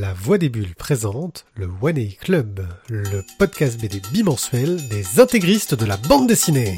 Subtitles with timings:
[0.00, 5.76] La Voix des Bulles présente le One A Club, le podcast BD bimensuel des intégristes
[5.76, 6.76] de la bande dessinée.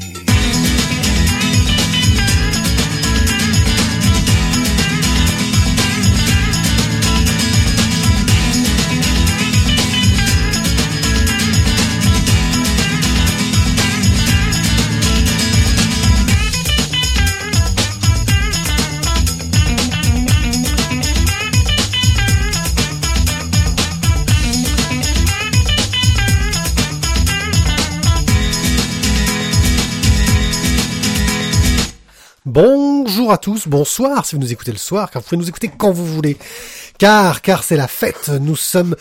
[33.27, 35.69] Bonjour à tous, bonsoir si vous nous écoutez le soir, car vous pouvez nous écouter
[35.77, 36.37] quand vous voulez.
[36.97, 38.95] Car, car c'est la fête, nous sommes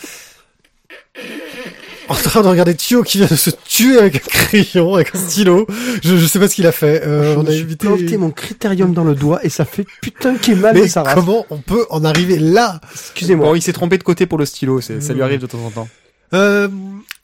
[2.09, 5.19] en train de regarder Thio qui vient de se tuer avec un crayon, avec un
[5.21, 5.69] stylo.
[6.03, 7.05] Je, je sais pas ce qu'il a fait.
[7.07, 7.87] Euh, Je on a évité.
[7.87, 10.87] planté mon critérium dans le doigt et ça fait putain qu'il est mal Mais de
[10.89, 11.15] sa race.
[11.15, 12.81] comment on peut en arriver là?
[12.95, 13.47] Excusez-moi.
[13.47, 15.65] Bon, il s'est trompé de côté pour le stylo, c'est- ça lui arrive de temps
[15.65, 15.89] en temps.
[16.35, 16.67] euh,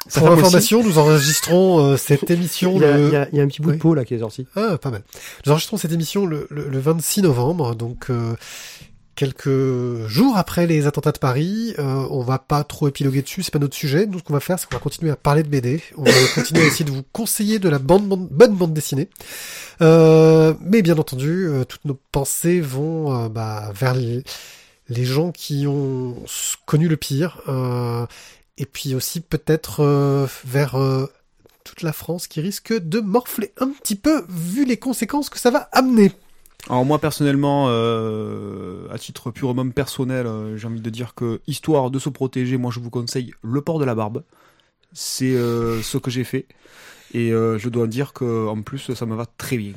[0.09, 3.07] Sa Pour information, nous enregistrons euh, cette émission Il y, a, le...
[3.07, 3.77] il y a- il y a un petit bout Oui.
[3.77, 4.47] de peau là qui est sorti.
[4.57, 5.03] Ah, pas mal.
[5.47, 8.35] Nous enregistrons cette émission le, le, le 26 novembre, donc euh,
[9.15, 11.75] quelques jours après les attentats de Paris.
[11.79, 14.07] Euh, on va pas trop épiloguer dessus, c'est pas notre sujet.
[14.07, 15.81] Nous, ce qu'on va faire, c'est qu'on va continuer à parler de BD.
[15.97, 19.09] On va continuer à essayer de vous conseiller de la bande, bande- bonne bande dessinée.
[19.83, 24.25] Euh, mais bien entendu, euh, toutes nos pensées vont euh, bah, vers les,
[24.89, 26.17] les gens qui ont
[26.67, 27.39] connu le pire.
[27.49, 28.05] euh,
[28.59, 31.07] et puis aussi peut-être euh, vers euh,
[31.65, 35.51] toute la France qui risque de morfler un petit peu vu les conséquences que ça
[35.51, 36.13] va amener.
[36.69, 41.99] Alors moi personnellement, euh, à titre purement personnel, j'ai envie de dire que histoire de
[41.99, 44.23] se protéger, moi je vous conseille le port de la barbe.
[44.93, 46.47] C'est ce que j'ai fait
[47.15, 49.73] et je dois dire que en plus ça me va très bien.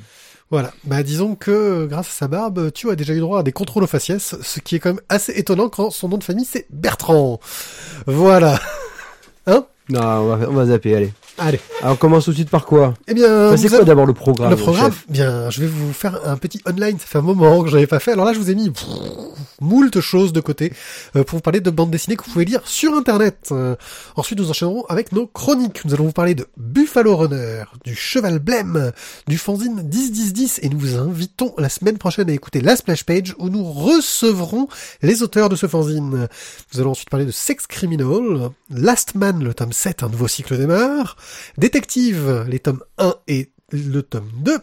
[0.51, 3.51] Voilà, bah disons que grâce à sa barbe, tu as déjà eu droit à des
[3.51, 6.45] contrôles aux faciès, ce qui est quand même assez étonnant quand son nom de famille
[6.45, 7.39] c'est Bertrand.
[8.05, 8.59] Voilà.
[9.47, 9.67] Hein?
[9.89, 11.13] Non, on va zapper, allez.
[11.37, 11.59] Allez.
[11.81, 14.05] Alors on commence tout de suite par quoi Eh bien, Enfin, C'est quoi avez- d'abord
[14.05, 16.97] le programme le programme chef Bien, je vais vous faire un petit online.
[16.99, 18.11] Ça fait un moment que je n'avais pas fait.
[18.13, 18.85] Alors là, je vous ai mis pff,
[19.61, 20.71] moult choses de côté
[21.15, 23.49] euh, pour vous parler de bande dessinée que vous pouvez lire sur Internet.
[23.51, 23.75] Euh,
[24.15, 25.83] ensuite, nous enchaînerons avec nos chroniques.
[25.85, 28.91] Nous allons vous parler de Buffalo Runner, du Cheval Blême,
[29.27, 33.35] du fanzine 10-10-10 et nous vous invitons la semaine prochaine à écouter la splash page
[33.39, 34.67] où nous recevrons
[35.01, 36.27] les auteurs de ce fanzine.
[36.73, 40.57] Nous allons ensuite parler de Sex Criminal, Last Man, le tome 7, un nouveau cycle
[40.57, 41.17] démarre,
[41.57, 44.57] Détective, les tomes 1 et le tome 2,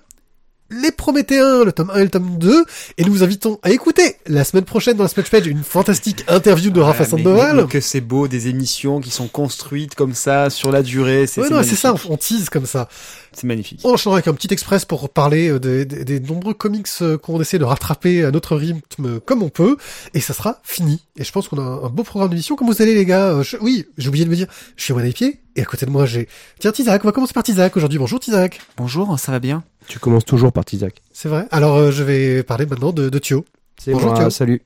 [0.70, 2.64] les Prométhéens, le tome 1 et le tome 2,
[2.96, 6.24] et nous vous invitons à écouter la semaine prochaine dans la splash page une fantastique
[6.28, 7.56] interview de Rafa Ah, mais- Sandoval.
[7.56, 11.40] mais que c'est beau des émissions qui sont construites comme ça sur la durée, c'est
[11.42, 11.78] Ouais, c'est non, c'est magnifique.
[11.78, 12.88] ça, on tease comme ça.
[13.34, 13.80] C'est magnifique.
[13.84, 17.16] On enchaînera avec un petit express pour parler euh, des, des- des nombreux comics euh,
[17.18, 19.76] qu'on essaie de rattraper à notre rythme comme on peut,
[20.14, 21.02] et ça sera fini.
[21.16, 22.56] Et je pense qu'on a un, beau programme d'émission.
[22.56, 24.92] Comment vous allez les gars Euh, je- Oui, j'ai oublié de me dire, je suis
[24.92, 26.28] à pied et à côté de moi j'ai...
[26.58, 27.98] Tiens Tizak, on va commencer par Tizak aujourd'hui.
[27.98, 28.60] Bonjour Tizak.
[28.76, 31.02] Bonjour, ça va bien Tu commences toujours par Tizak.
[31.12, 33.44] C'est vrai Alors euh, je vais parler maintenant de, de Thio.
[33.78, 34.30] C'est Bonjour, moi, Théo.
[34.30, 34.62] salut.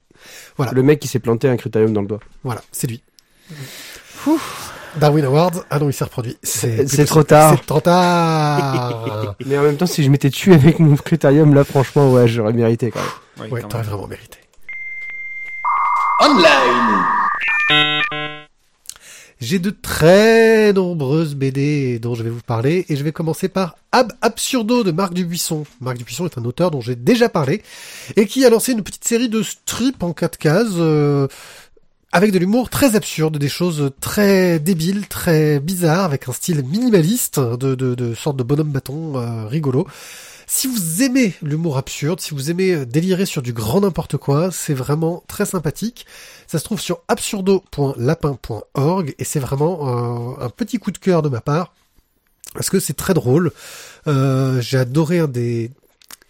[0.56, 0.72] Voilà.
[0.72, 2.20] Le mec qui s'est planté un critérium dans le doigt.
[2.44, 3.00] Voilà, c'est lui.
[4.98, 5.64] Darwin Awards.
[5.70, 6.36] Ah non, il s'est reproduit.
[6.42, 7.54] C'est C'est trop tard.
[7.58, 9.34] C'est trop tard.
[9.46, 12.52] Mais en même temps, si je m'étais tué avec mon critérium, là, franchement, ouais, j'aurais
[12.52, 13.00] mérité quand
[13.42, 13.52] même.
[13.52, 14.38] ouais, t'aurais vraiment mérité.
[16.20, 17.04] Online.
[19.38, 23.76] J'ai de très nombreuses BD dont je vais vous parler et je vais commencer par
[23.92, 25.64] Ab Absurdo de Marc Dubuisson.
[25.82, 27.62] Marc Dubuisson est un auteur dont j'ai déjà parlé
[28.16, 31.28] et qui a lancé une petite série de strips en quatre cases euh,
[32.12, 37.40] avec de l'humour très absurde, des choses très débiles, très bizarres, avec un style minimaliste
[37.40, 39.86] de, de, de sorte de bonhomme bâton euh, rigolo.
[40.48, 44.52] Si vous aimez l'humour absurde, si vous aimez euh, délirer sur du grand n'importe quoi,
[44.52, 46.06] c'est vraiment très sympathique.
[46.46, 51.28] Ça se trouve sur absurdo.lapin.org et c'est vraiment euh, un petit coup de cœur de
[51.28, 51.74] ma part
[52.54, 53.50] parce que c'est très drôle.
[54.06, 55.72] Euh, J'ai adoré un des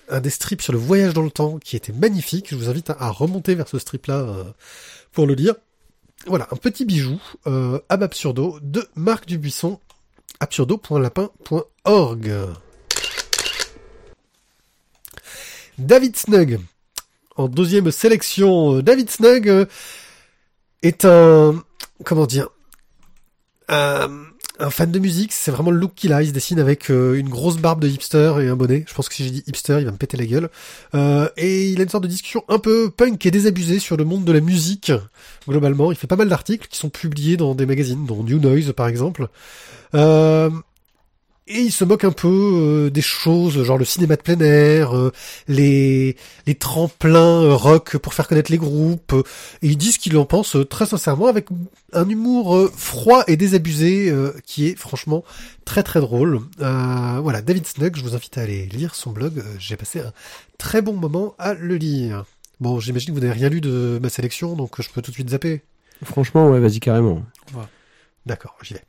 [0.08, 2.46] un des strips sur le voyage dans le temps qui était magnifique.
[2.50, 4.26] Je vous invite à, à remonter vers ce strip là
[5.12, 5.56] pour le lire.
[6.26, 9.78] Voilà, un petit bijou euh, Ab Absurdo de Marc Dubuisson,
[10.40, 12.34] absurdo.lapin.org.
[15.78, 16.58] David Snug.
[17.36, 19.66] En deuxième sélection, euh, David Snug euh,
[20.82, 21.62] est un...
[22.04, 22.48] Comment dire
[23.68, 24.26] un,
[24.58, 26.22] un fan de musique, c'est vraiment le look qu'il a.
[26.22, 28.84] Il se dessine avec euh, une grosse barbe de hipster et un bonnet.
[28.88, 30.50] Je pense que si j'ai dit hipster, il va me péter la gueule.
[30.94, 34.04] Euh, et il a une sorte de discussion un peu punk et désabusée sur le
[34.04, 34.92] monde de la musique.
[35.48, 38.72] Globalement, il fait pas mal d'articles qui sont publiés dans des magazines, dont New Noise
[38.76, 39.28] par exemple.
[39.94, 40.50] Euh,
[41.48, 44.96] et il se moque un peu euh, des choses, genre le cinéma de plein air,
[44.96, 45.12] euh,
[45.46, 46.16] les,
[46.46, 49.14] les tremplins euh, rock pour faire connaître les groupes.
[49.62, 51.46] et ils disent ce qu'ils en pensent euh, très sincèrement avec
[51.92, 55.22] un humour euh, froid et désabusé euh, qui est franchement
[55.64, 56.40] très très drôle.
[56.60, 59.44] Euh, voilà, David Snug, je vous invite à aller lire son blog.
[59.58, 60.12] J'ai passé un
[60.58, 62.24] très bon moment à le lire.
[62.58, 65.14] Bon, j'imagine que vous n'avez rien lu de ma sélection, donc je peux tout de
[65.14, 65.62] suite zapper.
[66.02, 67.22] Franchement, ouais, vas-y carrément.
[68.24, 68.82] D'accord, j'y vais.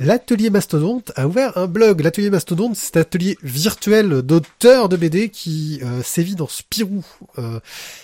[0.00, 2.00] L'atelier Mastodonte a ouvert un blog.
[2.00, 7.04] L'atelier Mastodonte, c'est un atelier virtuel d'auteurs de BD qui euh, sévit dans Spirou
[7.38, 7.60] euh,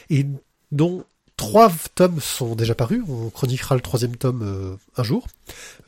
[0.09, 0.27] et
[0.71, 1.05] dont
[1.41, 3.03] trois tomes sont déjà parus.
[3.09, 5.27] On chroniquera le troisième tome euh, un jour,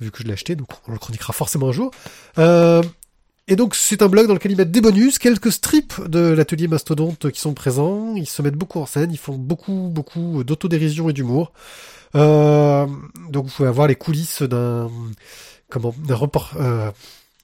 [0.01, 1.91] vu que je l'ai acheté, donc on le chroniquera forcément un jour.
[2.39, 2.83] Euh,
[3.49, 6.69] et donc c'est un blog dans lequel ils mettent des bonus, quelques strips de l'atelier
[6.69, 8.17] Mastodonte qui sont présents.
[8.17, 11.53] Ils se mettent beaucoup en scène, ils font beaucoup beaucoup d'autodérision et d'humour.
[12.15, 12.87] Euh,
[13.29, 14.91] donc vous pouvez avoir les coulisses d'un
[15.73, 15.95] comment
[16.61, 16.91] euh,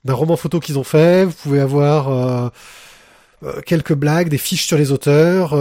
[0.05, 1.25] d'un roman photo qu'ils ont fait.
[1.25, 2.49] Vous pouvez avoir euh,
[3.43, 5.53] euh, quelques blagues, des fiches sur les auteurs.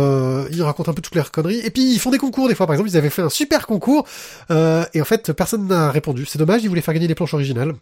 [0.51, 1.61] ils racontent un peu toutes leurs conneries.
[1.63, 2.67] Et puis ils font des concours des fois.
[2.67, 4.05] Par exemple, ils avaient fait un super concours
[4.49, 6.25] et en fait personne n'a répondu.
[6.25, 6.63] C'est dommage.
[6.63, 7.73] Ils voulaient faire gagner les planches originales.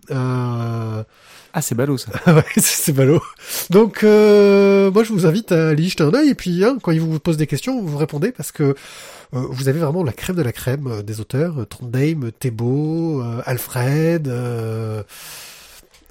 [1.57, 2.12] Ah, c'est ballot ça.
[2.34, 3.22] ouais, c'est- ballot.
[3.69, 6.28] Donc, euh, moi, je vous invite à aller jeter un œil.
[6.30, 8.74] Et puis, hein, quand ils vous posent des questions, vous répondez parce que euh,
[9.31, 11.62] vous avez vraiment la crème de la crème euh, des auteurs.
[11.62, 14.28] Euh, Trondheim, Thébault, euh, Alfred.
[14.28, 15.02] Euh,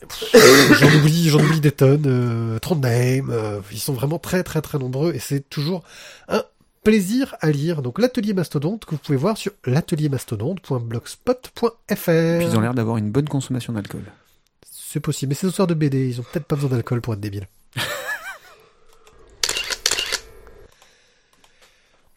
[0.08, 2.05] pff, j'en oublie, j'en oublie des tonnes.
[2.06, 3.29] Euh, Trondheim.
[3.31, 5.12] euh, ils sont vraiment très, très, très nombreux.
[5.14, 5.82] Et c'est toujours
[6.29, 6.43] un
[6.85, 7.82] plaisir à lire.
[7.82, 11.97] Donc, l'atelier mastodonte que vous pouvez voir sur l'ateliermastodonte.blogspot.fr.
[11.97, 14.05] Puis ils ont l'air d'avoir une bonne consommation d'alcool.
[14.94, 17.20] C'est possible, mais ces auteurs de BD, ils ont peut-être pas besoin d'alcool pour être
[17.20, 17.49] débiles.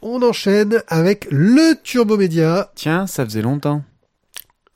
[0.03, 3.83] On enchaîne avec le Turbo Média Tiens, ça faisait longtemps.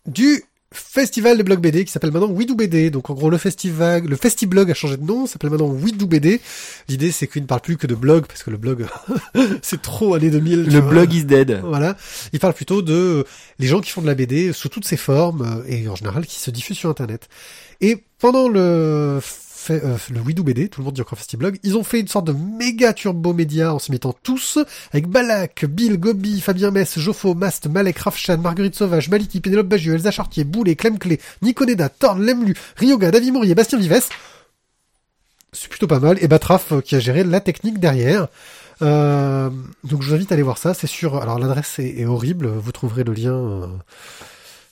[0.07, 0.43] du
[0.73, 2.89] festival de blog BD qui s'appelle maintenant Widou BD.
[2.89, 6.39] Donc en gros le festival, le Festiblog a changé de nom, s'appelle maintenant Widou BD.
[6.87, 8.87] L'idée c'est qu'il ne parle plus que de blog parce que le blog
[9.61, 10.63] c'est trop années 2000.
[10.63, 11.61] tu Le blog is dead.
[11.63, 11.97] Voilà,
[12.33, 13.25] il parle plutôt de
[13.59, 16.25] les gens qui font de la BD sous toutes ses formes euh, et en général
[16.25, 17.27] qui se diffusent sur Internet.
[17.81, 19.19] Et pendant le
[19.69, 22.25] euh, le Widou BD, tout le monde dit encore Festiblog, ils ont fait une sorte
[22.25, 24.57] de méga turbo média en se mettant tous
[24.91, 29.93] avec Balak, Bill, Gobi, Fabien Mess, Joffo, Mast, Malek, Rafchan, Marguerite Sauvage, Maliki, Pénélope Bagieux,
[29.93, 34.01] Elsa Chartier, Boulet, Clem Clé, Niconeda, Thorne, Lemlu, Ryoga, David Mourier, Bastien Vives.
[35.53, 36.17] C'est plutôt pas mal.
[36.21, 38.27] Et Batraf euh, qui a géré la technique derrière.
[38.81, 39.49] Euh,
[39.83, 40.73] donc je vous invite à aller voir ça.
[40.73, 41.17] C'est sur.
[41.17, 42.47] Alors l'adresse est, horrible.
[42.47, 43.67] Vous trouverez le lien euh,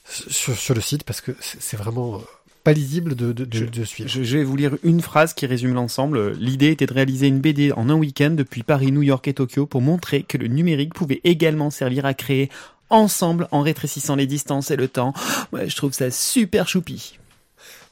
[0.06, 2.22] sur, le site parce que c'est vraiment
[2.64, 4.10] pas lisible de, de, de, de suivre.
[4.10, 6.34] Je, je vais vous lire une phrase qui résume l'ensemble.
[6.34, 9.66] L'idée était de réaliser une BD en un week-end depuis Paris, New York et Tokyo
[9.66, 12.50] pour montrer que le numérique pouvait également servir à créer
[12.90, 15.14] ensemble en rétrécissant les distances et le temps.
[15.52, 17.18] Ouais, je trouve ça super choupi.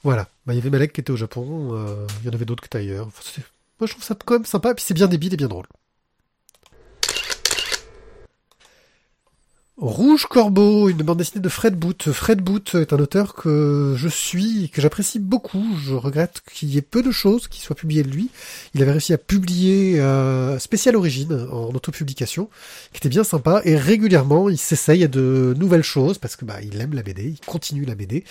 [0.03, 0.27] Voilà.
[0.45, 1.69] Bah, il y avait Malek qui était au Japon.
[1.73, 3.07] euh, Il y en avait d'autres qui étaient ailleurs.
[3.07, 3.41] Enfin,
[3.79, 4.71] moi je trouve ça quand même sympa.
[4.71, 5.65] Et puis c'est bien débile et bien drôle.
[9.79, 12.11] Rouge Corbeau, une bande dessinée de Fred Boot.
[12.11, 15.63] Fred Boot est un auteur que je suis et que j'apprécie beaucoup.
[15.79, 18.31] Je regrette qu'il y ait peu de choses qui soient publiées de lui.
[18.73, 22.49] Il avait réussi à publier euh, Spécial Origine en autopublication,
[22.91, 23.61] qui était bien sympa.
[23.65, 27.35] Et régulièrement, il s'essaye à de nouvelles choses parce que bah il aime la BD,
[27.39, 28.23] il continue la BD.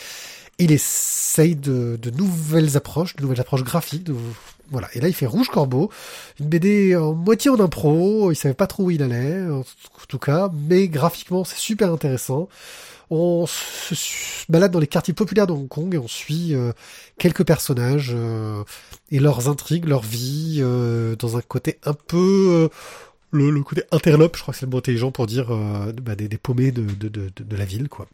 [0.59, 4.03] Il essaye de, de nouvelles approches, de nouvelles approches graphiques.
[4.03, 4.17] De,
[4.71, 4.89] voilà.
[4.95, 5.91] Et là, il fait Rouge Corbeau,
[6.41, 8.33] une BD en moitié en impro.
[8.33, 9.65] Il savait pas trop où il allait, en
[10.09, 12.49] tout cas, mais graphiquement, c'est super intéressant.
[13.09, 13.95] On se
[14.49, 16.73] balade dans les quartiers populaires de Hong Kong et on suit euh,
[17.19, 18.65] quelques personnages euh,
[19.13, 22.69] et leurs intrigues, leur vie, euh, dans un côté un peu
[23.37, 26.15] le, le côté interlope, je crois que c'est le mot intelligent pour dire euh, bah,
[26.15, 26.87] des, des paumés de,
[27.57, 28.07] la ville, quoi.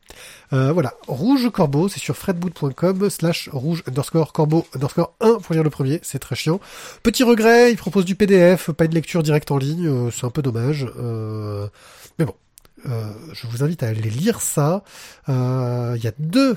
[0.52, 5.64] Euh, voilà, Rouge Corbeau, c'est sur fredboot.com slash rouge underscore corbeau underscore 1 pour lire
[5.64, 6.60] le premier, c'est très chiant.
[7.02, 10.30] Petit regret, il propose du PDF, pas de lecture directe en ligne, euh, c'est un
[10.30, 10.86] peu dommage.
[12.18, 12.34] Mais bon,
[12.84, 14.82] je vous invite à aller lire ça.
[15.28, 16.56] Il y a deux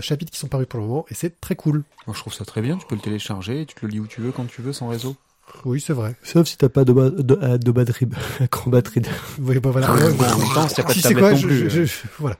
[0.00, 1.84] chapitres qui sont parus pour le moment et c'est très cool.
[2.06, 2.76] Je trouve ça très bien.
[2.76, 4.72] Tu peux le télécharger et tu te le lis où tu veux, quand tu veux,
[4.72, 5.16] sans réseau.
[5.64, 6.14] Oui, c'est vrai.
[6.22, 8.06] Sauf si t'as pas de, de, euh, de batterie,
[8.50, 9.02] grand batterie.
[9.40, 9.90] Oui, bah voilà.
[9.92, 11.70] en même temps, s'il y a pas de Si c'est tablette quoi, non je- plus,
[11.70, 12.36] je- je- voilà.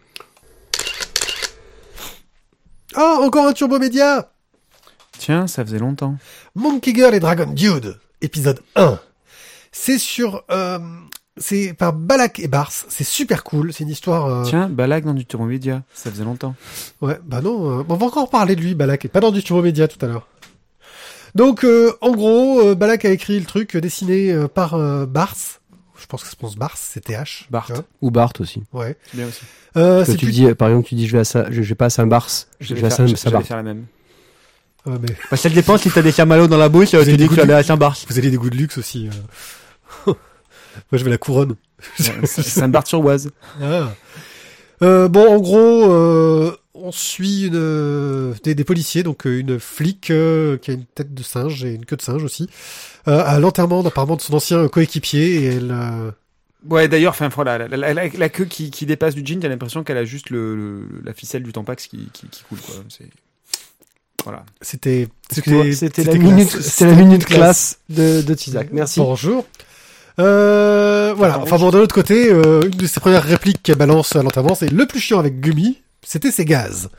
[2.95, 4.31] Ah, encore un Turbo Média
[5.19, 6.17] Tiens, ça faisait longtemps.
[6.55, 8.99] Monkey Girl et Dragon Dude, épisode 1.
[9.71, 10.43] C'est sur...
[10.51, 10.79] Euh,
[11.39, 14.27] c'est par Balak et Bars, c'est super cool, c'est une histoire...
[14.27, 15.83] euh, Tiens, Balag dans du Turbo Média.
[15.95, 16.55] Ça faisait longtemps.
[17.01, 19.43] Ouais, bah non, euh, on va encore parler de lui, Balak, et pas dans du
[19.43, 20.27] Turbo Média tout à l'heure.
[21.35, 25.07] Donc, euh, en gros, euh, Balak a écrit le truc euh, dessiné euh, par euh,
[25.07, 25.35] Bars,
[25.99, 27.47] je pense que ça se prononce Bars, c'est TH.
[27.51, 27.67] Bart.
[27.67, 27.85] tu vois.
[28.03, 28.63] Ou Bart aussi.
[28.73, 28.97] Ouais.
[29.11, 29.41] C'est bien aussi.
[29.77, 31.63] Euh, Que c'est tu plus- dis, par exemple, tu dis je vais à Saint, je,
[31.63, 32.29] je vais pas à Saint-Bars,
[32.61, 33.41] je Je vais vais à faire, je- Saint-Bart.
[33.41, 33.87] j'allais faire la même.
[34.85, 37.17] Ouais, mais Bah, ça dépend si t'as des chamallows dans la bouche, tu avez dis
[37.17, 38.05] des que tu aller à Saint-Barth.
[38.09, 39.09] vous avez des goûts de luxe aussi.
[39.09, 40.13] euh.
[40.91, 41.55] Moi, je vais la couronne.
[42.25, 43.31] Saint-Barth-sur-Oise.
[43.63, 43.91] Ah.
[44.83, 49.59] Euh, bon, en gros, euh, on suit une, euh, des, des policiers, donc euh, une
[49.61, 52.49] flic euh, qui a une tête de singe et une queue de singe aussi,
[53.09, 55.71] euh, à l'enterrement apparemment de son ancien coéquipier et elle.
[55.71, 56.11] euh,
[56.71, 59.49] Ouais, d'ailleurs, enfin, voilà, la, la, la, la queue qui, qui dépasse du jean, t'as
[59.49, 62.77] l'impression qu'elle a juste le, le- la ficelle du tampax qui, qui, qui coule, quoi.
[62.89, 63.09] C'est,
[64.25, 64.45] voilà.
[64.61, 65.51] C'était C'était
[66.05, 66.19] la classe.
[66.23, 68.69] minute, c'était la minute classe de, de Tizak.
[68.73, 69.01] Merci.
[69.01, 69.45] Bonjour.
[70.21, 71.41] Euh, voilà.
[71.41, 74.55] Enfin bon, d'un autre côté, euh, une de ses premières répliques qu'elle balance à l'enterrement,
[74.55, 76.91] c'est le plus chiant avec Gummy, c'était ses gaz.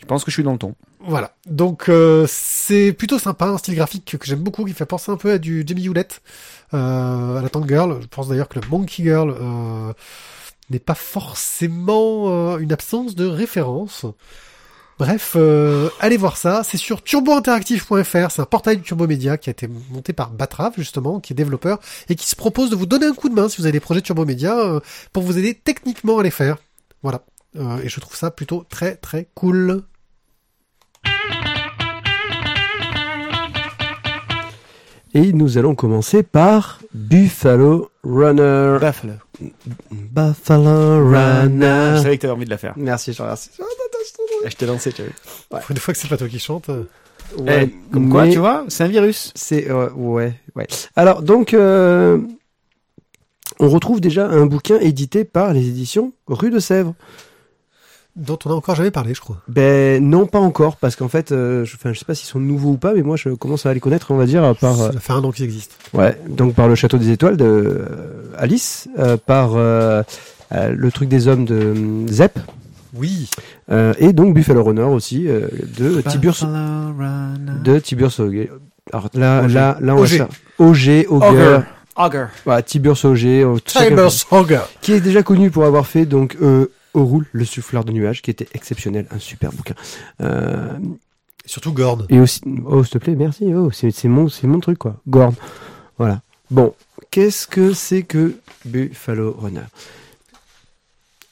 [0.00, 0.74] Je pense que je suis dans le ton.
[1.00, 1.34] Voilà.
[1.46, 5.16] Donc euh, c'est plutôt sympa, un style graphique que j'aime beaucoup, qui fait penser un
[5.16, 6.22] peu à du Jamie Hewlett,
[6.74, 7.98] euh, à la Tank Girl.
[8.00, 9.92] Je pense d'ailleurs que le Monkey Girl euh,
[10.70, 14.06] n'est pas forcément une absence de référence.
[14.98, 15.34] Bref,
[16.00, 16.62] allez voir ça.
[16.62, 18.30] C'est sur turbointeractive.fr.
[18.30, 21.36] C'est un portail du Turbo Media qui a été monté par Batrav, justement, qui est
[21.36, 21.80] développeur
[22.10, 23.80] et qui se propose de vous donner un coup de main si vous avez des
[23.80, 24.80] projets Turbo Media euh,
[25.14, 26.58] pour vous aider techniquement à les faire.
[27.02, 27.22] Voilà.
[27.56, 29.82] Euh, et je trouve ça plutôt très très cool.
[35.12, 38.78] Et nous allons commencer par Buffalo Runner.
[38.80, 39.14] Buffalo.
[39.90, 42.00] Buffalo Je Runner.
[42.00, 42.74] savais que t'avais envie de la faire.
[42.76, 43.50] Merci, je te remercie.
[44.46, 45.02] Je t'ai lancé, tu
[45.50, 45.60] vois.
[45.60, 46.68] Pour une fois que c'est pas toi qui chante.
[47.38, 49.32] Ouais, Eh, comme quoi, mais tu vois, c'est un virus.
[49.34, 50.66] C'est euh, ouais, ouais.
[50.96, 52.18] Alors donc, euh,
[53.58, 56.94] on retrouve déjà un bouquin édité par les éditions Rue de Sèvres.
[58.16, 59.36] Dont on a encore jamais parlé, je crois.
[59.48, 62.70] Ben non, pas encore, parce qu'en fait, euh, je, je sais pas s'ils sont nouveaux
[62.72, 65.00] ou pas, mais moi je commence à les connaître, on va dire, par euh, Ça
[65.00, 65.74] fait un an qu'ils existent.
[65.94, 67.86] ouais, donc par le Château des Étoiles de euh,
[68.36, 70.02] Alice, euh, par euh,
[70.52, 72.38] euh, le truc des hommes de euh, Zep,
[72.94, 73.30] Oui.
[73.70, 75.46] euh, et donc Buffalo Runner aussi euh,
[75.78, 76.44] de Tiburce
[77.64, 78.50] de Tiburce Auger.
[78.92, 79.54] Alors là, Auger.
[79.54, 80.24] là, là, on Auger.
[80.58, 81.58] Auger, Auger, Auger.
[81.96, 82.24] Auger.
[82.44, 83.56] voilà, Tiburce Auger, euh.
[83.64, 84.60] Timer's Hunger.
[84.80, 88.22] qui est déjà connu pour avoir fait donc euh, Au roule, le souffleur de nuages,
[88.22, 89.74] qui était exceptionnel, un super bouquin.
[90.20, 90.78] Euh,
[91.46, 92.06] surtout Gorn.
[92.08, 93.54] et aussi, oh s'il te plaît, merci.
[93.54, 94.96] Oh, c'est c'est mon, c'est mon truc quoi.
[95.08, 95.34] Gorn,
[95.98, 96.20] voilà.
[96.50, 96.74] Bon,
[97.10, 99.62] qu'est-ce que c'est que Buffalo Runner?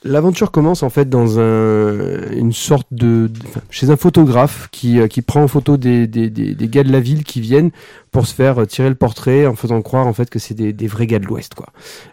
[0.04, 3.28] L'aventure commence en fait dans un, une sorte de,
[3.68, 6.92] chez un photographe qui, euh, qui prend en photo des, des, des, des gars de
[6.92, 7.72] la ville qui viennent
[8.12, 10.72] pour se faire euh, tirer le portrait en faisant croire en fait que c'est des,
[10.72, 11.66] des vrais gars de l'Ouest quoi.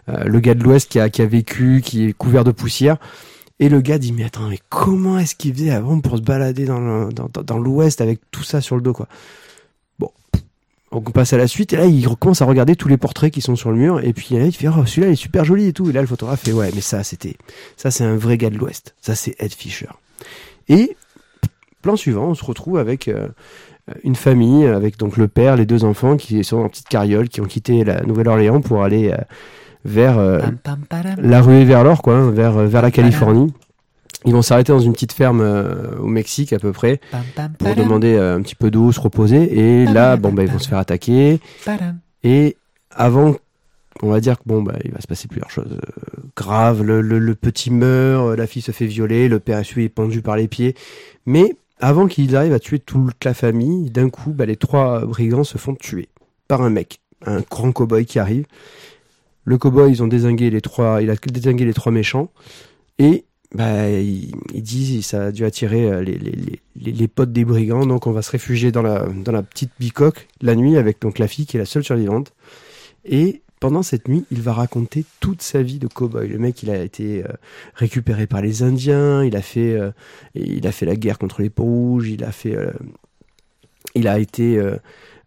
[0.08, 2.96] Euh, le gars de l'Ouest qui a, qui a vécu, qui est couvert de poussière.
[3.58, 6.66] Et le gars dit mais attends mais comment est-ce qu'il faisait avant pour se balader
[6.66, 9.08] dans l'Ouest avec tout ça sur le dos quoi?
[9.98, 10.10] Bon,
[10.92, 11.72] on passe à la suite.
[11.72, 14.04] Et là il recommence à regarder tous les portraits qui sont sur le mur.
[14.04, 15.88] Et puis là il fait oh celui-là il est super joli et tout.
[15.88, 17.36] Et là le photographe fait ouais mais ça c'était
[17.78, 18.94] ça c'est un vrai gars de l'Ouest.
[19.00, 19.88] Ça c'est Ed Fisher.
[20.68, 20.96] Et
[21.80, 23.28] plan suivant on se retrouve avec euh,
[24.04, 27.40] une famille avec donc le père les deux enfants qui sont en petite carriole qui
[27.40, 29.16] ont quitté la Nouvelle-Orléans pour aller euh,
[29.86, 30.40] vers euh,
[31.18, 33.54] la ruée vers l'or, quoi, hein, vers, vers la Californie.
[34.24, 37.00] Ils vont s'arrêter dans une petite ferme euh, au Mexique à peu près
[37.58, 39.56] pour demander euh, un petit peu d'eau, se reposer.
[39.56, 41.38] Et là, bon, bah, ils vont se faire attaquer.
[42.24, 42.56] Et
[42.90, 43.36] avant,
[44.02, 46.82] on va dire que bon, bah, il va se passer plusieurs choses euh, graves.
[46.82, 50.22] Le, le, le petit meurt, euh, la fille se fait violer, le père est pendu
[50.22, 50.74] par les pieds.
[51.24, 55.44] Mais avant qu'ils arrivent à tuer toute la famille, d'un coup, bah, les trois brigands
[55.44, 56.08] se font tuer
[56.48, 58.46] par un mec, un grand cow-boy qui arrive.
[59.46, 62.30] Le cow-boy, ils ont désingué les trois, il a les trois méchants.
[62.98, 63.24] Et
[63.54, 63.88] bah,
[64.54, 66.04] disent ça a dû attirer euh,
[66.74, 70.76] les, potes des brigands, donc on va se réfugier dans la, petite bicoque la nuit
[70.76, 72.32] avec donc la fille qui est la seule survivante.
[73.04, 76.26] Et pendant cette nuit, il va raconter toute sa vie de cow-boy.
[76.26, 77.28] Le mec, il a été euh,
[77.74, 79.92] récupéré par les Indiens, il a fait, euh,
[80.34, 82.56] il a fait la guerre contre les peaux rouges, il a fait,
[83.94, 84.60] il a été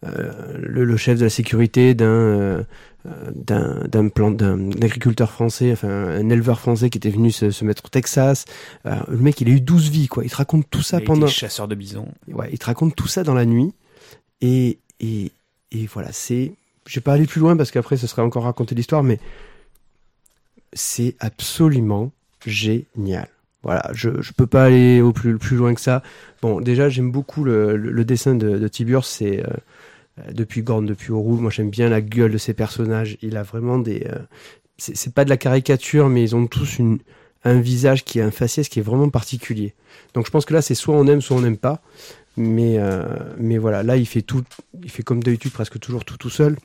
[0.04, 2.66] le, chef de la sécurité d'un
[3.34, 7.64] d'un d'un plan d'un agriculteur français, enfin un éleveur français qui était venu se, se
[7.66, 8.46] mettre au Texas.
[8.86, 10.24] Euh, le mec, il a eu 12 vies, quoi.
[10.26, 11.28] Il te raconte tout ça Il a été pendant.
[11.28, 12.08] chasseur de bisons.
[12.28, 13.74] Ouais, il te raconte tout ça dans la nuit.
[14.42, 15.32] Et, et,
[15.72, 16.52] et voilà, c'est.
[16.86, 19.20] Je vais pas aller plus loin parce qu'après, ce serait encore raconter l'histoire, mais
[20.74, 22.12] c'est absolument
[22.46, 23.28] génial.
[23.64, 26.02] Voilà, je, je peux pas aller au plus, plus loin que ça.
[26.42, 29.40] Bon, déjà, j'aime beaucoup le, le, le dessin de, de Tiburce, c'est.
[29.40, 29.58] euh, euh,
[30.34, 33.18] depuis Gorn, depuis Oroul, moi j'aime bien la gueule de ces personnages.
[33.22, 34.06] Il a vraiment des.
[34.08, 34.20] euh,
[34.78, 36.80] c'est pas de la caricature, mais ils ont tous
[37.44, 39.74] un visage qui a un faciès qui est vraiment particulier.
[40.14, 41.82] Donc je pense que là, c'est soit on aime, soit on n'aime pas.
[42.38, 43.04] Mais, euh,
[43.38, 44.44] mais voilà, là, il fait tout,
[44.84, 46.56] il fait comme d'habitude presque toujours tout tout seul.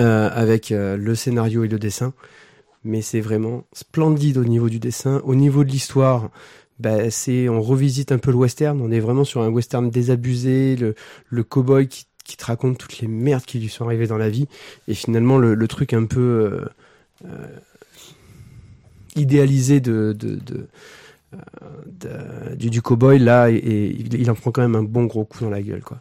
[0.00, 2.12] euh, avec euh, le scénario et le dessin.
[2.84, 5.20] Mais c'est vraiment splendide au niveau du dessin.
[5.24, 6.30] Au niveau de l'histoire,
[6.78, 8.80] bah, c'est on revisite un peu le western.
[8.80, 10.94] On est vraiment sur un western désabusé, le,
[11.30, 14.30] le cowboy qui, qui te raconte toutes les merdes qui lui sont arrivées dans la
[14.30, 14.48] vie.
[14.88, 16.64] Et finalement, le, truc un peu euh,
[17.26, 17.46] euh,
[19.14, 20.56] idéalisé euh, de-
[22.56, 25.50] du, du cowboy, là, et, il, en prend quand même un bon gros coup dans
[25.50, 26.00] la gueule, quoi.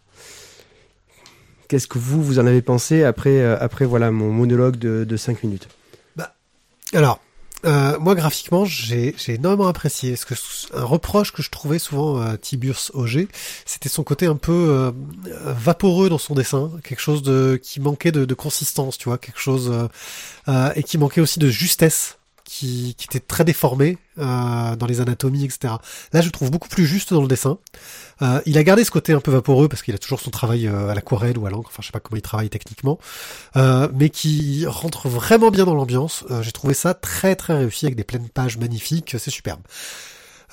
[1.68, 5.44] Qu'est-ce que vous, vous en avez pensé après, après voilà, mon monologue de, de 5
[5.44, 5.68] minutes?
[6.94, 7.20] Alors,
[7.66, 10.12] euh, moi graphiquement, j'ai énormément apprécié.
[10.12, 13.28] Parce que un reproche que je trouvais souvent à Tiburce Auger,
[13.66, 14.92] c'était son côté un peu euh,
[15.46, 19.40] vaporeux dans son dessin, quelque chose de qui manquait de, de consistance, tu vois, quelque
[19.40, 19.88] chose euh,
[20.50, 22.18] euh, et qui manquait aussi de justesse,
[22.54, 25.74] qui, qui était très déformé euh, dans les anatomies, etc.
[26.14, 27.58] Là, je le trouve beaucoup plus juste dans le dessin.
[28.22, 30.68] Euh, il a gardé ce côté un peu vaporeux parce qu'il a toujours son travail
[30.68, 33.00] euh, à l'aquarelle ou à l'encre, enfin je sais pas comment il travaille techniquement,
[33.58, 36.26] euh, mais qui rentre vraiment bien dans l'ambiance.
[36.30, 39.62] Euh, J'ai trouvé ça très très réussi avec des pleines pages magnifiques, c'est superbe.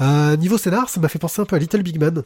[0.01, 2.23] Euh, niveau scénar, ça m'a fait penser un peu à Little Big Man,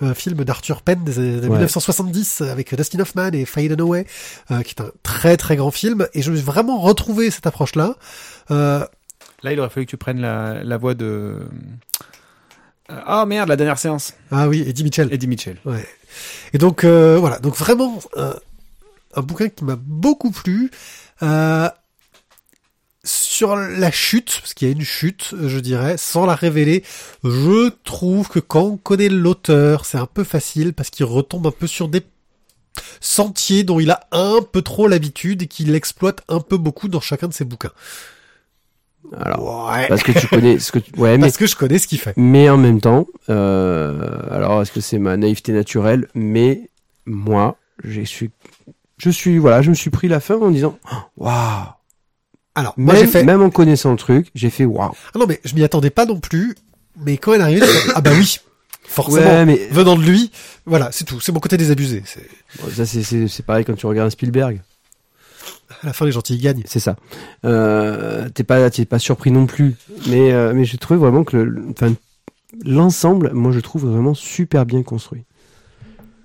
[0.00, 1.48] un film d'Arthur Penn des années Ouais.
[1.48, 4.06] 1970 avec Dustin Hoffman et Faye Dunaway,
[4.50, 7.46] euh, qui est un très très grand film, et je me suis vraiment retrouvé cette
[7.46, 7.96] approche-là.
[8.52, 8.86] Euh,
[9.42, 11.04] Là, il aurait fallu que tu prennes la, la voix de.
[12.90, 14.14] Euh, Ah merde, la dernière séance.
[14.30, 15.08] ah oui, Eddie Mitchell.
[15.12, 15.56] Eddie Mitchell.
[15.64, 15.84] Ouais.
[16.52, 18.34] Et donc euh, voilà, donc vraiment un,
[19.14, 20.70] un bouquin qui m'a beaucoup plu.
[21.22, 21.68] Euh,
[23.04, 26.84] sur la chute, parce qu'il y a une chute, je dirais, sans la révéler,
[27.24, 31.50] je trouve que quand on connaît l'auteur, c'est un peu facile parce qu'il retombe un
[31.50, 32.02] peu sur des
[33.00, 37.00] sentiers dont il a un peu trop l'habitude et qu'il exploite un peu beaucoup dans
[37.00, 37.72] chacun de ses bouquins.
[39.20, 39.88] Alors, Ouais.
[39.88, 40.90] parce que tu connais ce que tu...
[40.98, 42.14] ouais, mais Parce que je connais ce qu'il fait.
[42.16, 46.08] mais en même temps, euh, alors est-ce que c'est ma naïveté naturelle?
[46.14, 46.70] Mais
[47.06, 48.30] moi, je suis,
[48.98, 51.64] je suis, voilà, je me suis pris la fin en disant, Oh, waouh.
[52.54, 53.24] Alors, moi j'ai Même, fait.
[53.24, 54.92] même en connaissant le truc, j'ai fait waouh.
[55.14, 56.54] Ah non, mais je m'y attendais pas non plus.
[57.02, 58.38] Mais quand elle est arrivée, ah bah oui,
[58.82, 59.24] forcément.
[59.26, 60.30] Ouais, mais venant de lui,
[60.66, 61.18] voilà, c'est tout.
[61.20, 62.02] C'est mon côté désabusé.
[62.04, 62.28] C'est
[62.60, 64.60] bon, ça c'est c'est c'est pareil quand tu regardes Spielberg,
[65.82, 66.62] à la fin les gentils gagnent.
[66.66, 66.96] c'est ça.
[67.44, 69.76] Euh, t'es pas t'es pas surpris non plus,
[70.08, 71.94] mais euh, mais je trouve vraiment que le, enfin
[72.64, 75.24] l'ensemble, moi je trouve vraiment super bien construit.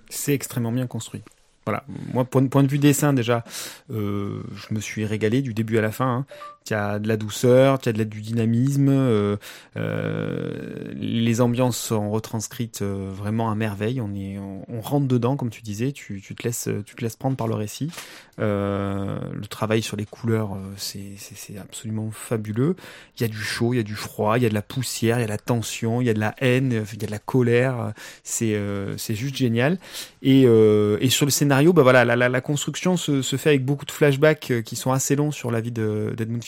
[0.10, 1.22] C'est extrêmement bien construit.
[1.68, 1.84] Voilà.
[2.14, 3.44] Moi, point, point de vue dessin, déjà,
[3.92, 6.08] euh, je me suis régalé du début à la fin.
[6.08, 6.26] Hein.
[6.68, 8.90] Tu as de la douceur, tu as de la, du dynamisme.
[8.90, 9.38] euh,
[9.78, 14.02] euh, les ambiances sont retranscrites euh, vraiment à merveille.
[14.02, 15.94] On, est, on, rentre dedans, comme tu disais.
[15.94, 17.90] Tu, te, laisses, tu te laisses prendre par le récit.
[18.38, 21.16] Le travail sur les couleurs, c'est
[21.58, 22.76] absolument fabuleux.
[23.18, 24.62] Il y a du chaud, il y a du froid, il y a de la
[24.62, 27.06] poussière, il y a de la tension, il y a de la haine, il y
[27.06, 27.94] a de la colère.
[28.24, 28.60] C'est
[28.98, 29.80] c'est juste génial.
[30.22, 34.62] Et, et sur le scénario, bah voilà, la, construction se, fait avec beaucoup de flashbacks
[34.64, 36.44] qui sont assez longs sur la vie de- d'Edmund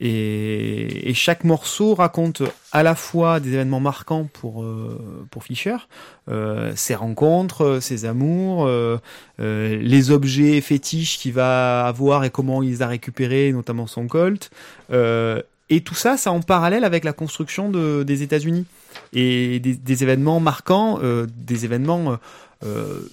[0.00, 5.76] Et, chaque morceau raconte à la fois des événements marquants pour, euh, pour Fisher,
[6.28, 8.98] euh, ses rencontres, euh, ses amours, euh,
[9.38, 14.50] les objets fétiches qu'il va avoir et comment il les a récupérés, notamment son Colt.
[15.70, 18.64] Et tout ça, ça en parallèle avec la construction de, des États-Unis
[19.12, 22.18] et des, événements marquants, des événements
[22.64, 23.08] euh,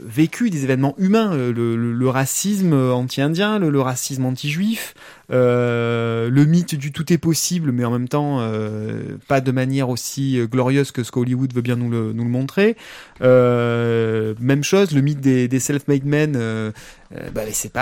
[0.00, 4.94] vécus, des événements humains, le, racisme anti-indien, le, le racisme anti-juif,
[5.30, 10.38] le mythe du tout est possible, mais en même temps euh, pas de manière aussi
[10.38, 12.76] euh, glorieuse que ce qu'Hollywood veut bien nous le, montrer.
[13.22, 16.72] Euh, même chose, le mythe des, self-made men, euh,
[17.16, 17.72] euh, bah, c'est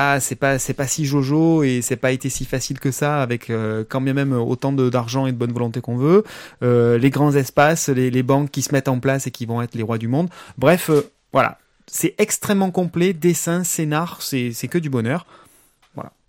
[0.75, 4.15] pas si jojo et c'est pas été si facile que ça avec euh, quand bien
[4.15, 6.25] même autant d'argent et de bonne volonté qu'on veut.
[6.63, 9.75] Euh, les grands espaces, les, banques qui se mettent en place et qui vont être
[9.75, 10.29] les rois du monde.
[10.57, 15.27] Bref, euh, voilà, c'est extrêmement complet, dessin, scénar, c'est que du bonheur.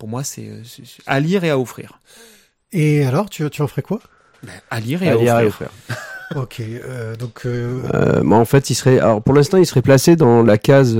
[0.00, 2.00] Pour moi c'est euh, c'est- à lire et à offrir.
[2.72, 4.00] Et alors, tu, tu en ferais quoi
[4.70, 5.70] À lire et à offrir.
[6.36, 9.82] Ok, euh, donc euh, Euh, moi, en fait, il serait, alors pour l'instant, il serait
[9.82, 10.96] placé dans la case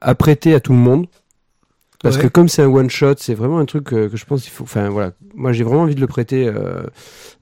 [0.00, 1.06] apprêté à tout le monde.
[2.02, 2.24] Parce Ouais.
[2.24, 4.64] que comme c'est un one shot, c'est vraiment un truc que je pense qu'il faut.
[4.64, 6.82] Enfin voilà, moi j'ai vraiment envie de le prêter euh,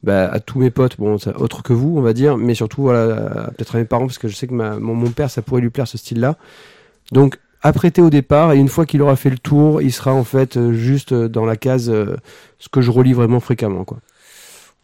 [0.05, 2.83] bah, à tous mes potes, bon, ça- autres que vous, on va dire, mais surtout
[2.83, 3.17] voilà,
[3.47, 5.43] à- peut-être à mes parents parce que je sais que ma, mon, mon père, ça
[5.43, 6.37] pourrait lui plaire ce style-là.
[7.11, 10.25] Donc apprêté au départ et une fois qu'il aura fait le tour, il sera en
[10.25, 12.17] fait euh, juste euh, dans la case euh,
[12.59, 13.99] ce que je relis vraiment fréquemment, quoi.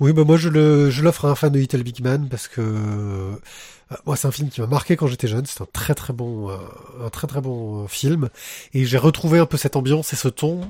[0.01, 2.49] oui, bah moi je le je l'offre à un fan de Little Big Man parce
[2.49, 2.63] que
[4.07, 5.45] moi c'est un film qui m'a marqué quand j'étais jeune.
[5.47, 8.29] C'est un très très bon un très très bon film
[8.75, 10.61] et j'ai retrouvé un peu cette ambiance et ce ton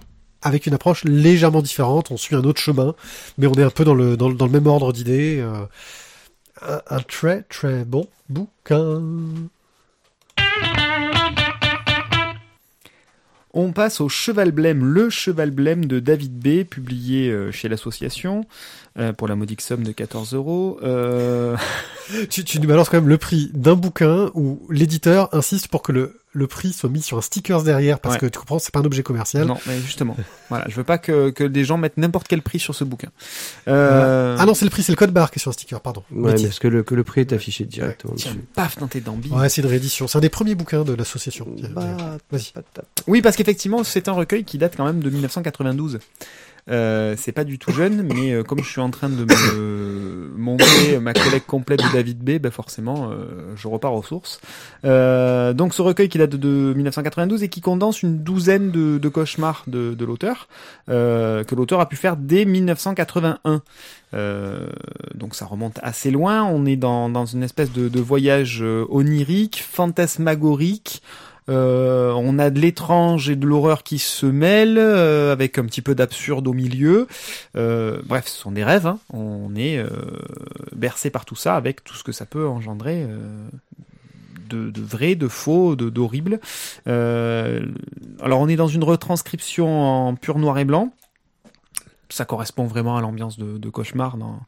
[0.41, 2.11] avec une approche légèrement différente.
[2.11, 2.95] On suit un autre chemin,
[3.39, 5.45] mais on est un peu dans le dans, même ordre d'idées.
[6.63, 9.03] un très très bon bouquin.
[13.61, 18.45] On passe au Cheval Blême, le Cheval Blême de David B, publié euh, chez l'association
[19.01, 20.79] euh, pour la modique somme de 14 euros.
[20.85, 21.57] Euh,
[22.31, 25.91] Tu, tu nous balances quand même le prix d'un bouquin où l'éditeur insiste pour que
[25.91, 28.21] le, le prix soit mis sur un sticker derrière parce Ouais.
[28.21, 29.47] que tu comprends, c'est pas un objet commercial.
[29.47, 30.17] non, mais justement,
[30.49, 33.09] voilà, je veux pas que, que des gens mettent n'importe quel prix sur ce bouquin.
[33.67, 35.81] Euh, Ah non, c'est le prix, c'est le code barre qui est sur un sticker,
[35.81, 36.03] pardon.
[36.13, 39.31] Ouais, parce que le, que le prix est affiché directement Tiens, paf dans tes dambis.
[39.31, 40.07] Ouais, c'est une réédition.
[40.09, 41.47] C'est un des premiers bouquins de l'association.
[41.75, 42.53] Bah, Vas-y.
[43.07, 45.99] Oui, parce qu'effectivement, c'est un recueil qui date quand même de 1992.
[46.71, 50.31] Euh, c'est pas du tout jeune, mais euh, comme je suis en train de me
[50.37, 54.41] montrer ma collecte complète de David B, ben forcément, euh, je repars aux sources.
[54.85, 59.09] Euh, donc ce recueil qui date de 1992 et qui condense une douzaine de, de
[59.09, 60.49] cauchemars de, de l'auteur,
[60.89, 63.63] euh, que l'auteur a pu faire dès 1981.
[64.15, 64.69] Euh,
[65.15, 66.45] donc ça remonte assez loin.
[66.45, 71.03] On est dans, dans une espèce de, de voyage onirique, fantasmagorique.
[71.49, 75.83] Euh, on a de l'étrange et de l'horreur qui se mêlent, euh, avec un petit
[75.83, 77.07] peu d'absurde au milieu.
[77.57, 78.87] Euh, bref, ce sont des rêves.
[78.87, 78.99] hein.
[79.13, 79.83] On est
[80.75, 83.07] bercé par tout ça, avec tout ce que ça peut engendrer.
[84.49, 86.41] de, de vrai, de faux, de d'horrible.
[86.87, 90.93] Alors on est dans une retranscription en pur noir et blanc.
[92.11, 94.41] Ça correspond vraiment à l'ambiance de, de cauchemar dans,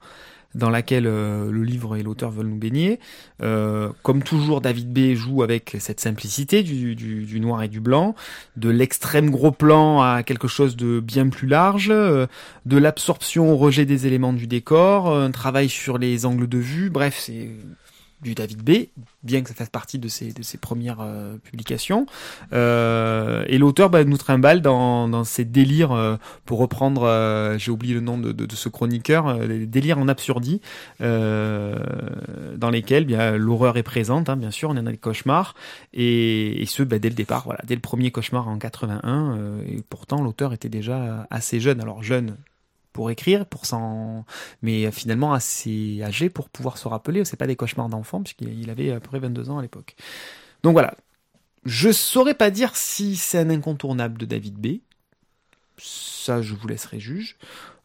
[0.55, 2.99] dans laquelle euh, le livre et l'auteur veulent nous baigner.
[3.43, 7.81] Euh, comme toujours, David B joue avec cette simplicité du, du, du noir et du
[7.81, 8.15] blanc,
[8.57, 12.27] de l'extrême gros plan à quelque chose de bien plus large, euh,
[12.67, 16.91] de l'absorption au rejet des éléments du décor, un travail sur les angles de vue.
[16.91, 17.51] Bref, c'est
[18.23, 18.89] du David B,
[19.23, 22.07] bien que ça fasse partie de ses, premières euh, publications.
[22.53, 28.01] Euh, et l'auteur bah, nous trimballe dans, ses délires, euh, pour reprendre, j'ai oublié le
[28.01, 30.61] nom de, ce chroniqueur, les délires en absurdie,
[31.01, 33.07] dans lesquels
[33.37, 35.55] l'horreur est présente, hein, bien sûr, on en a des cauchemars,
[35.93, 39.83] et, ce bah, dès le départ, voilà, dès le premier cauchemar en 81, euh, et
[39.89, 42.37] pourtant l'auteur était déjà assez jeune, alors jeune
[42.93, 44.25] pour écrire, pour s'en,
[44.63, 47.25] mais finalement assez âgé pour pouvoir se rappeler.
[47.25, 49.97] C'est pas des cauchemars d'enfant puisqu'il il avait à peu près 22 ans à l'époque.
[50.63, 50.95] Donc voilà.
[51.65, 54.79] Je saurais pas dire si c'est un incontournable de David B.
[55.77, 57.37] Ça, je vous laisserai juge.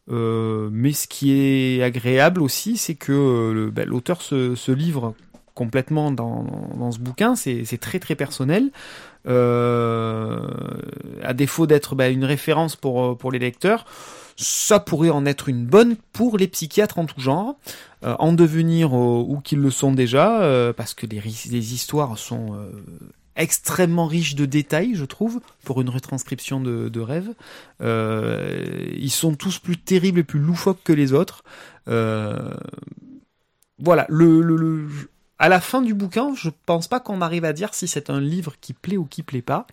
[0.08, 5.14] Euh, mais ce qui est agréable aussi, c'est que euh, ben, l'auteur se, livre
[5.54, 6.44] complètement dans,
[6.76, 7.34] dans ce bouquin.
[7.34, 8.70] C'est très très personnel.
[9.26, 10.46] Euh,
[11.22, 13.84] à défaut d'être ben, une référence pour, pour les lecteurs,
[14.36, 17.56] ça pourrait en être une bonne pour les psychiatres en tout genre,
[18.04, 22.54] euh, en devenir euh, ou qu'ils le sont déjà, euh, parce que les, histoires sont
[22.54, 22.70] euh,
[23.34, 27.32] extrêmement riches de détails, je trouve, pour une retranscription de, rêve.
[27.80, 31.42] Ils sont tous plus terribles et plus loufoques que les autres.
[33.78, 34.88] Voilà, le, le, le-
[35.38, 38.20] à la fin du bouquin, je pense pas qu'on arrive à dire si c'est un
[38.20, 39.66] livre qui plaît ou qui plaît pas.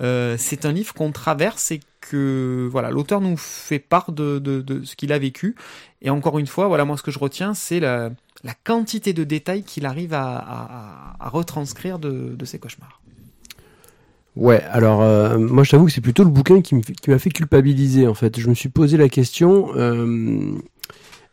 [0.00, 4.84] Euh, c'est un livre qu'on traverse et que voilà l'auteur nous fait part de, de,
[4.84, 5.56] ce qu'il a vécu
[6.02, 8.10] et encore une fois voilà moi ce que je retiens c'est la,
[8.44, 13.00] la quantité de détails qu'il arrive à, à, retranscrire de, de ses cauchemars.
[14.36, 16.74] Ouais, alors euh, moi je t'avoue que c'est plutôt le bouquin qui
[17.08, 18.38] m'a fait culpabiliser en fait.
[18.38, 20.52] Je me suis posé la question euh,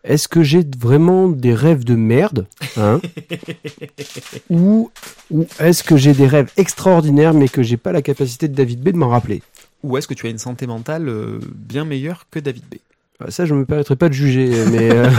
[0.04, 2.46] est-ce que j'ai vraiment des rêves de merde
[2.78, 3.00] hein
[4.50, 4.92] ou
[5.32, 8.82] ou est-ce que j'ai des rêves extraordinaires mais que j'ai pas la capacité de David
[8.82, 9.42] B de m'en rappeler
[9.84, 12.76] Ou est-ce que tu as une santé mentale euh, bien meilleure que David B?
[13.20, 15.10] Ah, Ça, je me permettrai pas de juger, mais euh,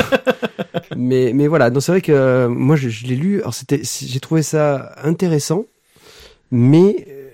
[0.97, 1.71] mais mais voilà.
[1.71, 3.41] Donc c'est vrai que euh, moi je, je l'ai lu.
[3.41, 5.65] Alors c'était, j'ai trouvé ça intéressant,
[6.51, 7.31] mais euh,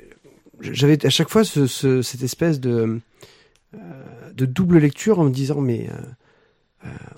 [0.61, 3.01] j'avais à chaque fois ce, ce- cette espèce de
[3.75, 3.79] euh,
[4.35, 5.89] de double lecture en me disant mais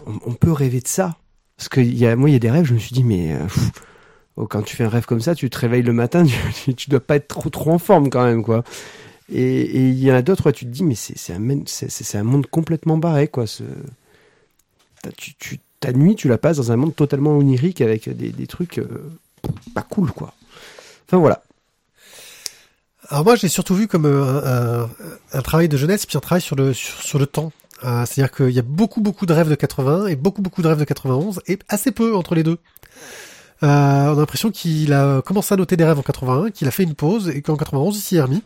[0.07, 1.17] on, on peut rêver de ça
[1.57, 2.65] parce que y a moi il y a des rêves.
[2.65, 3.47] Je me suis dit mais euh,
[4.37, 6.25] oh, quand tu fais un rêve comme ça, tu te réveilles le matin,
[6.65, 8.65] tu, tu dois pas être trop trop en forme quand même quoi.
[9.35, 12.47] Et il y en a d'autres, ouais, tu te dis, mais c'est un, un monde
[12.47, 13.47] complètement barré, quoi.
[13.47, 13.63] Ce...
[15.17, 19.11] Tu, ta nuit, tu la passes dans un monde totalement onirique avec des, trucs euh,
[19.75, 20.35] pas cool, quoi.
[21.07, 21.43] Enfin, voilà.
[23.09, 24.87] Alors moi, j'ai surtout vu comme euh,
[25.33, 27.53] un, travail de jeunesse, puis un travail sur le sur le temps.
[27.85, 30.69] Euh, C'est-à-dire qu'il y a beaucoup beaucoup de rêves de 80 et beaucoup beaucoup de
[30.69, 32.59] rêves de 91 et assez peu entre les deux.
[33.63, 36.73] Euh, on a l'impression qu'il a commencé à noter des rêves en 81, qu'il a
[36.73, 38.43] fait une pause et qu'en 91 il s'y est remis.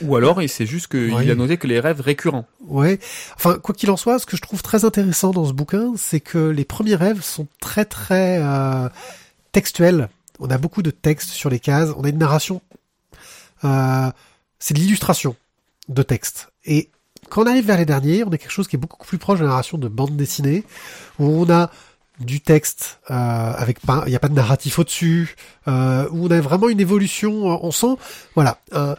[0.00, 2.46] Ou alors c'est juste qu'il a noté que les rêves récurrents.
[2.66, 2.98] Ouais.
[3.36, 6.20] Enfin, quoi qu'il en soit, ce que je trouve très intéressant dans ce bouquin, c'est
[6.20, 8.88] que les premiers rêves sont très très euh,
[9.52, 10.08] textuels.
[10.40, 11.90] On a beaucoup de textes sur les cases.
[11.96, 12.62] On a une narration.
[13.64, 14.10] Euh,
[14.58, 15.36] c'est de l'illustration
[15.88, 16.48] de texte.
[16.64, 16.90] Et
[17.28, 19.38] quand on arrive vers les derniers, on a quelque chose qui est beaucoup plus proche
[19.38, 20.64] de la narration de bande dessinée,
[21.18, 21.70] où on a
[22.20, 25.36] du texte euh, avec pas, il n'y a pas de narratif au-dessus,
[25.68, 27.44] euh, où on a vraiment une évolution.
[27.64, 27.96] On sent,
[28.34, 28.96] voilà, un,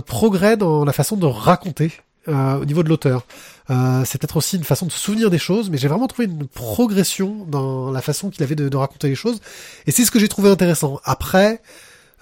[0.00, 1.92] progrès dans la façon de raconter
[2.28, 3.26] euh, au niveau de l'auteur.
[3.70, 6.26] Euh, c'est peut-être aussi une façon de se souvenir des choses, mais j'ai vraiment trouvé
[6.26, 9.40] une progression dans la façon qu'il avait de, raconter les choses,
[9.86, 11.00] et c'est ce que j'ai trouvé intéressant.
[11.04, 11.60] Après,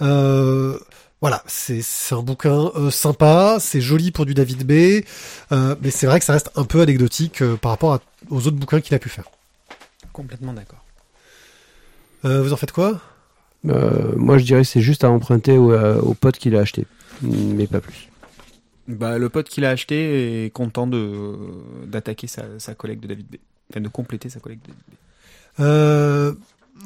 [0.01, 0.79] euh,
[1.21, 5.05] voilà, c'est un bouquin euh, sympa, c'est joli pour du David B,
[5.53, 8.47] euh, mais c'est vrai que ça reste un peu anecdotique euh, par rapport à, aux
[8.47, 9.25] autres bouquins qu'il a pu faire.
[10.13, 10.83] Complètement d'accord.
[12.25, 13.01] vous en faites quoi?
[13.65, 16.87] Moi, je dirais c'est juste à emprunter au, au pote qu'il a acheté,
[17.23, 18.09] mais pas plus.
[18.89, 21.37] Bah, le pote qu'il a acheté est content de
[21.87, 23.37] d'attaquer sa, sa collègue de David B.
[23.71, 26.37] Enfin, de compléter sa collègue de David B.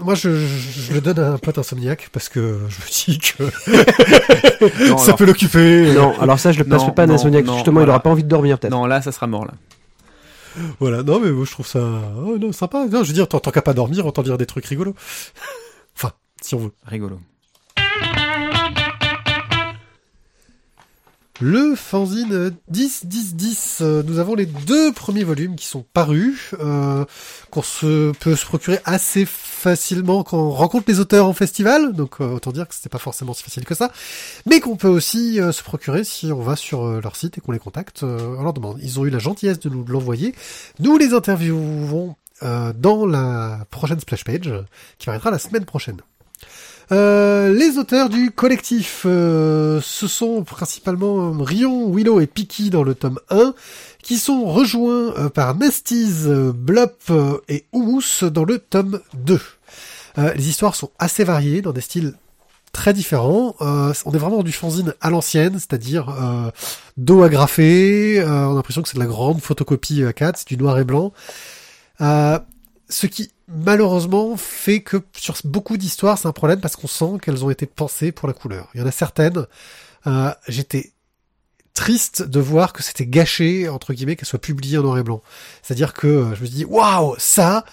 [0.03, 3.45] Moi, je, je, le donne à un pote insomniaque parce que je me dis que
[4.89, 5.17] non, ça alors...
[5.17, 5.93] peut l'occuper.
[5.93, 7.47] Non, alors ça, je le passe pas à un insomniaque.
[7.47, 7.87] Justement, voilà.
[7.87, 8.73] il aura pas envie de dormir, peut-être.
[8.73, 9.53] Non, là, ça sera mort, là.
[10.79, 11.81] Voilà, non, mais moi, je trouve ça
[12.25, 12.87] oh, non, sympa.
[12.87, 14.95] Non, je veux dire, tant qu'à pas dormir, autant dire des trucs rigolos.
[15.97, 16.73] enfin, si on veut.
[16.87, 17.21] Rigolo.
[21.41, 27.05] Le fanzine 10-10-10, euh, nous avons les deux premiers volumes qui sont parus, euh,
[27.51, 32.21] qu'on se peut se procurer assez facilement quand on rencontre les auteurs en festival, donc
[32.21, 33.91] euh, autant dire que c'était pas forcément si facile que ça,
[34.47, 37.59] mais qu'on peut aussi se procurer si on va sur leur site et qu'on les
[37.59, 38.79] contacte, on leur demande.
[38.81, 40.37] Ils ont eu la gentillesse de nous l'envoyer,
[40.79, 44.53] nous les interviewons dans la prochaine splash page,
[44.99, 46.01] qui paraîtra la semaine prochaine.
[46.93, 52.95] Euh, les auteurs du collectif, euh, ce sont principalement Rion, Willow et Piki dans le
[52.95, 53.55] tome 1,
[54.03, 57.11] qui sont rejoints euh, par Nesties, Blop
[57.49, 59.41] et Humus dans le tome 2.
[60.37, 62.15] les histoires sont assez variées dans des styles
[62.73, 63.55] très différents.
[63.61, 66.13] on est vraiment du fanzine à l'ancienne, c'est-à-dire
[66.97, 70.79] dos agrafé, on a l'impression que c'est de la grande photocopie A4, c'est du noir
[70.79, 71.13] et blanc.
[72.01, 77.45] ce qui malheureusement fait que sur beaucoup d'histoires c'est un problème parce qu'on sent qu'elles
[77.45, 78.69] ont été pensées pour la couleur.
[78.75, 79.47] Il y en a certaines,
[80.07, 80.93] euh, j'étais
[81.75, 85.23] triste de voir que c'était gâché entre guillemets qu'elles soient publiées en noir et blanc.
[85.63, 87.65] C'est-à-dire que euh, je me dis waouh ça,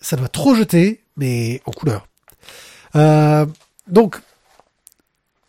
[0.00, 2.06] ça doit trop jeter mais en couleur.
[2.94, 3.46] Euh,
[3.88, 4.20] donc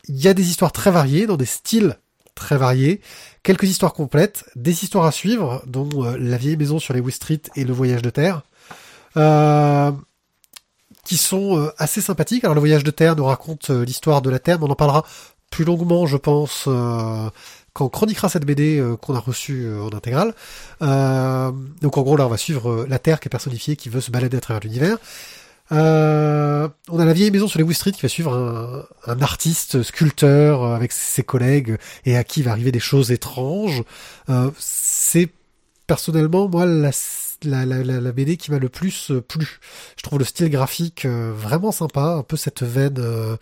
[0.07, 1.97] il y a des histoires très variées dans des styles
[2.33, 3.01] très variés,
[3.41, 7.41] quelques histoires complètes, des histoires à suivre dont la vieille maison sur les West Street
[7.55, 8.43] et le voyage de terre.
[9.15, 9.91] Euh,
[11.03, 12.43] qui sont euh, assez sympathiques.
[12.43, 14.75] Alors le voyage de Terre nous raconte euh, l'histoire de la Terre, mais on en
[14.75, 15.05] parlera
[15.49, 20.33] plus longuement, je pense, quand on chroniquera cette BD qu'on a reçue en intégrale.
[20.81, 24.11] donc en gros là on va suivre la Terre qui est personnifiée, qui veut se
[24.11, 24.97] balader à travers l'univers.
[25.71, 30.65] On a la vieille maison sur les West Street qui va suivre un, artiste sculpteur
[30.65, 33.83] avec ses collègues et à qui va arriver des choses étranges.
[34.59, 35.29] C'est
[35.87, 36.91] personnellement moi la
[37.43, 39.59] la, BD qui m'a le plus euh, plu.
[39.97, 43.37] Je trouve le style graphique euh, vraiment sympa, un peu cette veine euh,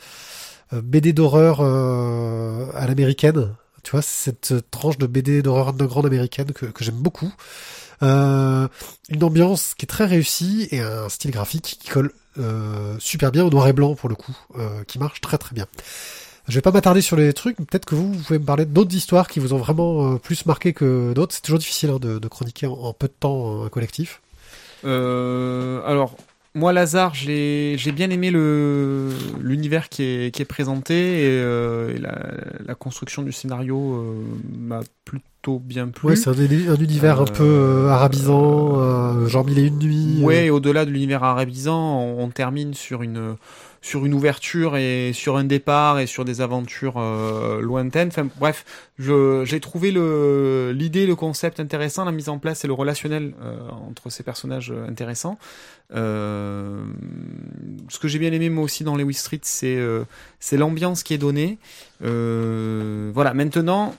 [0.72, 3.56] BD d'horreur à l'américaine.
[3.84, 7.32] Tu vois, cette tranche de BD d'horreur grande américaine que, que j'aime beaucoup.
[8.02, 8.70] une
[9.22, 12.12] ambiance qui est très réussie et un style graphique qui colle
[13.00, 14.36] super bien au noir et blanc pour le coup,
[14.88, 15.68] qui marche très très bien.
[16.48, 18.94] Je vais pas m'attarder sur les trucs, peut-être que vous, vous pouvez me parler d'autres
[18.94, 21.34] histoires qui vous ont vraiment euh, plus marqué que d'autres.
[21.34, 24.22] C'est toujours difficile hein, de, de, chroniquer en, peu de temps un collectif.
[24.86, 26.16] Euh, alors,
[26.56, 32.18] moi, Lazare, j'ai bien aimé l'univers qui est, qui est présenté et, euh, et la,
[32.66, 34.24] la, construction du scénario euh,
[34.58, 36.08] m'a plutôt bien plu.
[36.08, 40.22] Ouais, c'est un, un, univers un peu euh, arabisant, genre mille et une nuits.
[40.22, 43.36] Ouais, au-delà de l'univers arabisant, on, on, termine sur une
[43.86, 48.10] sur une ouverture et sur un départ et sur des aventures euh, lointaines.
[48.40, 48.66] Bref,
[48.98, 54.10] j'ai trouvé l'idée, le concept intéressant, la mise en place et le relationnel euh, entre
[54.10, 55.38] ces personnages euh, intéressants.
[55.92, 56.80] Ce
[58.02, 61.60] que j'ai bien aimé moi aussi dans Lewis Street, c'est l'ambiance qui est donnée.
[62.02, 63.94] voilà, maintenant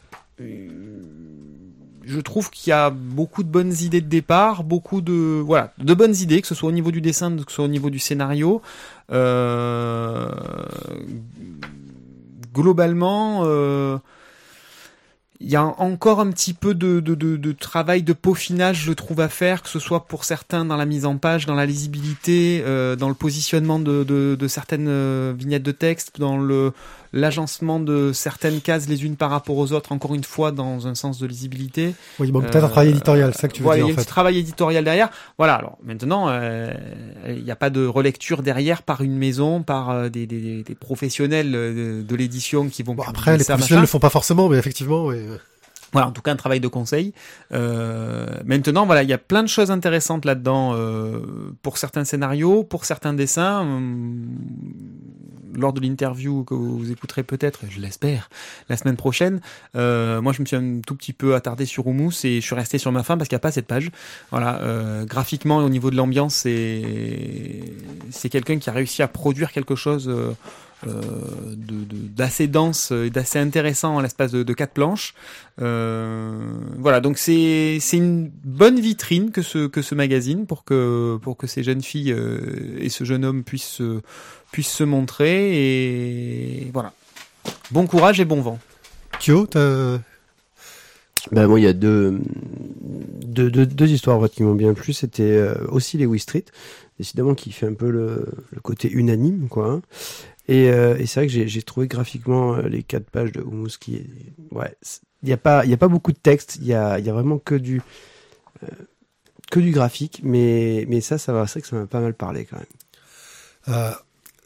[2.06, 5.92] je trouve qu'il y a beaucoup de bonnes idées de départ, beaucoup de voilà, de
[5.92, 7.98] bonnes idées, que ce soit au niveau du dessin, que ce soit au niveau du
[7.98, 8.62] scénario.
[9.12, 10.30] Euh,
[12.54, 13.98] globalement, euh,
[15.40, 18.92] il y a encore un petit peu de, de, de, de, travail de peaufinage, je
[18.92, 21.66] trouve, à faire, que ce soit pour certains dans la mise en page, dans la
[21.66, 26.72] lisibilité, euh, dans le positionnement de, certaines euh, vignettes de texte, dans le
[27.16, 30.94] l'agencement de certaines cases les unes par rapport aux autres, encore une fois, dans un
[30.94, 31.94] sens de lisibilité.
[32.18, 33.86] Oui, il manque peut-être un travail éditorial, c'est ça que tu veux voilà, dire.
[33.86, 34.08] Il y a un fait.
[34.08, 35.10] travail éditorial derrière.
[35.38, 36.72] Voilà, alors maintenant, euh,
[37.28, 40.74] il n'y a pas de relecture derrière par une maison, par euh, des, des, des,
[40.74, 42.94] professionnels de, de l'édition qui vont...
[42.94, 45.06] Bon, après, les ça, professionnels ne le font pas forcément, mais effectivement...
[45.06, 45.16] Oui.
[45.92, 47.14] Voilà, en tout cas un travail de conseil.
[47.52, 51.20] Euh, maintenant, voilà, il y a plein de choses intéressantes là-dedans euh,
[51.62, 53.64] pour certains scénarios, pour certains dessins.
[55.56, 58.30] Lors de l'interview que vous écouterez peut-être, je l'espère,
[58.68, 59.40] la semaine prochaine,
[59.74, 62.54] euh, moi je me suis un tout petit peu attardé sur Humus et je suis
[62.54, 63.90] resté sur ma fin parce qu'il n'y a pas cette page.
[64.30, 67.62] Voilà, euh, graphiquement et au niveau de l'ambiance, c'est
[68.10, 70.10] c'est quelqu'un qui a réussi à produire quelque chose.
[70.86, 70.90] Euh,
[71.56, 75.14] de- de- d'assez dense et d'assez intéressant en l'espace de, de quatre planches.
[75.62, 76.38] Euh,
[76.78, 81.38] voilà, donc c'est c'est une bonne vitrine que ce que ce magazine pour que pour
[81.38, 84.02] que ces jeunes filles euh, et ce jeune homme puissent se-
[84.52, 86.92] puissent se montrer et voilà.
[87.70, 88.58] Bon courage et bon vent.
[89.18, 89.98] Kyo, t'as...
[91.32, 92.20] Ben moi, il y a deux,
[93.24, 94.92] deux, deux, deux histoires en fait, qui m'ont bien plu.
[94.92, 96.44] C'était euh, aussi Lewis Street,
[96.98, 99.70] décidément qui fait un peu le, le côté unanime, quoi.
[99.72, 99.82] hein.
[100.48, 103.76] Et, euh, et c'est vrai que j'ai trouvé graphiquement euh, les quatre pages de Humus
[103.78, 104.06] qui,
[104.52, 104.74] ouais,
[105.22, 106.58] il y a pas, y a pas beaucoup de texte.
[106.60, 107.82] Il y a, y a vraiment que du,
[108.62, 108.66] euh,
[109.50, 112.14] que du graphique, mais, mais ça, ça va, c'est vrai que ça m'a pas mal
[112.14, 112.66] parlé quand même.
[113.68, 113.92] Euh,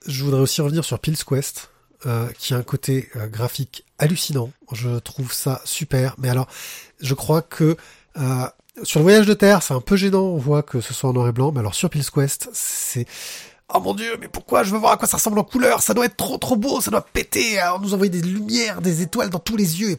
[0.06, 1.70] je voudrais aussi revenir sur Pills Quest,
[2.06, 4.50] euh, qui a un côté euh, graphique hallucinant.
[4.72, 6.14] Je trouve ça super.
[6.16, 6.48] Mais alors,
[7.00, 7.76] je crois que
[8.82, 10.24] sur le voyage de terre, c'est un peu gênant.
[10.24, 11.52] On voit que ce soit en noir et blanc.
[11.52, 13.06] Mais alors sur Pills Quest, c'est
[13.72, 15.80] Oh mon dieu, mais pourquoi je veux voir à quoi ça ressemble en couleur?
[15.83, 17.59] Ça doit être trop trop beau, ça doit péter.
[17.59, 19.98] Alors nous envoyer des lumières, des étoiles dans tous les yeux et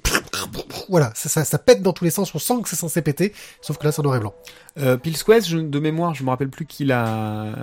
[0.89, 2.33] voilà, ça, ça, ça pète dans tous les sens.
[2.35, 4.33] On sent que c'est censé péter, sauf que là c'est en noir et blanc.
[4.79, 7.55] Euh, Pilsquest, je, de mémoire, je me rappelle plus qui l'a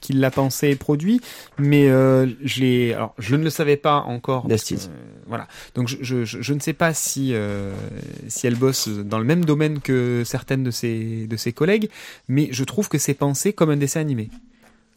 [0.00, 1.20] qui l'a pensé et produit,
[1.58, 2.94] mais euh, je l'ai.
[2.94, 4.46] Alors, je ne le savais pas encore.
[4.88, 5.46] euh, voilà.
[5.74, 7.72] Donc, je, je, je, je ne sais pas si euh,
[8.28, 11.90] si elle bosse dans le même domaine que certaines de ses de ses collègues,
[12.28, 14.30] mais je trouve que c'est pensé comme un dessin animé.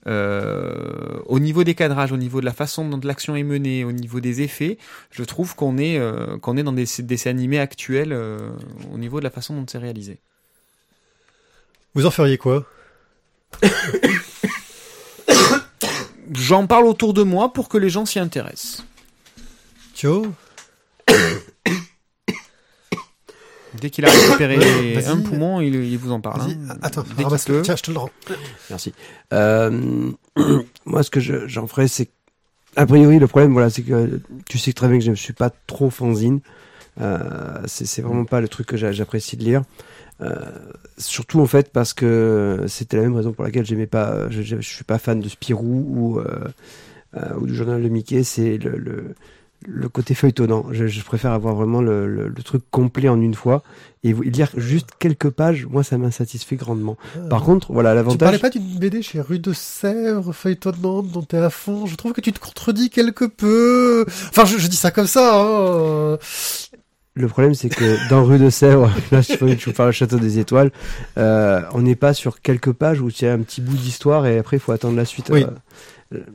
[0.07, 3.91] Euh, au niveau des cadrages, au niveau de la façon dont l'action est menée, au
[3.91, 4.77] niveau des effets,
[5.11, 8.37] je trouve qu'on est euh, qu'on est dans des dessins animés actuels euh,
[8.93, 10.19] au niveau de la façon dont c'est réalisé.
[11.93, 12.65] Vous en feriez quoi
[16.33, 18.85] J'en parle autour de moi pour que les gens s'y intéressent.
[19.93, 20.27] Kyo
[23.79, 24.57] Dès qu'il a récupéré
[25.07, 26.41] un poumon, il, il vous en parle.
[26.41, 26.77] Hein.
[26.81, 27.23] attends, Dès.
[27.61, 28.09] Tiens, je te le rends.
[28.69, 28.93] Merci.
[29.33, 30.11] Euh,
[30.85, 32.11] moi, ce que je- j'en ferais, c'est que,
[32.75, 35.33] a priori, le problème, voilà, c'est que tu sais très bien que je ne suis
[35.33, 36.39] pas trop fanzine.
[36.99, 37.19] Euh,
[37.65, 39.63] c'est vraiment pas le truc que j'a- j'apprécie de lire.
[40.19, 40.33] Euh,
[40.97, 44.55] surtout en fait parce que c'était la même raison pour laquelle j'aimais pas, je, je,
[44.59, 46.25] je suis pas fan de Spirou ou euh,
[47.15, 48.23] euh, ou du journal de Mickey.
[48.23, 49.15] C'est le, le
[49.65, 50.65] le côté feuilletonnant.
[50.71, 53.63] Je, je préfère avoir vraiment le, le, le truc complet en une fois
[54.03, 55.65] et lire juste quelques pages.
[55.65, 56.97] Moi, ça m'insatisfait grandement.
[57.29, 58.41] Par contre, voilà Tu parlais l'avantage.
[58.41, 61.85] pas d'une BD chez Rue de Sèvres, feuilletonnante, dont t'es à fond.
[61.85, 64.05] Je trouve que tu te contredis quelque peu.
[64.29, 65.41] Enfin, je, je dis ça comme ça.
[65.41, 66.17] Hein.
[67.15, 70.37] Le problème, c'est que dans Rue de Sèvres, là, je vous parle le Château des
[70.37, 70.71] Étoiles,
[71.17, 74.27] euh, on n'est pas sur quelques pages où il y a un petit bout d'histoire
[74.27, 75.31] et après, il faut attendre la suite.
[75.33, 75.43] Oui.
[75.43, 75.55] Euh, euh,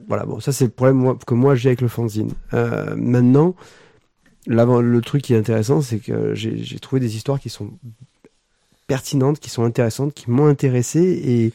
[0.09, 2.33] voilà, bon, ça, c'est le problème moi, que moi j'ai avec le fanzine.
[2.55, 3.55] Euh, maintenant,
[4.47, 7.71] l'avant- le truc qui est intéressant, c'est que j'ai trouvé des histoires qui sont
[8.87, 11.53] pertinentes, qui sont intéressantes, qui m'ont intéressé et.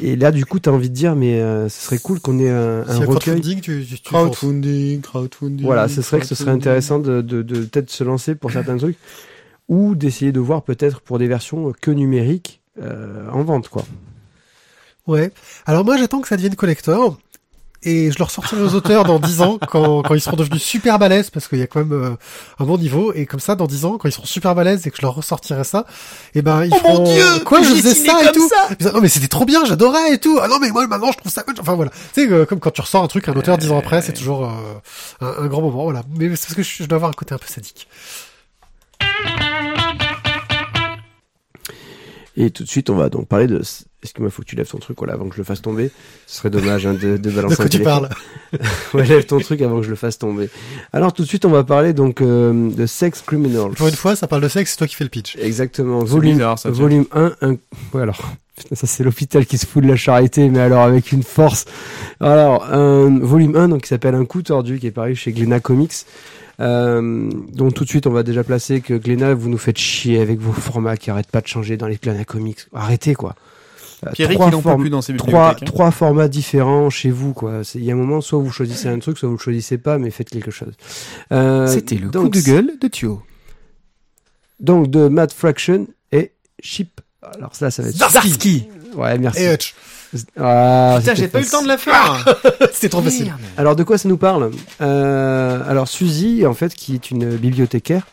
[0.00, 2.48] Et là, du coup, t'as envie de dire, mais euh, ce serait cool qu'on ait
[2.48, 3.04] un, recueil.
[3.04, 5.66] crowdfunding, tu, tu, tu Crowdfunding, crowdfunding.
[5.66, 8.78] Voilà, ce serait que ce serait intéressant de, de, de peut-être se lancer pour certains
[8.78, 8.96] trucs
[9.68, 13.84] ou d'essayer de voir peut-être pour des versions que numériques euh, en vente quoi.
[15.06, 15.30] Ouais.
[15.66, 17.18] Alors moi, j'attends que ça devienne collector.
[17.84, 20.98] Et je le ressortirai aux auteurs dans 10 ans, quand, quand ils seront devenus super
[21.00, 22.10] balèzes, parce qu'il y a quand même euh,
[22.60, 23.12] un bon niveau.
[23.12, 25.14] Et comme ça, dans 10 ans, quand ils seront super balèzes et que je leur
[25.14, 25.84] ressortirai ça,
[26.34, 26.98] et ben ils Oh feront...
[26.98, 29.44] mon Dieu Quoi, je faisais ça et tout ça Ils disaient, Non mais c'était trop
[29.44, 30.38] bien, j'adorais et tout.
[30.40, 31.42] Ah non mais moi maintenant je trouve ça...
[31.60, 31.90] Enfin voilà.
[32.14, 34.12] Tu sais, euh, comme quand tu ressors un truc, un auteur 10 ans après, c'est
[34.12, 34.50] toujours euh,
[35.20, 35.82] un, un grand moment.
[35.82, 36.02] Voilà.
[36.16, 37.88] Mais c'est parce que je, je dois avoir un côté un peu sadique.
[42.36, 43.60] Et tout de suite, on va donc parler de.
[43.60, 45.90] Est-ce qu'il faut que tu lèves ton truc voilà, avant que je le fasse tomber?
[46.26, 48.08] Ce serait dommage hein, de, de De balancer quoi un tu téléphone.
[48.50, 48.60] parles?
[48.94, 50.50] Ouais, lève ton truc avant que je le fasse tomber.
[50.92, 53.72] Alors tout de suite, on va parler donc euh, de Sex Criminals.
[53.72, 55.36] Pour une fois, ça parle de sexe, c'est toi qui fais le pitch.
[55.36, 56.00] Exactement.
[56.04, 57.50] Volume, bizarre, ça, volume 1, un...
[57.94, 58.20] Ouais, alors,
[58.56, 61.64] putain, ça c'est l'hôpital qui se fout de la charité, mais alors avec une force.
[62.18, 65.60] Alors, un volume 1, donc qui s'appelle Un coup tordu, qui est paru chez Glénat
[65.60, 65.92] Comics.
[66.62, 70.20] Euh, donc tout de suite, on va déjà placer que Glénat, vous nous faites chier
[70.20, 72.60] avec vos formats qui arrêtent pas de changer dans les Glénat Comics.
[72.72, 73.34] Arrêtez, quoi.
[74.06, 75.64] Euh, Pierrick, trois plus dans ses Trois, hein.
[75.64, 77.62] trois formats différents chez vous, quoi.
[77.64, 79.78] C'est- Il y a un moment, soit vous choisissez un truc, soit vous le choisissez
[79.78, 80.72] pas, mais faites quelque chose.
[81.32, 83.22] Euh, C'était le donc, coup de gueule de Thio.
[84.60, 86.32] Donc de Matt Fraction et
[86.62, 87.00] Chip.
[87.36, 87.96] Alors ça, ça va être...
[87.96, 89.42] Zarsky Ouais, merci.
[89.42, 89.74] Et Hutch.
[90.38, 92.24] Ah, Putain, c'était j'ai pas eu le temps de la faire
[92.72, 93.26] C'était trop facile.
[93.26, 93.40] Merde.
[93.56, 94.50] Alors de quoi ça nous parle
[94.80, 98.06] euh, Alors Suzy, en fait, qui est une bibliothécaire,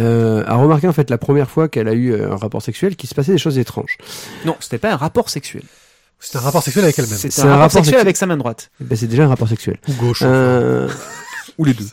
[0.00, 2.96] euh, a remarqué en fait la première fois qu'elle a eu euh, un rapport sexuel
[2.96, 3.98] qu'il se passait des choses étranges.
[4.44, 5.62] Non, c'était pas un rapport sexuel.
[6.20, 7.18] C'est un rapport sexuel avec elle-même.
[7.18, 8.00] C'est un, un rapport, rapport sexuel sexuel.
[8.00, 8.70] avec sa main droite.
[8.80, 9.78] Ben, c'est déjà un rapport sexuel.
[9.88, 10.20] Ou gauche.
[10.24, 10.88] Euh,
[11.58, 11.86] Ou les deux.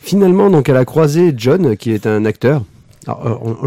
[0.00, 2.64] finalement, donc, elle a croisé John, qui est un acteur.
[3.06, 3.66] Alors, euh, on-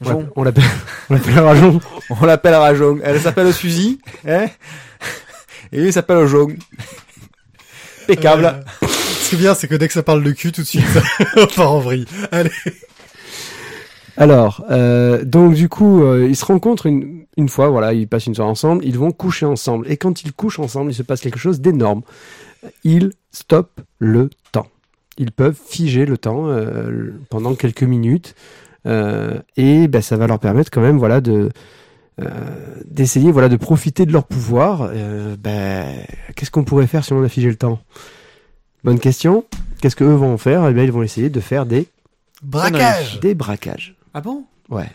[0.00, 0.28] Jon.
[0.36, 0.44] on Jon.
[0.44, 0.64] l'appelle-
[1.10, 1.80] On l'appelle, on Jon.
[2.26, 3.00] L'appelle Rajong.
[3.04, 4.00] Elle s'appelle Suzy.
[4.26, 4.46] Hein
[5.72, 6.56] Et lui, il s'appelle Jong.
[8.04, 8.44] Impeccable.
[8.82, 10.66] Euh, ce qui est bien, c'est que dès que ça parle de cul, tout de
[10.66, 10.84] suite,
[11.36, 12.06] on part en vrille.
[12.32, 12.50] Allez.
[14.16, 18.26] Alors, euh, donc du coup, euh, ils se rencontrent une, une fois, voilà, ils passent
[18.26, 19.90] une soirée ensemble, ils vont coucher ensemble.
[19.90, 22.02] Et quand ils couchent ensemble, il se passe quelque chose d'énorme.
[22.84, 24.66] Ils stoppent le temps.
[25.16, 28.34] Ils peuvent figer le temps euh, pendant quelques minutes.
[28.86, 31.50] Euh, et ben, ça va leur permettre quand même, voilà, de
[32.20, 32.26] euh,
[32.84, 34.90] d'essayer, voilà, de profiter de leur pouvoir.
[35.38, 35.86] Ben,
[36.36, 37.80] qu'est-ce qu'on pourrait faire si on a figé le temps?
[38.84, 39.44] Bonne question.
[39.80, 40.66] Qu'est-ce que eux vont faire?
[40.68, 41.86] Eh bien, ils vont essayer de faire des
[42.42, 43.20] Braquage.
[43.20, 43.94] des braquages.
[44.14, 44.44] Ah bon?
[44.70, 44.88] Ouais.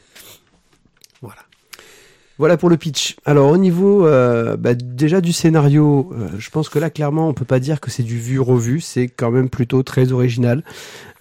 [2.37, 2.53] Voilà.
[2.53, 3.15] Voilà pour le pitch.
[3.25, 7.33] Alors au niveau euh, bah, déjà du scénario, euh, je pense que là clairement on
[7.33, 10.63] peut pas dire que c'est du vu revu, c'est quand même plutôt très original.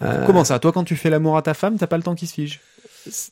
[0.02, 0.58] Euh, Comment ça?
[0.58, 2.60] Toi, quand tu fais l'amour à ta femme, t'as pas le temps qui se fige?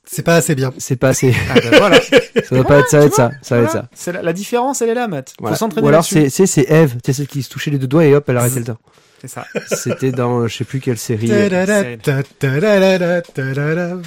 [0.05, 0.73] C'est pas assez bien.
[0.79, 1.35] C'est pas assez.
[1.51, 2.01] Ah ben voilà.
[2.45, 3.87] ça va pas être ça, va être ça, ça va être Voilà.
[3.87, 3.89] ça.
[3.95, 5.35] C'est la, la différence, elle est là, Matt.
[5.41, 5.57] Voilà.
[5.57, 8.05] Faut s'entraîner Ou alors c'est c'est Eve, c'est celle qui se touchait les deux doigts
[8.05, 8.79] et hop elle arrêtait le temps.
[9.23, 9.47] C'est ça.
[9.69, 11.29] C'était dans je sais plus quelle série.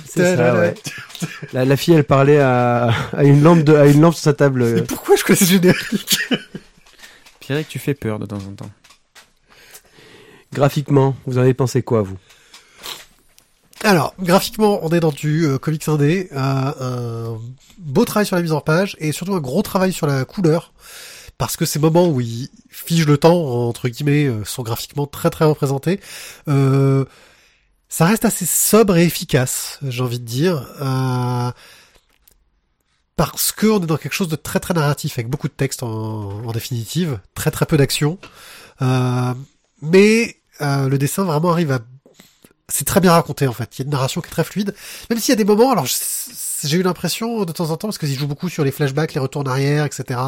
[0.05, 0.73] C'est ça, ouais.
[1.53, 4.33] La, la fille elle parlait à, à une lampe de à une lampe sur sa
[4.33, 4.65] table.
[4.65, 6.19] Mais pourquoi je connais ce générique
[7.39, 8.69] Pierrick, tu fais peur de temps en temps.
[10.51, 12.17] Graphiquement, vous en avez pensé quoi vous?
[13.83, 17.39] Alors, graphiquement, on est dans du euh, comics indé, euh, un
[17.77, 20.73] beau travail sur la mise en page et surtout un gros travail sur la couleur.
[21.37, 25.29] Parce que ces moments où il fige le temps, entre guillemets, euh, sont graphiquement très
[25.29, 25.99] très représentés.
[26.47, 27.05] Euh,
[27.89, 30.67] ça reste assez sobre et efficace, j'ai envie de dire.
[30.81, 31.51] Euh,
[33.15, 35.83] parce que on est dans quelque chose de très très narratif, avec beaucoup de texte
[35.83, 38.19] en, définitive, très très peu d'action.
[38.81, 39.33] Euh,
[39.81, 41.79] mais euh, le dessin vraiment arrive à
[42.67, 43.77] c'est très bien raconté en fait.
[43.77, 44.75] Il y a une narration qui est très fluide,
[45.09, 45.71] même s'il y a des moments.
[45.71, 49.13] Alors j'ai eu l'impression de temps en temps parce qu'ils jouent beaucoup sur les flashbacks,
[49.13, 50.19] les retours en arrière, etc.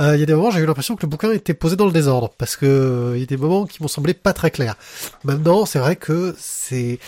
[0.00, 1.86] euh, Il y a des moments, j'ai eu l'impression que le bouquin était posé dans
[1.86, 4.50] le désordre parce que euh, il y a des moments qui m'ont semblé pas très
[4.50, 4.76] clairs.
[5.24, 6.98] Maintenant, c'est vrai que c'est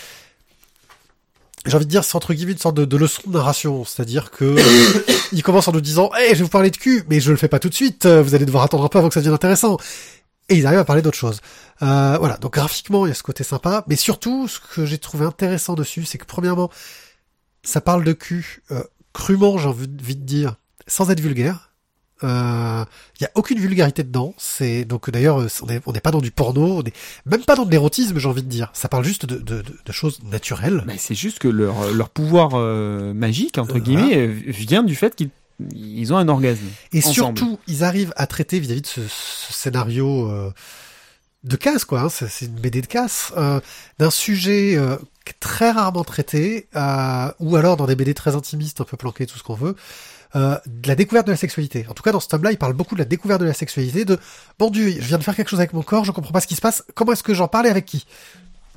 [1.65, 4.45] j'ai envie de dire, c'est entre guillemets une sorte de, leçon de narration, c'est-à-dire que
[4.45, 7.29] euh, il commence en nous disant, hey, je vais vous parler de cul, mais je
[7.31, 8.05] le fais pas tout de suite.
[8.07, 9.77] euh, Vous allez devoir attendre un peu avant que ça devienne intéressant.
[10.49, 11.39] Et ils arrivent à parler d'autre chose.
[11.83, 14.97] Euh, voilà, donc graphiquement, il y a ce côté sympa, mais surtout, ce que j'ai
[14.97, 16.69] trouvé intéressant dessus, c'est que premièrement,
[17.63, 18.83] ça parle de cul euh,
[19.13, 20.55] crûment, j'ai envie de dire,
[20.87, 21.70] sans être vulgaire.
[22.23, 22.85] Euh,
[23.19, 24.33] Il y a aucune vulgarité dedans.
[24.37, 26.93] C'est donc d'ailleurs, euh, on est- on n'est pas dans du porno, on est
[27.25, 28.69] même pas dans de l'érotisme, j'ai envie de dire.
[28.73, 30.83] Ça parle juste de, de, de- de choses naturelles.
[30.87, 34.95] Mais c'est juste que leur, leur pouvoir euh, magique, entre Euh, guillemets, euh, vient du
[34.95, 35.29] fait qu'ils
[35.75, 36.65] ils ont un orgasme.
[36.91, 37.13] Et ensemble.
[37.13, 40.51] surtout, ils arrivent à traiter vis-à-vis de ce, ce scénario euh,
[41.43, 42.01] de casse, quoi.
[42.01, 43.59] hein, c'est une BD de casse, euh,
[43.99, 44.95] d'un sujet euh,
[45.39, 49.37] très rarement traité, euh, ou alors dans des BD très intimistes, un peu planqués, tout
[49.37, 49.75] ce qu'on veut.
[50.35, 51.85] Euh, de la découverte de la sexualité.
[51.89, 54.05] En tout cas, dans ce tome-là, il parle beaucoup de la découverte de la sexualité,
[54.05, 54.17] de
[54.59, 56.47] bon Dieu, je viens de faire quelque chose avec mon corps, je comprends pas ce
[56.47, 58.05] qui se passe, comment est-ce que j'en parle et avec qui?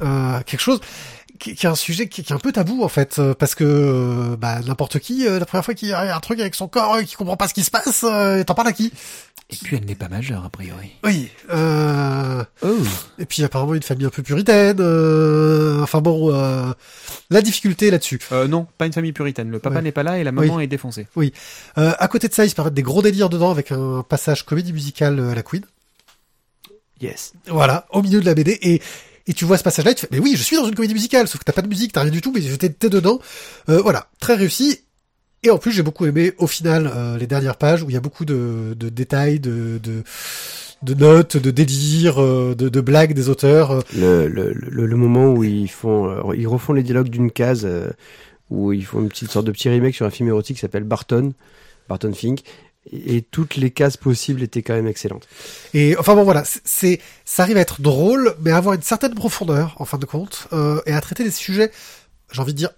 [0.03, 0.81] Euh, Quelque chose
[1.39, 3.55] qui, qui est un sujet qui, qui est un peu tabou en fait, euh, parce
[3.55, 6.55] que euh, bah, n'importe qui, euh, la première fois qu'il y a un truc avec
[6.55, 8.93] son corps, qui comprend pas ce qui se passe, euh, t'en parles à qui?
[9.51, 10.93] Et puis elle n'est pas majeure, a priori.
[11.05, 11.29] Oui.
[11.51, 12.43] Euh...
[12.63, 12.69] Oh.
[13.19, 14.79] Et puis apparemment une famille un peu puritaine.
[14.81, 16.73] euh, Enfin bon, euh...
[17.31, 18.21] la difficulté là-dessus.
[18.33, 19.51] Euh, non, pas une famille puritaine.
[19.51, 19.83] Le papa Ouais.
[19.83, 21.07] n'est pas là et la maman est défoncée.
[21.17, 21.31] Euh,
[21.99, 25.19] à côté de ça, il se des gros délires dedans avec un passage comédie musicale
[25.19, 25.63] euh, à la Queen.
[27.01, 27.33] Yes.
[27.49, 28.59] Voilà, au milieu de la BD.
[28.63, 28.81] Et,
[29.27, 30.95] et tu vois ce passage-là, et tu fais, mais oui, je suis dans une comédie
[30.95, 33.19] musicale, sauf que t'as pas de musique, t'as rien du tout, mais t'es t'es dedans.
[33.69, 34.81] Euh, voilà, très réussi.
[35.43, 37.97] Et en plus, j'ai beaucoup aimé, au final, euh, les dernières pages où il y
[37.97, 40.03] a beaucoup de, de détails, de, de,
[40.83, 43.71] de notes, de délires, euh, de, de blagues des auteurs.
[43.73, 47.31] euh, Le, le, le, le moment où ils font, euh, ils refont les dialogues d'une
[47.31, 47.67] case,
[48.51, 50.85] où ils font une petite sorte de petit remake sur un film érotique qui s'appelle
[50.85, 51.33] Barton,
[51.89, 52.43] Barton Fink,
[52.93, 55.27] et, toutes les cases possibles étaient quand même excellentes.
[55.73, 59.15] Et enfin bon voilà, c'est- ça arrive à être drôle, mais à avoir une certaine
[59.15, 61.71] profondeur en fin de compte, euh, et à traiter des sujets,
[62.31, 62.71] j'ai envie de dire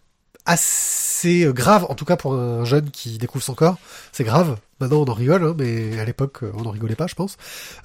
[0.44, 3.78] assez graves, en tout cas pour un jeune qui découvre son corps,
[4.12, 4.57] c'est grave.
[4.81, 7.37] Maintenant on en rigole, hein, mais à l'époque euh, on n'en rigolait pas, je pense.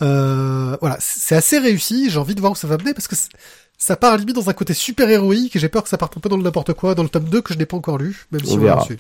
[0.02, 2.10] Euh, voilà, c'est assez réussi.
[2.10, 3.16] J'ai envie de voir où ça va mener parce que
[3.78, 6.18] ça part à limite dans un côté super héroïque et j'ai peur que ça parte
[6.18, 7.98] un peu dans le n'importe quoi dans le tome 2 que je n'ai pas encore
[7.98, 8.98] lu, même si On verra dessus.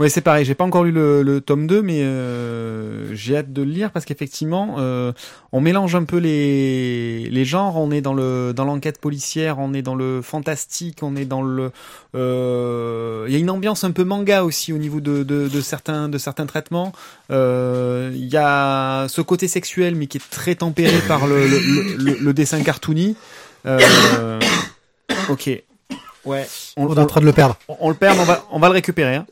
[0.00, 0.44] Ouais, c'est pareil.
[0.44, 3.90] J'ai pas encore lu le, le tome 2, mais euh, j'ai hâte de le lire
[3.92, 5.12] parce qu'effectivement, euh,
[5.52, 7.76] on mélange un peu les les genres.
[7.76, 11.42] On est dans le dans l'enquête policière, on est dans le fantastique, on est dans
[11.42, 11.70] le
[12.16, 15.60] euh, il y a une ambiance un peu manga aussi au niveau de, de, de
[15.60, 16.92] certains de certains traitements.
[17.30, 21.58] Euh, Il y a ce côté sexuel mais qui est très tempéré par le, le,
[21.98, 23.14] le, le dessin cartoony.
[23.66, 24.40] Euh,
[25.28, 25.50] ok.
[26.24, 26.46] Ouais.
[26.76, 27.56] On, On est en train de le perdre.
[27.68, 29.16] on- on le perd, mais on va on va le récupérer.
[29.16, 29.26] Hein.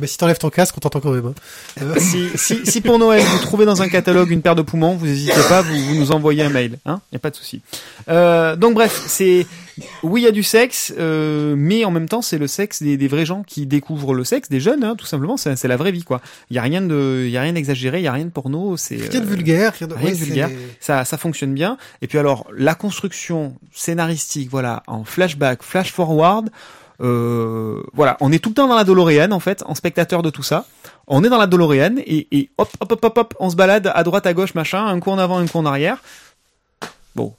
[0.00, 1.26] Mais si t'enlèves ton casque, on t'entend quand même.
[1.26, 1.34] hein.
[1.82, 4.94] Euh, si, si, si pour Noël vous trouvez dans un catalogue une paire de poumons,
[4.96, 7.60] vous n'hésitez pas, vous, vous nous envoyez un mail, hein, y a pas de souci.
[8.08, 9.46] Euh, donc bref, c'est
[10.02, 12.96] oui il y a du sexe, euh, mais en même temps c'est le sexe des,
[12.96, 15.92] des vrais gens qui découvrent le sexe, des jeunes, hein, tout simplement, c'est la vraie
[15.92, 16.20] vie quoi.
[16.50, 18.30] Il y a rien de, il y a rien d'exagéré, il y a rien de
[18.30, 20.50] porno, c'est Rien de euh, vulgaire, rien de, rien de vulgaire.
[20.80, 21.78] ça, ça fonctionne bien.
[22.02, 26.50] Et puis alors, la construction scénaristique, voilà, en flashback, flash forward,
[27.00, 30.30] euh, voilà, on est tout le temps dans la DeLorean en fait, en spectateur de
[30.30, 30.66] tout ça.
[31.06, 33.90] On est dans la DeLorean et, et hop, hop, hop, hop, hop, on se balade
[33.94, 36.02] à droite, à gauche, machin, un coup en avant, un coup en arrière.
[37.14, 37.34] Bon,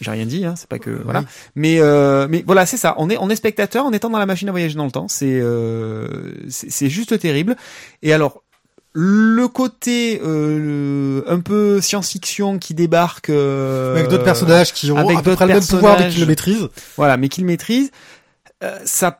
[0.00, 1.20] j'ai rien dit, hein, c'est pas que voilà.
[1.20, 1.26] Oui.
[1.54, 2.94] Mais euh, mais voilà, c'est ça.
[2.98, 5.08] On est on est spectateur en étant dans la machine à voyager dans le temps.
[5.08, 7.56] C'est euh, c'est juste terrible.
[8.02, 8.42] Et alors
[8.94, 15.18] le côté euh, un peu science-fiction qui débarque euh, Avec d'autres personnages qui ont avec
[15.18, 16.68] à peu d'autres près le même pouvoir mais qui le maîtrisent.
[16.96, 17.90] voilà, mais qu'il maîtrise,
[18.62, 19.18] euh, ça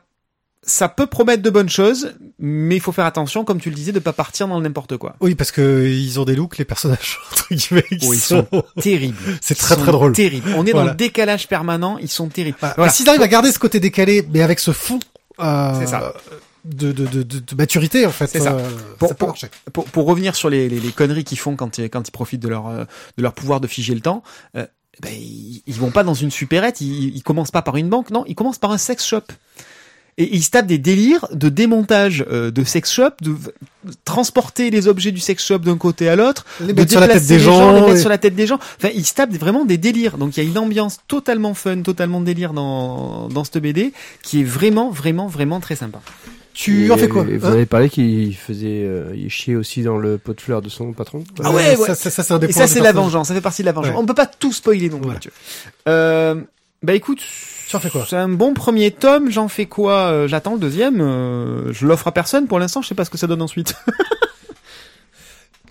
[0.65, 3.91] ça peut promettre de bonnes choses, mais il faut faire attention, comme tu le disais,
[3.91, 5.17] de pas partir dans le n'importe quoi.
[5.19, 8.47] Oui, parce que ils ont des looks, les personnages, entre guillemets, qui Oh, ils sont...
[8.81, 9.17] Terrible.
[9.41, 10.13] C'est très très drôle.
[10.13, 10.53] Terrible.
[10.55, 11.97] On est dans le décalage permanent.
[11.97, 12.57] Ils sont terribles.
[12.61, 12.75] Voilà.
[12.77, 12.91] Voilà.
[12.91, 14.99] Mais S'ils arrivent à garder ce côté décalé, mais avec ce fond
[15.41, 16.13] euh, ça.
[16.63, 18.53] De, de, de, de, maturité, en fait, C'est ça.
[18.53, 19.35] euh, Pour- ça pour-
[19.73, 22.41] pour, pour revenir sur les, les, les conneries qu'ils font quand, ils- quand ils profitent
[22.41, 22.85] de leur, euh,
[23.17, 24.23] de leur pouvoir de figer le temps,
[24.55, 24.65] euh,
[25.01, 28.09] ben, ils, ils vont pas dans une supérette, ils, ils commencent pas par une banque,
[28.11, 29.21] non, ils commencent par un sex shop.
[30.19, 33.35] Et ils se tapent des délires de démontage euh, de sex shop, de
[34.05, 37.25] transporter les objets du sex shop d'un côté à l'autre, de mettre sur la tête
[37.25, 38.59] des les gens, les mettre et- sur la tête des gens.
[38.77, 40.19] Enfin, ils se tapent vraiment des délires.
[40.19, 43.91] Donc il y a une ambiance totalement fun, totalement délire dans, dans cette BD
[44.21, 45.99] qui est vraiment, vraiment, vraiment très sympa.
[46.53, 49.81] Tu en fais quoi Et Vous hein avez parlé qu'il faisait euh, il chier aussi
[49.81, 51.23] dans le pot de fleurs de son patron?
[51.43, 51.87] Ah ouais, ouais.
[51.87, 53.27] Ça, ça, ça, c'est un des Et points ça, c'est la vengeance.
[53.29, 53.93] Ça fait partie de la vengeance.
[53.95, 53.99] Ouais.
[54.01, 55.07] On peut pas tout spoiler non plus.
[55.07, 55.19] Voilà.
[55.87, 56.35] Euh,
[56.83, 57.21] bah écoute,
[57.67, 58.05] Tu en fais quoi?
[58.07, 59.31] c'est un bon premier tome.
[59.31, 59.93] J'en fais quoi?
[60.11, 61.01] Euh, J'attends le deuxième.
[61.01, 62.81] Euh, je l'offre à personne pour l'instant.
[62.81, 63.73] Je sais pas ce que ça donne ensuite.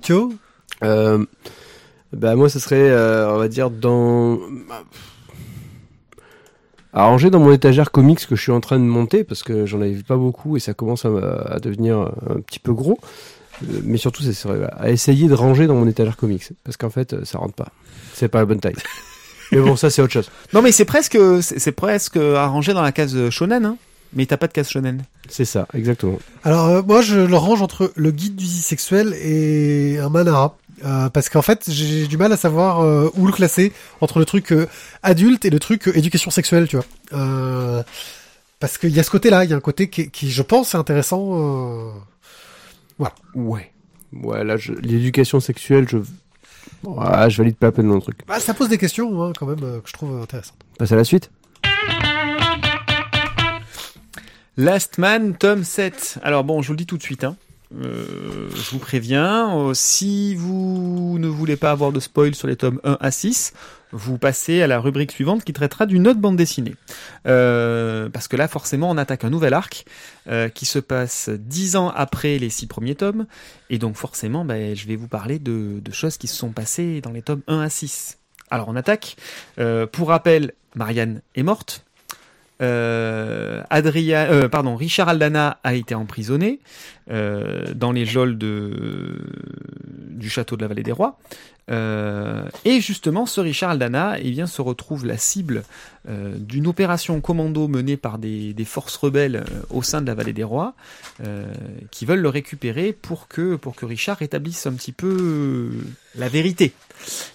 [0.01, 0.33] Thio
[0.83, 1.25] Euh,
[2.13, 4.39] bah moi, ça serait, euh, on va dire, dans
[6.93, 9.67] à ranger dans mon étagère comics que je suis en train de monter parce que
[9.67, 12.99] j'en avais pas beaucoup et ça commence à, à devenir un petit peu gros.
[13.63, 17.13] Euh, Mais surtout, serait à essayer de ranger dans mon étagère comics parce qu'en fait,
[17.13, 17.69] euh, ça rentre pas.
[18.15, 18.75] C'est pas la bonne taille.
[19.53, 20.31] Mais bon, ça c'est autre chose.
[20.55, 23.67] non, mais c'est presque, c'est c'est presque arrangé dans la case shonen.
[23.67, 23.77] Hein.
[24.15, 25.05] Mais t'as pas de case shonen.
[25.29, 26.19] C'est ça, exactement.
[26.43, 30.57] Alors euh, moi je le range entre le guide du sexuel et un Manara.
[30.85, 34.25] Euh, parce qu'en fait j'ai du mal à savoir euh, où le classer entre le
[34.25, 34.67] truc euh,
[35.03, 36.85] adulte et le truc euh, éducation sexuelle, tu vois.
[37.13, 37.83] Euh,
[38.59, 40.75] parce qu'il y a ce côté-là, il y a un côté qui, qui je pense
[40.75, 41.31] est intéressant.
[41.33, 41.91] euh,
[43.35, 43.73] Ouais.
[44.13, 45.99] Ouais, là, je- l'éducation sexuelle, je,
[46.85, 48.19] ouais, je valide pas la peine dans le truc.
[48.27, 50.57] Bah, ça pose des questions hein, quand même euh, que je trouve intéressantes.
[50.75, 51.31] On Passe à la suite.
[54.57, 56.19] Last Man, tome 7.
[56.23, 57.25] Alors bon, je vous le dis tout de suite.
[57.25, 57.37] Hein.
[57.81, 62.57] Euh, je vous préviens, euh, si vous ne voulez pas avoir de spoil sur les
[62.57, 63.53] tomes 1 à 6,
[63.93, 66.75] vous passez à la rubrique suivante qui traitera d'une autre bande dessinée.
[67.27, 69.85] Euh, parce que là, forcément, on attaque un nouvel arc
[70.55, 73.27] qui se passe dix ans après les six premiers tomes.
[73.71, 77.11] Et donc forcément, ben, je vais vous parler de, choses qui se sont passées dans
[77.11, 78.19] les tomes 1 à 6.
[78.51, 79.17] Alors on attaque.
[79.93, 81.85] Pour rappel, Marianne est morte.
[82.61, 86.61] Euh, Adrien, euh, pardon, Richard Aldana a été emprisonné
[87.11, 91.19] euh, dans les geôles du château de la Vallée des Rois.
[91.69, 95.63] Et justement, ce Richard Aldana eh bien, se retrouve la cible
[96.09, 100.33] euh, d'une opération commando menée par des, forces rebelles euh, au sein de la Vallée
[100.33, 100.75] des Rois,
[101.25, 101.47] euh,
[101.93, 105.71] qui veulent le récupérer pour que, Richard établisse un petit peu
[106.17, 106.73] la vérité.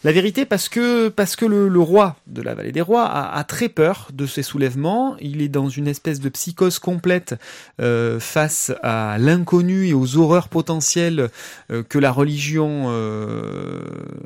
[0.03, 3.69] La vérité parce que, parce que le, roi de la Vallée des Rois a, très
[3.69, 5.15] peur de ces soulèvements.
[5.19, 7.35] Il est dans une espèce de psychose complète
[7.77, 11.29] face à l'inconnu et aux horreurs potentielles
[11.89, 12.87] que la religion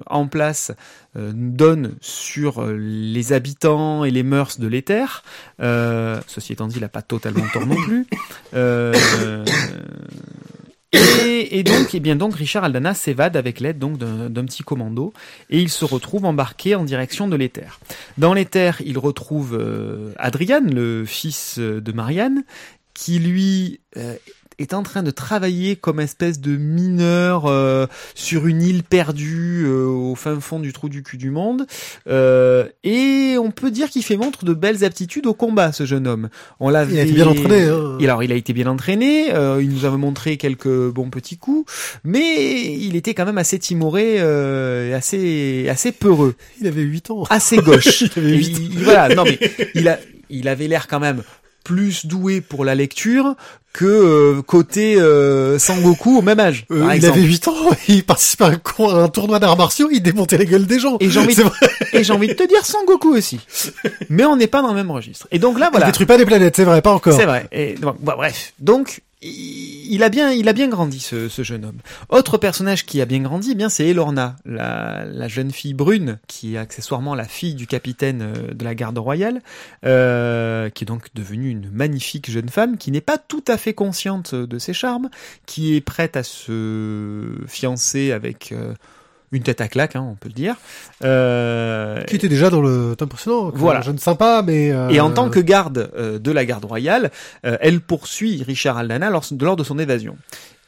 [0.05, 0.73] en place
[1.15, 5.23] donne sur euh, les habitants et les mœurs de l'éther.
[5.61, 8.07] Euh, ceci étant dit, il n'a pas totalement tort non plus.
[8.53, 8.93] Euh,
[10.91, 15.13] et, et donc, et bien donc, Richard Aldana s'évade avec l'aide donc d'un petit commando
[15.49, 17.79] et il se retrouve embarqué en direction de l'éther.
[18.17, 22.43] Dans l'éther, il retrouve euh, Adrian, le fils euh, de Marianne,
[22.93, 24.15] qui lui euh,
[24.61, 29.85] est en train de travailler comme espèce de mineur euh, sur une île perdue euh,
[29.87, 31.65] au fin fond du trou du cul du monde.
[32.07, 36.07] Euh, et on peut dire qu'il fait montre de belles aptitudes au combat, ce jeune
[36.07, 36.29] homme.
[36.59, 36.93] On l'avait.
[36.93, 37.63] Il a été bien entraîné.
[37.63, 37.97] Hein.
[37.99, 39.27] Et alors, il a été bien entraîné.
[39.61, 41.71] il nous avait montré quelques bons petits coups,
[42.03, 44.19] mais il était quand même assez timoré,
[44.93, 47.23] assez assez peureux, Il avait 8 ans.
[47.29, 48.01] assez gauche.
[48.15, 49.39] Il avait Et 8 il- voilà, non mais
[49.75, 49.99] il a,
[50.29, 51.23] il avait l'air quand même
[51.63, 53.35] plus doué pour la lecture
[53.73, 56.65] que euh, côté euh, Sangoku au même âge.
[56.71, 57.19] Euh, il exemple.
[57.19, 57.55] avait 8 ans,
[57.87, 60.97] il participait à un, tournoi d'arts martiaux, il démontait les gueules des gens.
[60.99, 61.43] Et j'ai envie, de...
[61.43, 61.55] vrai,
[61.93, 63.39] et j'ai envie de te dire Sangoku aussi.
[64.09, 65.27] Mais on n'est pas dans le même registre.
[65.31, 65.85] Et donc là, il voilà.
[65.85, 67.13] détruit pas des planètes, c'est vrai, pas encore.
[67.13, 67.47] C'est vrai.
[67.51, 68.53] Et donc, bah, bref.
[68.59, 71.79] Donc, il a bien, il a bien grandi ce, jeune homme.
[72.09, 76.19] Autre personnage qui a bien grandi, eh bien c'est Elorna, la, la jeune fille brune
[76.27, 79.41] qui est accessoirement la fille du capitaine euh, de la garde royale,
[79.85, 83.73] euh, qui est donc devenue une magnifique jeune femme qui n'est pas tout à fait
[83.73, 85.09] consciente de ses charmes,
[85.45, 88.73] qui est prête à se fiancer avec euh,
[89.31, 90.55] une tête à claque, hein, on peut le dire.
[91.03, 93.51] Euh, Qui était déjà dans le tome précédent.
[93.53, 93.79] Voilà.
[93.79, 94.71] Un jeune sympa, mais...
[94.71, 97.11] euh, et en tant que garde euh, de la garde royale,
[97.45, 100.17] euh, elle poursuit Richard Aldana lors, lors de son évasion.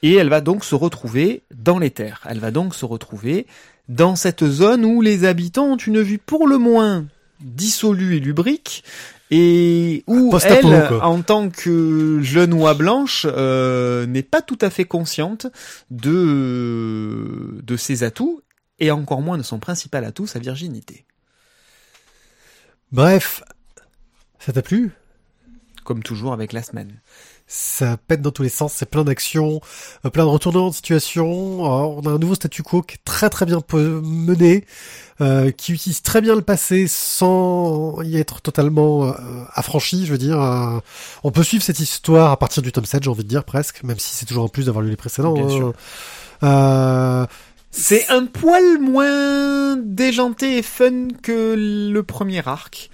[0.01, 2.21] Et elle va donc se retrouver dans les terres.
[2.29, 3.47] Elle va donc se retrouver
[3.89, 7.05] dans cette zone où les habitants ont une vue pour le moins
[7.41, 8.85] dissolue et lubrique,
[9.29, 14.69] et où Post-apo, elle, en tant que jeune oie blanche, euh, n'est pas tout à
[14.69, 15.47] fait consciente
[15.91, 18.41] de, de ses atouts,
[18.79, 21.05] et encore moins de son principal atout, sa virginité.
[22.91, 23.43] Bref,
[24.39, 24.91] ça t'a plu?
[25.83, 27.01] Comme toujours avec la semaine.
[27.47, 29.59] Ça pète dans tous les sens, c'est plein d'actions,
[30.05, 31.65] euh, plein de retournements de situation.
[31.65, 34.65] Alors, on a un nouveau statu quo qui est très très bien mené,
[35.21, 39.13] euh, qui utilise très bien le passé sans y être totalement euh,
[39.53, 40.41] affranchi, je veux dire.
[40.41, 40.79] euh,
[41.23, 43.83] on peut suivre cette histoire à partir du tome 7, j'ai envie de dire presque,
[43.83, 45.33] même si c'est toujours en plus d'avoir lu les précédents.
[45.33, 45.49] Bien hein.
[45.49, 47.27] sûr.
[47.75, 52.89] C'est un poil moins déjanté et fun que le premier arc.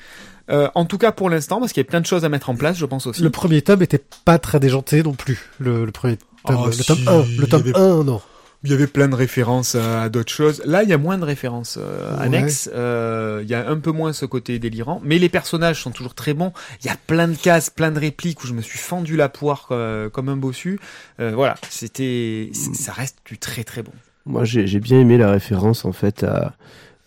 [0.49, 2.49] Euh, en tout cas pour l'instant, parce qu'il y a plein de choses à mettre
[2.49, 3.21] en place, je pense aussi.
[3.21, 5.49] le premier tome était pas très déjanté non plus.
[5.59, 8.21] Le, le premier tome, Ah, le si, tome 1, il le tome avait- 1, non.
[8.63, 10.61] Il y avait plein de références à, d'autres choses.
[10.65, 12.23] Là, il y a moins de références euh, Ouais.
[12.25, 12.69] annexes.
[12.73, 14.99] Euh, il y a un peu moins ce côté délirant.
[15.05, 16.51] Mais les personnages sont toujours très bons.
[16.83, 19.29] Il y a plein de cases, plein de répliques où je me suis fendu la
[19.29, 20.77] poire euh, comme un bossu.
[21.21, 23.93] Euh, voilà, c'était, ça reste du très très bon.
[24.25, 26.53] Moi, j'ai bien aimé la référence en fait à,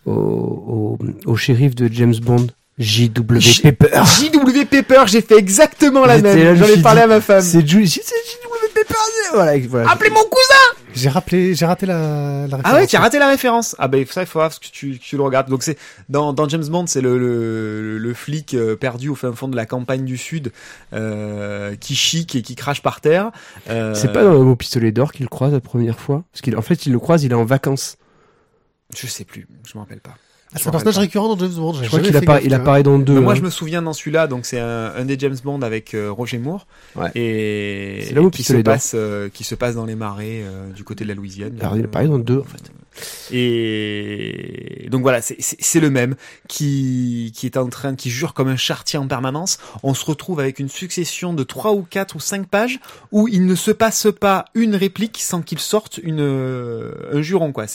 [0.05, 2.47] au, au, au shérif de James Bond,
[2.77, 3.39] J.W.
[3.39, 4.01] J- Pepper.
[4.19, 4.65] J.W.
[4.65, 6.55] Pepper, j'ai fait exactement la même.
[6.55, 7.41] je J'en ai parlé à ma femme.
[7.41, 7.87] C'est J.W.
[8.83, 8.95] Pepper.
[9.33, 9.89] Voilà, voilà.
[9.91, 12.61] Appelez mon cousin J'ai rappelé, j'ai raté la, la référence.
[12.65, 13.75] Ah ouais, tu as raté la référence.
[13.79, 15.49] Ah ben ça, il faut voir que tu, que tu le regardes.
[15.49, 15.77] Donc c'est
[16.09, 19.55] dans, dans James Bond, c'est le, le, le flic euh, perdu au fin fond de
[19.55, 20.51] la campagne du sud
[20.93, 23.31] euh, qui chic et qui crache par terre.
[23.69, 26.23] Euh, C'est pas dans le mot pistolet d'or qu'il croise la première fois?
[26.31, 27.97] Parce qu'en fait, il le croise, il est en vacances.
[28.95, 30.15] Je sais plus, je m'en rappelle pas.
[30.55, 31.01] C'est un personnage pas.
[31.01, 31.73] récurrent dans James Bond.
[31.81, 33.13] Je crois qu'il apparaît, dans deux.
[33.13, 33.35] Mais moi, hein.
[33.35, 36.37] je me souviens dans celui-là, donc c'est un, un des James Bond avec euh, Roger
[36.37, 37.09] Moore, Ouais.
[37.15, 40.41] et, C'est là où et qui se passe, euh, qui se passe dans les marais
[40.43, 41.57] euh, du côté de la Louisiane.
[41.59, 42.71] Alors, il apparaît dans deux en fait.
[43.31, 46.15] Et donc voilà, c'est- le même
[46.47, 49.57] qui qui est en train, qui jure comme un chartier en permanence.
[49.81, 52.79] On se retrouve avec une succession de trois ou quatre ou cinq pages
[53.11, 57.51] où il ne se passe pas une réplique sans qu'il sorte une euh, un juron
[57.51, 57.65] quoi.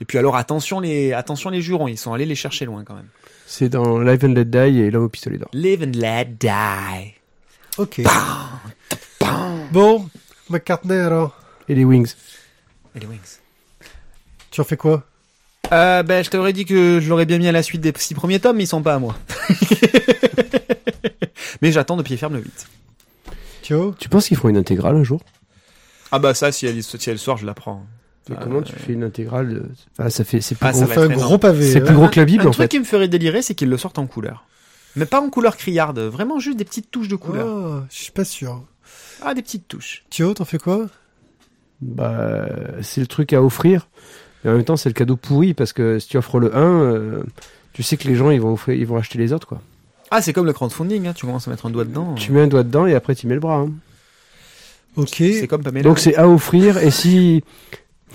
[0.00, 2.94] Et puis alors attention les attention les jurons, ils sont allés les chercher loin quand
[2.94, 3.08] même.
[3.46, 5.48] C'est dans Live and Let Die et l'homme au pistolet d'or.
[5.52, 7.14] Live and let die.
[7.78, 8.00] Ok.
[9.72, 10.08] Bon,
[10.50, 11.36] McCartney alors,
[11.68, 12.14] Et les Wings.
[12.94, 13.38] Et les wings.
[14.56, 15.04] Tu en fais quoi?
[15.72, 18.14] Euh, ben, je t'aurais dit que je l'aurais bien mis à la suite des six
[18.14, 19.16] premiers tomes, mais ils sont pas à moi.
[21.62, 22.66] mais j'attends de pied ferme le 8.
[23.62, 25.20] Thio Tu penses qu'ils feront une intégrale un jour?
[26.12, 27.84] Ah bah ça, si elle, si elle sort, je la prends.
[28.28, 30.80] Mais Ah, comment tu fais une intégrale de- Ah, ça fait, c'est plus Ah, gros.
[30.80, 31.70] ça fait un pavé.
[31.70, 31.84] C'est hein.
[31.84, 32.68] plus gros que la Bible Un en truc fait.
[32.68, 34.46] qui me ferait délirer, c'est qu'ils le sortent en couleur.
[34.94, 37.82] Mais pas en couleur criarde, vraiment juste des petites touches de couleur.
[37.82, 38.64] Ah, je suis pas sûr.
[39.22, 40.04] Ah, des petites touches.
[40.10, 40.86] Thio, t'en fais quoi?
[41.82, 42.46] Bah,
[42.82, 43.88] c'est le truc à offrir.
[44.46, 46.60] Et en même temps, c'est le cadeau pourri parce que si tu offres le 1,
[46.60, 47.22] euh,
[47.74, 49.60] tu sais que les gens ils vont, offrir, ils vont acheter les autres quoi.
[50.10, 52.14] Ah, c'est comme le crowdfunding, hein, tu commences à mettre un doigt dedans.
[52.14, 53.56] Tu mets un doigt dedans et après tu mets le bras.
[53.58, 53.70] hein.
[54.96, 55.16] Ok.
[55.16, 55.82] C'est comme Pamela.
[55.82, 57.42] Donc c'est à offrir et si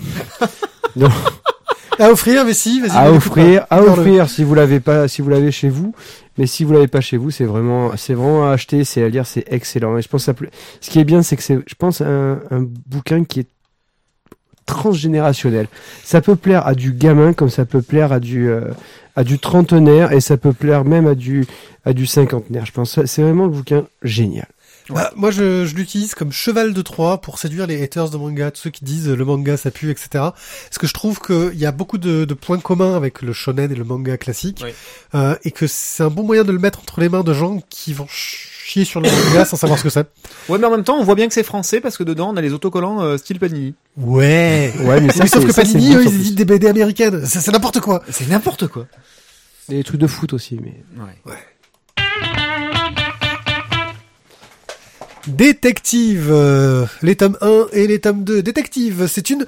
[1.98, 2.90] À offrir, mais si, vas-y.
[2.96, 5.94] à offrir, à offrir si vous l'avez pas, si vous l'avez chez vous.
[6.38, 9.08] Mais si vous l'avez pas chez vous, c'est vraiment, c'est vraiment à acheter, c'est à
[9.10, 9.98] lire, c'est excellent.
[9.98, 10.48] Et je pense que ça peut-
[10.80, 13.46] ce qui est bien, c'est que c'est, je pense, un, un bouquin qui est
[14.72, 15.68] transgénérationnel.
[16.04, 18.70] Ça peut plaire à du gamin comme ça peut plaire à du, euh,
[19.16, 21.46] à du trentenaire et ça peut plaire même à du,
[21.84, 22.66] à du cinquantenaire.
[22.66, 24.46] Je pense que c'est vraiment le bouquin génial.
[24.90, 28.50] Bah, moi, je, je l'utilise comme cheval de Troie pour séduire les haters de manga,
[28.50, 30.08] tous ceux qui disent le manga ça pue, etc.
[30.12, 33.70] Parce que je trouve qu'il y a beaucoup de, de points communs avec le shonen
[33.70, 34.70] et le manga classique, Oui.
[35.14, 37.60] euh, et que c'est un bon moyen de le mettre entre les mains de gens
[37.70, 38.06] qui vont
[38.64, 40.06] chier sur le manga sans savoir ce que c'est.
[40.48, 42.36] Ouais, mais en même temps, on voit bien que c'est français parce que dedans, on
[42.36, 43.74] a les autocollants euh, style Panini.
[43.96, 44.72] Ouais.
[44.80, 47.26] Ouais, mais ça, Mais sauf que ça, Panini, eux, ils éditent des BD américaines.
[47.26, 48.02] C'est c'est n'importe quoi.
[48.10, 48.86] C'est n'importe quoi.
[49.68, 50.82] Il y a des trucs de foot aussi, mais.
[50.96, 51.34] Ouais.
[55.26, 58.42] Détective, euh, les tomes 1 et les tomes 2.
[58.42, 59.46] Détective, c'est une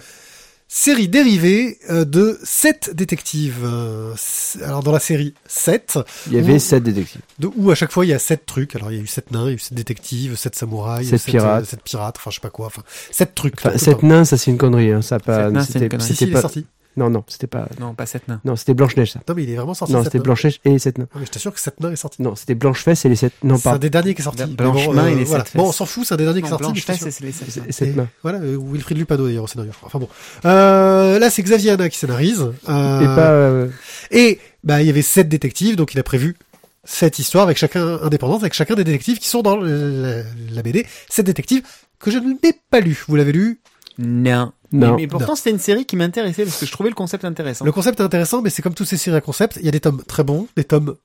[0.69, 3.61] série dérivée euh, de 7 détectives.
[3.65, 4.15] Euh,
[4.63, 6.59] alors dans la série 7, Il y avait Ouh.
[6.59, 7.21] sept détectives.
[7.39, 8.75] de, où à chaque fois il y a 7 trucs.
[8.77, 11.09] Alors il y a eu 7 nains, il y a eu 7 détectives, 7 samouraïs,
[11.09, 11.65] Sept 7 pirates.
[11.67, 13.55] 7 pirates, enfin je sais pas quoi, enfin 7 trucs.
[13.59, 14.07] Enfin, tout le sept temps.
[14.07, 14.93] nains, ça c'est une connerie.
[14.93, 15.03] Hein.
[15.03, 15.51] Ça pas.
[15.65, 16.01] C'était-.
[16.01, 16.41] Si, pas.
[16.41, 16.67] sorti.
[16.97, 17.69] Non, non, c'était pas.
[17.81, 18.41] Non, pas sept nains.
[18.45, 19.13] Non, c'était Blanche Neige.
[19.13, 19.21] Ça.
[19.29, 19.93] Non mais il est vraiment sorti.
[19.93, 20.25] Non, sept c'était nains.
[20.25, 21.07] Blanche Neige et sept nains.
[21.19, 22.23] Mais je t'assure que 7 nains est sorti.
[22.23, 23.33] Non, c'était Blanche Fesse et les sept.
[23.43, 24.45] Non, C'est un des derniers qui est sorti.
[24.45, 25.45] Blanche-Main et les voilà.
[25.45, 26.65] sept Bon, on s'en fout, c'est un des derniers qui est sorti.
[26.65, 27.07] mais Blanche je t'assure.
[27.07, 27.63] Fesse, c'est les sept.
[27.69, 28.09] Et sept Et nains.
[28.23, 29.73] Voilà, euh, Wilfried Lupano d'ailleurs au scénario.
[29.83, 30.09] Enfin bon.
[30.45, 32.41] Euh, là, c'est Xavier Hanna qui scénarise.
[32.69, 33.31] Euh, Et pas.
[33.31, 33.69] euh,
[34.11, 36.37] Et bah il y avait sept détectives, donc il a prévu
[36.85, 40.23] sept histoires avec chacun indépendante, avec chacun des détectives qui sont dans la,
[40.53, 40.87] la BD.
[41.09, 41.63] Sept détectives
[41.99, 43.03] que je ne l'ai pas lu.
[43.09, 43.61] Vous l'avez lu?
[43.99, 44.53] Non.
[44.75, 44.97] Non.
[44.97, 47.65] Mais, mais pourtant, c'était une série qui m'intéressait parce que je trouvais le concept intéressant.
[47.65, 49.57] Le concept est intéressant, mais c'est comme toutes ces séries à concept.
[49.61, 50.97] Il y a des tomes très bons, des tomes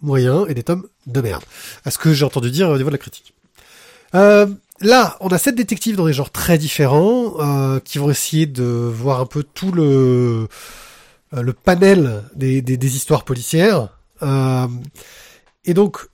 [0.00, 1.42] moyens et des tomes de merde.
[1.84, 3.34] À ce que j'ai entendu dire au niveau de la critique.
[4.14, 4.46] Euh,
[4.80, 8.62] là, on a sept détectives dans des genres très différents euh, qui vont essayer de
[8.62, 10.46] voir un peu tout le
[11.34, 13.88] euh, le panel des, des, des histoires policières.
[14.22, 14.68] Euh,
[15.64, 16.06] et donc,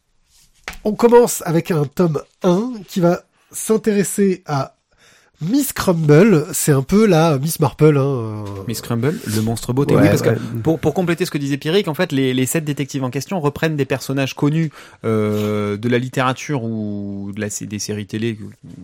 [0.85, 4.72] on commence avec un tome 1 qui va s'intéresser à
[5.43, 6.47] Miss Crumble.
[6.53, 7.97] C'est un peu la Miss Marple.
[7.97, 9.95] Hein, euh, Miss Crumble, le monstre beauté.
[9.95, 10.35] Ouais, oui, parce ouais.
[10.35, 13.11] que pour, pour compléter ce que disait Pierrick, en fait, les, les sept détectives en
[13.11, 14.71] question reprennent des personnages connus
[15.05, 18.39] euh, de la littérature ou de la, des séries télé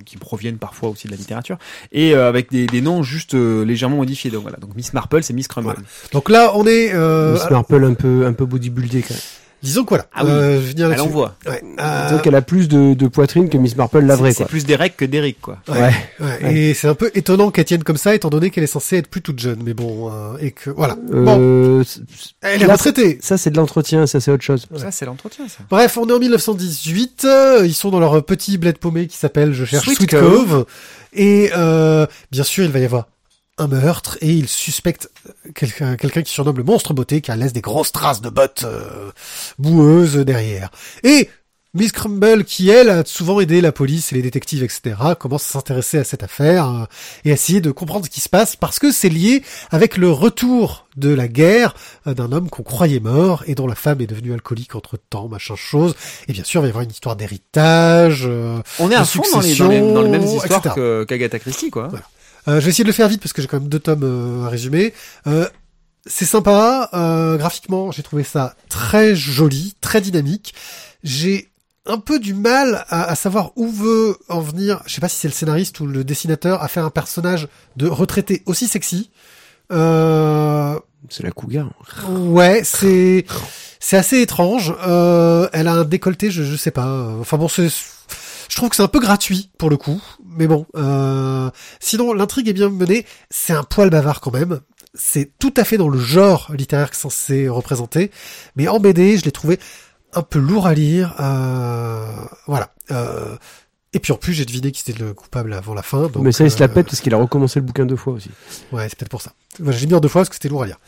[0.05, 1.59] qui proviennent parfois aussi de la littérature,
[1.93, 4.31] et euh, avec des, des noms juste euh, légèrement modifiés.
[4.31, 4.59] Donc voilà.
[4.59, 5.69] Donc Miss Marple, c'est Miss Crumble.
[5.69, 5.81] Voilà.
[6.13, 6.93] Donc là, on est.
[6.95, 9.23] Euh, Miss Marple un peu, un peu bodybuildé quand même.
[9.63, 10.07] Disons que voilà.
[10.15, 10.31] Ah oui.
[10.31, 11.09] Euh, je vais venir Elle là-dessus.
[11.09, 11.35] envoie.
[11.47, 11.63] Ouais.
[11.81, 14.65] Euh, Disons qu'elle a plus de, de poitrine que Miss Marple la vraie, C'est plus
[14.67, 15.59] Derek que Derek, quoi.
[15.69, 15.79] ouais.
[16.21, 16.27] Ouais.
[16.43, 16.55] ouais.
[16.57, 19.09] Et c'est un peu étonnant qu'elle tienne comme ça, étant donné qu'elle est censée être
[19.09, 19.61] plus toute jeune.
[19.65, 20.95] Mais bon, euh, et que voilà.
[20.97, 22.01] Bon, Euh, c-
[22.43, 23.19] elle est là, retraitée.
[23.23, 24.67] ça c'est de l'entretien, ça c'est autre chose.
[24.77, 25.59] Ça, c'est l'entretien, ça.
[25.71, 27.25] Bref, on est en 1918.
[27.25, 30.49] euh, ils sont dans leur petit bled paumé qui s'appelle, je cherche, Sweet, Sweet Cove.
[30.49, 30.67] Cove.
[31.15, 33.09] Et euh, bien sûr, il va y avoir
[33.59, 35.11] un meurtre et ils suspectent
[35.55, 39.11] quelqu'un quelqu'un qui surnomme le monstre beauté qui laisse des grosses traces de bottes euh,
[39.59, 40.71] boueuses derrière.
[41.05, 41.29] Et
[41.75, 45.53] Miss Crumble, qui elle a souvent aidé la police et les détectives, etc., commence à
[45.53, 46.85] s'intéresser à cette affaire euh,
[47.27, 50.11] et à essayer de comprendre ce qui se passe parce que c'est lié avec le
[50.11, 51.75] retour de la guerre
[52.07, 55.29] euh, d'un homme qu'on croyait mort et dont la femme est devenue alcoolique entre temps,
[55.29, 55.95] machin chose.
[56.27, 58.25] Et bien sûr, il va y avoir une histoire d'héritage.
[58.27, 60.75] euh, On est à fond dans les, dans les, dans les mêmes histoires
[61.07, 61.89] qu'Agatha Christie, quoi.
[61.89, 62.01] Ouais.
[62.49, 64.03] Euh, je vais essayer de le faire vite parce que j'ai quand même deux tomes
[64.05, 64.95] euh, à résumer.
[65.27, 65.47] Euh,
[66.07, 70.55] c'est sympa, euh, graphiquement j'ai trouvé ça très joli, très dynamique.
[71.05, 71.51] J'ai
[71.87, 75.17] un peu du mal à, à savoir où veut en venir, je sais pas si
[75.17, 79.11] c'est le scénariste ou le dessinateur, à faire un personnage de retraité aussi sexy.
[79.71, 80.79] Euh,
[81.11, 81.71] C'est la cougar.
[82.09, 83.25] ouais, c'est
[83.81, 84.75] c'est assez étrange.
[84.87, 87.11] Euh, elle a un décolleté, je je sais pas.
[87.21, 87.69] Enfin bon, c'est
[88.59, 90.67] trouve que c'est un peu gratuit pour le coup, mais bon.
[90.77, 91.51] Euh,
[91.81, 93.07] sinon, l'intrigue est bien menée.
[93.31, 94.61] C'est un poil bavard quand même.
[94.95, 98.11] C'est tout à fait dans le genre littéraire que c'est censé représenter,
[98.57, 99.59] mais en BD, je l'ai trouvé
[100.13, 101.15] un peu lourd à lire.
[101.21, 102.07] Euh,
[102.47, 102.75] voilà.
[102.91, 103.37] Euh,
[103.93, 106.09] et puis en plus, j'ai deviné qui c'était le coupable avant la fin.
[106.09, 107.97] Donc, Mais ça il se la euh, pète parce qu'il a recommencé le bouquin deux
[107.97, 108.31] fois aussi.
[108.73, 109.33] Ouais, c'est peut-être pour ça.
[109.67, 110.79] J'ai mis en deux fois parce que c'était lourd à lire.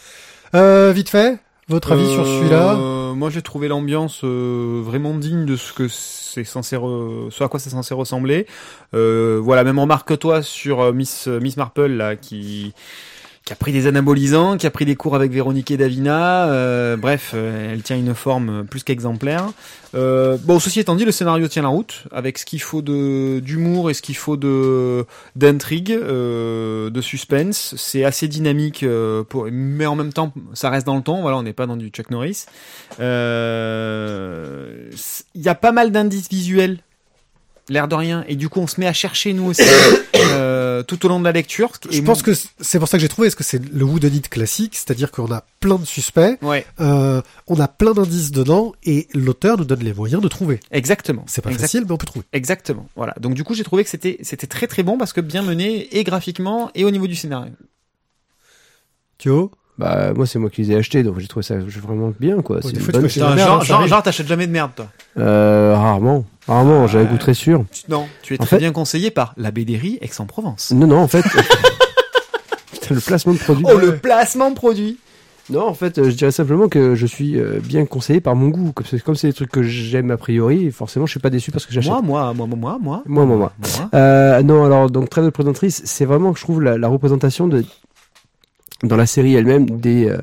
[0.55, 1.39] Euh, vite fait,
[1.71, 5.89] votre avis sur celui-là Euh, Moi, j'ai trouvé l'ambiance euh, vraiment digne de ce que
[5.89, 8.47] c'est censé, re- ce à quoi c'est censé ressembler.
[8.95, 12.73] Euh, voilà, même remarque que toi sur euh, Miss Miss Marple là, qui
[13.51, 16.49] qui a pris des anabolisants, qui a pris des cours avec Véronique et Davina.
[16.51, 19.51] euh, bref, euh, elle tient une forme plus qu'exemplaire.
[19.97, 23.41] Euh, bon, ceci étant dit, le scénario tient la route avec ce qu'il faut de
[23.41, 27.75] d'humour et ce qu'il faut de d'intrigue, euh, de suspense.
[27.77, 31.21] C'est assez dynamique, euh, pour, mais en même temps, ça reste dans le ton.
[31.21, 32.47] Voilà, on n'est pas dans du Chuck Norris.
[33.01, 34.91] Euh,
[35.35, 36.79] Il y a pas mal d'indices visuels,
[37.71, 39.63] l'air de rien, et du coup, on se met à chercher nous aussi
[40.17, 41.73] euh, tout au long de la lecture.
[41.91, 44.75] Je pense que c'est pour ça que j'ai trouvé, est-ce que c'est le Whodunit classique,
[44.77, 49.57] c'est-à-dire qu'on a plein de suspects, ouais, euh, on a plein d'indices dedans, et l'auteur
[49.57, 50.61] nous donne les moyens de trouver.
[50.71, 51.25] exactement.
[51.27, 52.27] C'est pas facile, mais on peut trouver.
[52.33, 52.89] Exactement.
[52.97, 53.15] Voilà.
[53.21, 55.97] Donc du coup, j'ai trouvé que c'était c'était très très bon parce que bien mené
[55.97, 57.53] et graphiquement et au niveau du scénario.
[59.19, 59.51] Thio
[59.81, 62.57] Bah moi c'est moi qui les ai achetés donc j'ai trouvé ça vraiment bien quoi.
[62.57, 64.89] Ouais, des fois, tu bonne merde, genre, t'achètes jamais de merde, toi.
[65.19, 66.87] Euh, rarement, rarement.
[66.87, 67.65] J'ai un goût très sûr.
[67.73, 70.73] Tu- Non, tu es En très fait- bien conseillé par la BDRI Aix-en-Provence.
[70.73, 71.25] Non non en fait.
[72.73, 73.65] Putain, le placement de produit.
[73.69, 74.99] Oh, le placement de produit
[75.49, 78.49] Non, en fait, euh, je dirais simplement que je suis euh, bien conseillé par mon
[78.49, 78.73] goût.
[78.73, 81.51] Comme c'est comme c'est des trucs que j'aime a priori, forcément, je suis pas déçu
[81.51, 81.91] parce que j'achète.
[81.91, 83.03] Moi, moi, moi, moi, moi, moi.
[83.07, 83.53] Moi, moi, moi.
[83.95, 87.65] Euh, non, alors donc très de présentatrice, c'est vraiment, je trouve, la, la représentation de
[88.83, 90.19] dans la série elle-même des euh,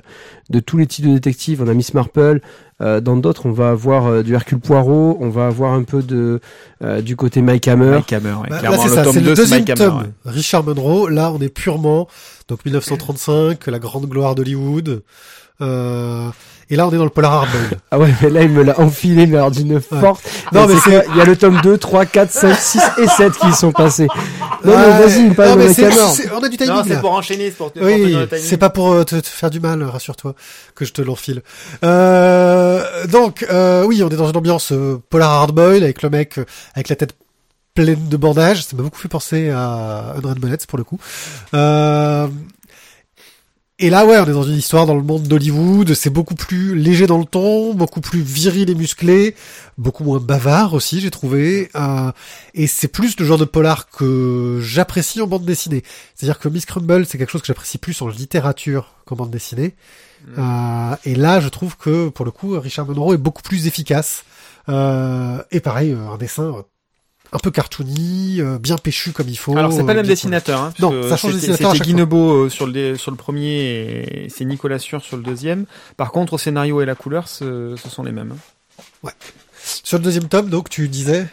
[0.50, 1.62] de tous les types de détectives.
[1.62, 2.40] On a Miss Marple.
[2.82, 5.18] euh, dans d'autres, on va avoir euh, du Hercule Poirot.
[5.20, 6.40] On va avoir un peu de
[6.84, 7.92] euh, du côté Mike Hammer.
[7.92, 8.50] Mike Hammer, ouais.
[8.50, 9.90] Bah, là, Clairement, c'est le ça, tome c'est 2, le c'est deuxième Mike Hammer.
[9.90, 9.98] tome.
[10.26, 10.32] ouais.
[10.32, 12.08] Richard Monroe, là, on est purement,
[12.48, 15.02] donc 1935, la grande gloire d'Hollywood.
[15.60, 16.28] Euh,
[16.70, 17.80] et là, on est dans le Polar Hardboiled.
[17.92, 20.20] Ah ouais, mais là, il me l'a enfilé, mais alors d'une force.
[20.52, 23.34] Non, mais c'est il y a le tome 2, 3, 4, 5, 6 et 7
[23.38, 24.08] qui y sont passés.
[24.64, 24.78] Non, Ouais.
[24.78, 27.00] mais vas-y, il me parle Non, de mais c'est- On a du timing, Non, c'est
[27.00, 29.82] pour enchaîner, c'est pour, pour Oui, c'est pas pour euh, te, te faire du mal,
[29.84, 30.36] rassure-toi,
[30.76, 31.42] que je te l'enfile.
[31.86, 36.36] Euh, donc, euh, oui, on est dans une ambiance euh, polar hardboil avec le mec
[36.76, 37.14] avec la tête
[37.84, 38.64] pleine de bandages.
[38.64, 41.00] Ça m'a beaucoup fait penser à Unread Bullets pour le coup.
[41.54, 42.28] Euh,
[43.78, 45.94] et là, ouais, on est dans une histoire dans le monde d'Hollywood.
[45.94, 49.36] C'est beaucoup plus léger dans le ton, beaucoup plus viril et musclé,
[49.78, 51.70] beaucoup moins bavard aussi, j'ai trouvé.
[51.76, 52.12] Euh,
[52.56, 55.84] et c'est plus le genre de polar que j'apprécie en bande dessinée.
[56.16, 59.76] C'est-à-dire que Miss Crumble, c'est quelque chose que j'apprécie plus en littérature qu'en bande dessinée.
[60.40, 64.24] Euh, et là, je trouve que, pour le coup, Richard Monroe est beaucoup plus efficace.
[64.68, 66.66] Euh, et pareil, un dessin
[67.34, 69.58] un peu cartoony, euh, bien péchu comme il faut.
[69.58, 70.62] Alors c'est pas euh, le même bien dessinateur.
[70.62, 72.00] Hein, Non, ça change de dessinateur C'était chaque Guy fois.
[72.02, 75.66] Nebeau euh, sur le sur le premier et c'est Nicolas Sûr sur le deuxième.
[75.98, 78.34] Par contre, au scénario et la couleur, ce, ce sont les mêmes.
[79.06, 79.10] hein.
[79.84, 81.28] Sur le deuxième tome, donc, tu disais?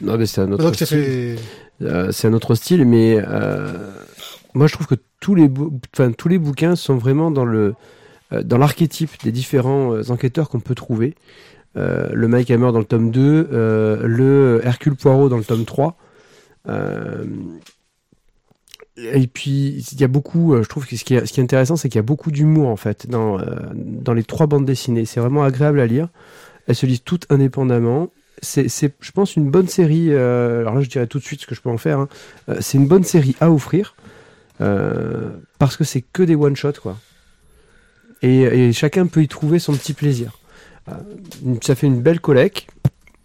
[0.00, 0.86] Non, mais c'est un autre Donc, style.
[0.86, 1.36] fait.
[1.82, 3.90] Euh, c'est un autre style, mais euh,
[4.54, 7.74] moi je trouve que tous les, bou- enfin, tous les bouquins sont vraiment dans le
[8.32, 11.14] euh, dans l'archétype des différents euh, enquêteurs qu'on peut trouver.
[11.76, 15.64] Euh, le Mike Hammer dans le tome 2, euh, le Hercule Poirot dans le tome
[15.64, 15.96] 3.
[16.68, 17.24] Euh,
[18.96, 21.98] et puis il y a beaucoup, je trouve que ce qui est, intéressant, c'est qu'il
[21.98, 23.40] y a beaucoup d'humour en fait dans,
[23.74, 25.04] dans les trois bandes dessinées.
[25.04, 26.08] C'est vraiment agréable à lire.
[26.68, 28.10] Elles se lisent toutes indépendamment.
[28.40, 30.14] C'est, je pense, une bonne série.
[30.14, 31.98] alors là, je dirais tout de suite ce que je peux en faire.
[31.98, 32.08] hein.
[32.60, 33.96] C'est une bonne série à offrir
[34.58, 36.96] parce que c'est que des one shot quoi.
[38.22, 40.38] Et chacun peut y trouver son petit plaisir.
[40.88, 40.92] Euh,
[41.62, 42.66] ça fait une belle collecte.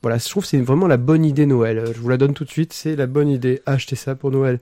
[0.01, 1.77] Voilà, je trouve que c'est vraiment la bonne idée Noël.
[1.79, 2.73] Euh, Je vous la donne tout de suite.
[2.73, 3.61] C'est la bonne idée.
[3.65, 4.59] Achetez ça pour Noël.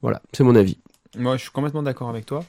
[0.00, 0.78] Voilà, c'est mon avis.
[1.16, 2.44] Moi, je suis complètement d'accord avec toi.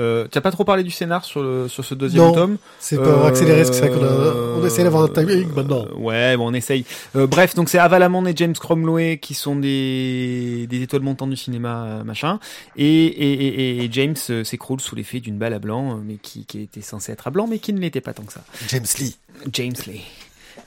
[0.00, 2.32] Euh, tu as pas trop parlé du scénar sur le sur ce deuxième Non.
[2.32, 2.56] tome.
[2.78, 5.46] C'est pas Euh, accéléré, parce que c'est vrai qu'on a, on essaie d'avoir un timing
[5.54, 5.84] maintenant.
[5.92, 6.84] Euh, ouais, bon, on essaye.
[7.16, 11.36] Euh, bref, donc c'est Avalamon et James Cromwell qui sont des, des étoiles montantes du
[11.36, 12.40] cinéma, euh, machin.
[12.76, 13.46] Et, et,
[13.78, 16.62] et, et James euh, s'écroule sous l'effet d'une balle à blanc, euh, mais qui, qui
[16.62, 18.40] était censée être à blanc, mais qui ne l'était pas tant que ça.
[18.68, 19.16] James Lee.
[19.52, 20.00] James Lee.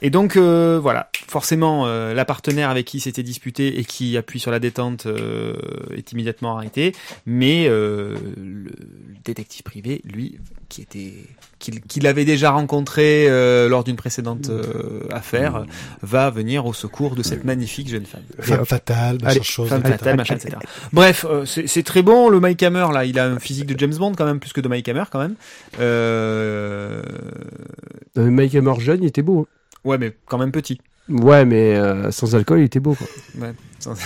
[0.04, 4.38] Et donc euh, voilà, forcément, euh, la partenaire avec qui s'était disputé et qui appuie
[4.38, 5.54] sur la détente euh,
[5.96, 6.92] est immédiatement arrêtée,
[7.24, 8.70] mais euh, le
[9.24, 10.38] détective privé, lui,
[10.68, 11.14] qui était
[11.88, 15.64] qu'il avait déjà rencontré euh, lors d'une précédente euh, affaire,
[16.02, 18.20] va venir au secours de cette magnifique jeune femme.
[18.38, 19.70] Femme fatale, machin Allez, chose.
[19.70, 19.96] Femme etc.
[19.96, 20.56] fatale, machin, etc.
[20.92, 22.28] Bref, euh, c'est c'est très bon.
[22.28, 24.60] Le Mike Hammer, là, il a un physique de James Bond quand même, plus que
[24.60, 25.36] de Mike Hammer quand même.
[25.80, 27.00] Euh...
[28.18, 29.40] Euh, Mike Hammer jeune, il était beau.
[29.48, 29.63] hein.
[29.84, 30.80] Ouais, mais quand même petit.
[31.08, 32.94] Ouais, mais euh, sans alcool, il était beau.
[32.94, 33.06] Quoi.
[33.40, 33.52] Ouais.
[33.78, 33.94] Sans-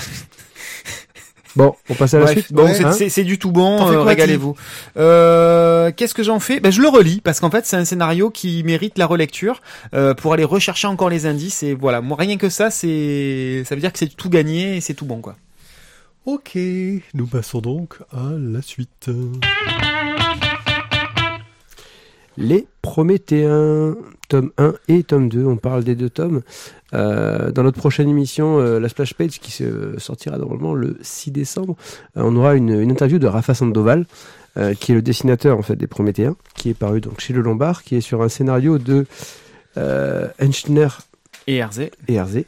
[1.56, 2.52] Bon, on passe à la Bref, suite.
[2.52, 2.74] bon, Ouais.
[2.74, 4.54] c'est- Hein c'est du tout bon, euh, régalez-vous.
[4.96, 6.60] Euh, Qu'est-ce que j'en fais?
[6.60, 9.60] Ben, Je le relis, parce qu'en fait, c'est un scénario qui mérite la relecture
[9.94, 11.62] euh, pour aller rechercher encore les indices.
[11.64, 14.80] Et voilà, moi, rien que ça, c'est ça veut dire que c'est tout gagné et
[14.80, 15.36] c'est tout bon, quoi.
[16.26, 16.56] Ok,
[17.14, 19.08] nous passons donc à la suite.
[22.40, 23.96] Les Prométhéens,
[24.28, 26.42] tome 1 et tome 2, on parle des deux tomes.
[26.94, 31.32] Euh, dans notre prochaine émission, euh, la Splash Page, qui se sortira normalement le 6
[31.32, 31.76] décembre,
[32.16, 34.06] euh, on aura une, une interview de Rafa Sandoval,
[34.56, 37.40] euh, qui est le dessinateur en fait des Prométhéens, qui est paru donc chez Le
[37.42, 39.04] Lombard, qui est sur un scénario de
[39.76, 40.28] euh,
[41.48, 41.80] Et RZ.
[42.08, 42.46] et Herzé.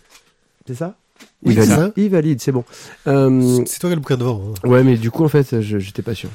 [0.66, 0.94] C'est ça?
[1.42, 1.92] Il c'est valide, ça.
[1.96, 2.64] il valide, c'est bon.
[3.06, 4.40] Euh, C'est toi qui as le bouquin devant.
[4.64, 4.68] hein.
[4.68, 6.28] Ouais, mais du coup, en fait, je j'étais pas sûr.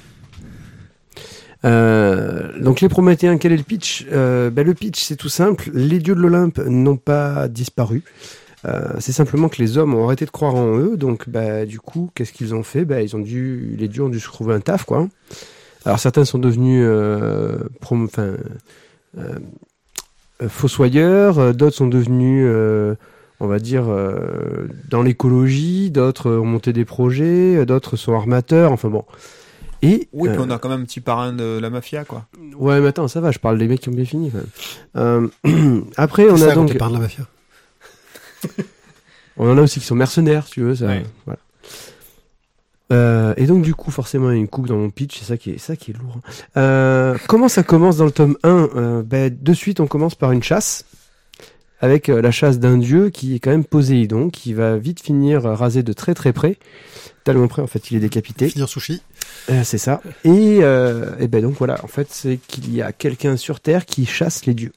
[1.63, 4.05] Euh, donc les Prométhéens, quel est le pitch?
[4.11, 5.69] Euh, ben, Le pitch, c'est tout simple.
[5.73, 8.03] Les dieux de l'Olympe n'ont pas disparu.
[8.65, 10.97] Euh, c'est simplement que les hommes ont arrêté de croire en eux.
[10.97, 12.83] Donc, bah, du coup, qu'est-ce qu'ils ont fait?
[12.85, 15.07] Bah, ils ont dû, Les dieux ont dû se trouver un taf, quoi.
[15.85, 16.83] Alors certains sont devenus
[17.79, 18.09] prom-
[20.47, 22.47] fossoyeurs, d'autres sont devenus,
[23.39, 23.85] on va dire,
[24.89, 29.05] dans l'écologie, d'autres ont monté des projets, d'autres sont armateurs, enfin bon.
[29.85, 32.25] Et Oui, puis euh, on a quand même un petit parrain de la mafia, quoi.
[32.57, 33.31] ouais, mais attends, ça va.
[33.31, 34.31] Je parle des mecs qui ont bien fini.
[34.31, 34.39] Quand
[34.95, 35.29] même.
[35.45, 37.25] Euh, après, on C'est a ça quand donc tu parles de la mafia.
[39.37, 40.75] On en a aussi qui sont mercenaires, si tu veux.
[40.75, 41.03] Ça, Ouais.
[41.25, 41.39] voilà.
[42.93, 45.25] Euh, et donc du coup, forcément, il y a une coupe dans mon pitch, c'est
[45.25, 46.19] ça qui est, ça qui est lourd.
[46.55, 50.31] Euh, comment ça commence dans le tome 1 euh, ben, De suite, on commence par
[50.31, 50.85] une chasse,
[51.81, 55.45] avec euh, la chasse d'un dieu qui est quand même Poséidon, qui va vite finir
[55.45, 56.57] euh, rasé de très très près,
[57.23, 58.49] tellement près en fait, il est décapité.
[58.49, 59.01] Finir sushi.
[59.49, 60.01] Euh, c'est ça.
[60.23, 63.85] Et, euh, et ben donc voilà, en fait, c'est qu'il y a quelqu'un sur Terre
[63.85, 64.71] qui chasse les dieux.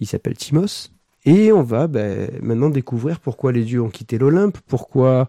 [0.00, 0.88] Il s'appelle Timos.
[1.24, 5.28] Et on va ben, maintenant découvrir pourquoi les dieux ont quitté l'Olympe, pourquoi...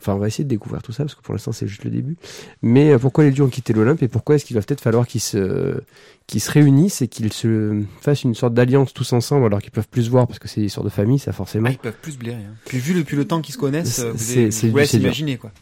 [0.00, 1.90] Enfin, on va essayer de découvrir tout ça, parce que pour l'instant, c'est juste le
[1.90, 2.16] début.
[2.62, 5.06] Mais euh, pourquoi les dieux ont quitté l'Olympe et pourquoi est-ce qu'il va peut-être falloir
[5.06, 5.78] qu'ils se,
[6.26, 9.88] qu'ils se réunissent et qu'ils se fassent une sorte d'alliance tous ensemble, alors qu'ils peuvent
[9.88, 11.66] plus se voir, parce que c'est des histoires de famille, ça forcément.
[11.68, 12.38] Ah, ils peuvent plus se blairer.
[12.40, 12.54] Hein.
[12.64, 15.52] Puis vu depuis le temps qu'ils se connaissent, C'est- vous avez- vous imaginer, quoi.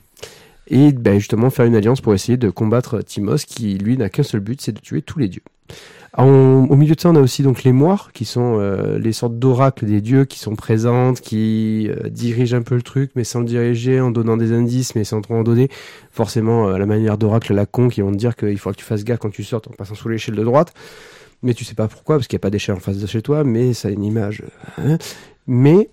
[0.68, 4.22] Et ben, justement faire une alliance pour essayer de combattre Timos qui lui n'a qu'un
[4.22, 5.42] seul but, c'est de tuer tous les dieux.
[6.16, 9.38] Au milieu de ça, on a aussi donc les moires qui sont euh, les sortes
[9.38, 13.40] d'oracles des dieux qui sont présentes, qui euh, dirigent un peu le truc, mais sans
[13.40, 15.68] le diriger, en donnant des indices, mais sans trop en donner.
[16.10, 18.76] Forcément, euh, à la manière d'oracle la con qui vont te dire qu'il faut que
[18.76, 20.74] tu fasses gaffe quand tu sortes en passant sous l'échelle de droite.
[21.44, 23.22] Mais tu sais pas pourquoi, parce qu'il n'y a pas d'échelle en face de chez
[23.22, 24.42] toi, mais ça a une image.
[24.78, 24.98] hein.
[25.46, 25.88] Mais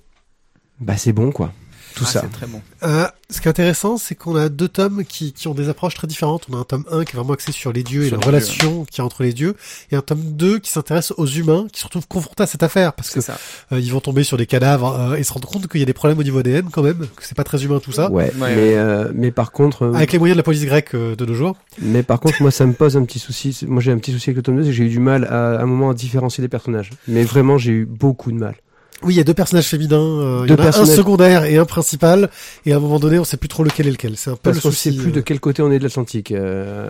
[0.79, 1.53] bah c'est bon quoi.
[1.95, 2.21] Tout Ah, ça.
[2.21, 2.61] C'est très bon.
[2.83, 5.95] Euh, ce qui est intéressant, c'est qu'on a deux tomes qui, qui ont des approches
[5.95, 6.45] très différentes.
[6.51, 8.85] On a un tome 1 qui est vraiment axé sur les dieux et la relation
[8.85, 9.55] qu'il y a entre les dieux,
[9.91, 12.93] et un tome 2 qui s'intéresse aux humains qui se retrouvent confrontés à cette affaire
[12.93, 15.79] parce que euh, ils vont tomber sur des cadavres euh, et se rendre compte qu'il
[15.79, 17.91] y a des problèmes au niveau ADN quand même, que c'est pas très humain tout
[17.91, 18.11] ça.
[18.11, 18.75] Ouais, Ouais, mais, ouais.
[18.75, 21.33] euh, mais par contre, euh, Avec les moyens de la police grecque euh, de nos
[21.33, 21.55] jours.
[21.79, 23.65] mais par contre, moi, ça me pose un petit souci.
[23.67, 25.23] Moi, j'ai un petit souci avec le tome 2, c'est que j'ai eu du mal
[25.25, 26.89] à, à un moment à différencier les personnages.
[27.07, 28.55] Mais vraiment, j'ai eu beaucoup de mal.
[29.03, 31.57] Oui, il y a deux personnages féminins, euh, il y en a un secondaire et
[31.57, 32.29] un principal,
[32.65, 34.15] et à un moment donné, on sait plus trop lequel est lequel.
[34.17, 35.23] C'est un peu Parce le sait plus de euh.
[35.23, 36.31] quel côté on est de l'Atlantique.
[36.31, 36.89] Euh,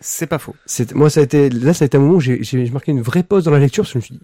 [0.00, 0.54] C'est pas faux.
[0.66, 2.90] c'est- moi, ça a été, là, ça a été un moment où j'ai, j'ai marqué
[2.92, 4.20] une vraie pause dans la lecture, parce que je me suis dit,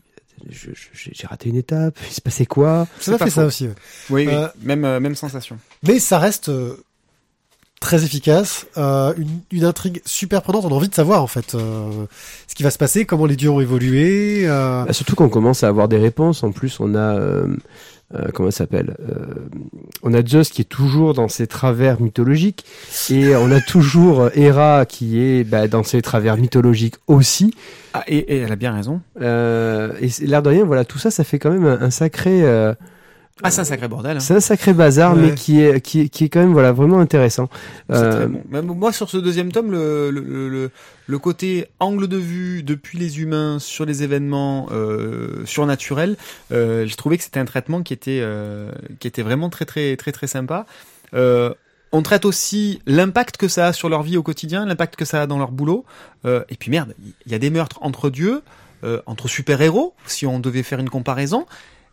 [0.50, 2.86] je- je- j'ai raté une étape, il se passait quoi?
[3.00, 3.66] Ça m'a fait ça aussi.
[3.68, 3.74] ouais.
[4.10, 4.34] Oui, oui.
[4.34, 5.58] Euh, Même, euh, même sensation.
[5.86, 6.76] Mais ça reste euh,
[7.80, 10.64] très efficace, euh, une, une intrigue super prenante.
[10.64, 12.06] On a envie de savoir en fait euh,
[12.48, 14.42] ce qui va se passer, comment les dieux ont évolué.
[14.46, 16.42] euh, Bah, Surtout qu'on commence à avoir des réponses.
[16.42, 17.46] En plus, on a euh,
[18.14, 19.34] euh, comment ça s'appelle euh,
[20.02, 22.64] On a Zeus qui est toujours dans ses travers mythologiques
[23.10, 27.52] et on a toujours Hera qui est bah, dans ses travers mythologiques aussi.
[27.94, 29.00] Ah, et, et elle a bien raison.
[29.20, 32.42] Euh, et l'air de rien, voilà, tout ça, ça fait quand même un, un sacré,
[32.44, 32.74] euh,
[33.42, 34.16] Ah, c'est un sacré bordel.
[34.16, 34.20] hein.
[34.20, 35.20] c'est un sacré bazar, Ouais.
[35.20, 37.50] mais qui est, qui est, qui est quand même voilà vraiment intéressant.
[37.90, 38.42] Euh, très bon.
[38.48, 40.70] Même moi, sur ce deuxième tome, le, le, le, le-
[41.08, 46.16] le côté angle de vue depuis les humains sur les événements euh, surnaturels,
[46.50, 49.96] euh, je trouvais que c'était un traitement qui était, euh, qui était vraiment très, très,
[49.96, 50.64] très, très sympa.
[51.14, 51.52] Euh,
[51.92, 55.22] on traite aussi l'impact que ça a sur leur vie au quotidien, l'impact que ça
[55.22, 55.84] a dans leur boulot.
[56.24, 56.94] Euh, et puis merde,
[57.26, 58.40] il y a des meurtres entre dieux,
[58.82, 61.46] euh, entre super-héros, si on devait faire une comparaison.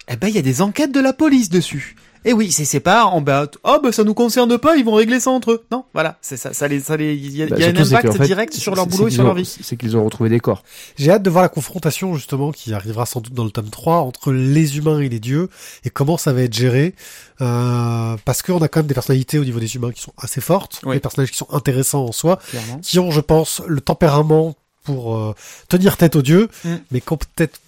[0.09, 1.95] Eh ben, il y a des enquêtes de la police dessus.
[2.25, 3.47] Et oui, c'est c'est pas en bas.
[3.65, 5.65] Oh ben ça nous concerne pas, ils vont régler ça entre eux.
[5.73, 7.67] Non, voilà, c'est ça, ça les, ça les, il y a, bah, il y a
[7.67, 9.57] un impact fait, direct sur leur boulot et sur ont- leur vie.
[9.61, 10.63] C'est qu'ils ont retrouvé des corps.
[10.97, 13.97] J'ai hâte de voir la confrontation justement qui arrivera sans doute dans le tome 3
[13.97, 15.49] entre les humains et les dieux
[15.83, 16.95] et comment ça va être géré.
[17.41, 20.39] Euh, parce qu'on a quand même des personnalités au niveau des humains qui sont assez
[20.39, 20.95] fortes, Oui.
[20.95, 22.79] des personnages qui sont intéressants en soi, Clairement.
[22.81, 25.35] qui ont, je pense, le tempérament pour euh,
[25.67, 26.69] tenir tête aux dieux, Mm.
[26.91, 27.59] mais qui ont peut-être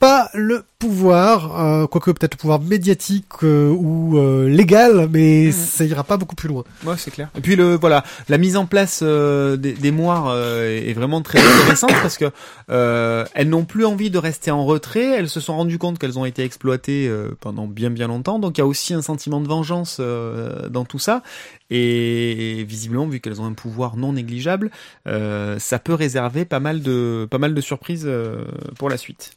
[0.00, 5.52] pas le pouvoir, euh, quoique peut-être le pouvoir médiatique euh, ou euh, légal, mais Mm.
[5.52, 6.64] ça ira pas beaucoup plus loin.
[6.84, 7.28] Ouais, c'est clair.
[7.36, 11.20] Et puis le voilà, la mise en place euh, des, des moires euh, est vraiment
[11.20, 12.30] très intéressante parce que
[12.70, 15.04] euh, elles n'ont plus envie de rester en retrait.
[15.18, 18.38] Elles se sont rendues compte qu'elles ont été exploitées euh, pendant bien bien longtemps.
[18.38, 21.22] Donc il y a aussi un sentiment de vengeance euh, dans tout ça.
[21.68, 24.70] Et visiblement, vu qu'elles ont un pouvoir non négligeable,
[25.06, 28.44] euh, ça peut réserver pas mal de pas mal de surprises euh,
[28.78, 29.32] pour la suite.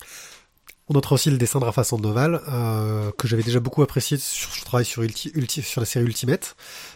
[0.90, 4.52] On notera aussi le dessin de Rafa Sandoval, euh, que j'avais déjà beaucoup apprécié sur
[4.54, 6.56] son travail sur, Ulti, Ulti- sur la série Ultimate,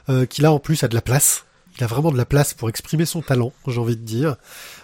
[0.10, 1.46] euh, qui là en plus a de la place.
[1.78, 4.36] Il a vraiment de la place pour exprimer son talent, j'ai envie de dire.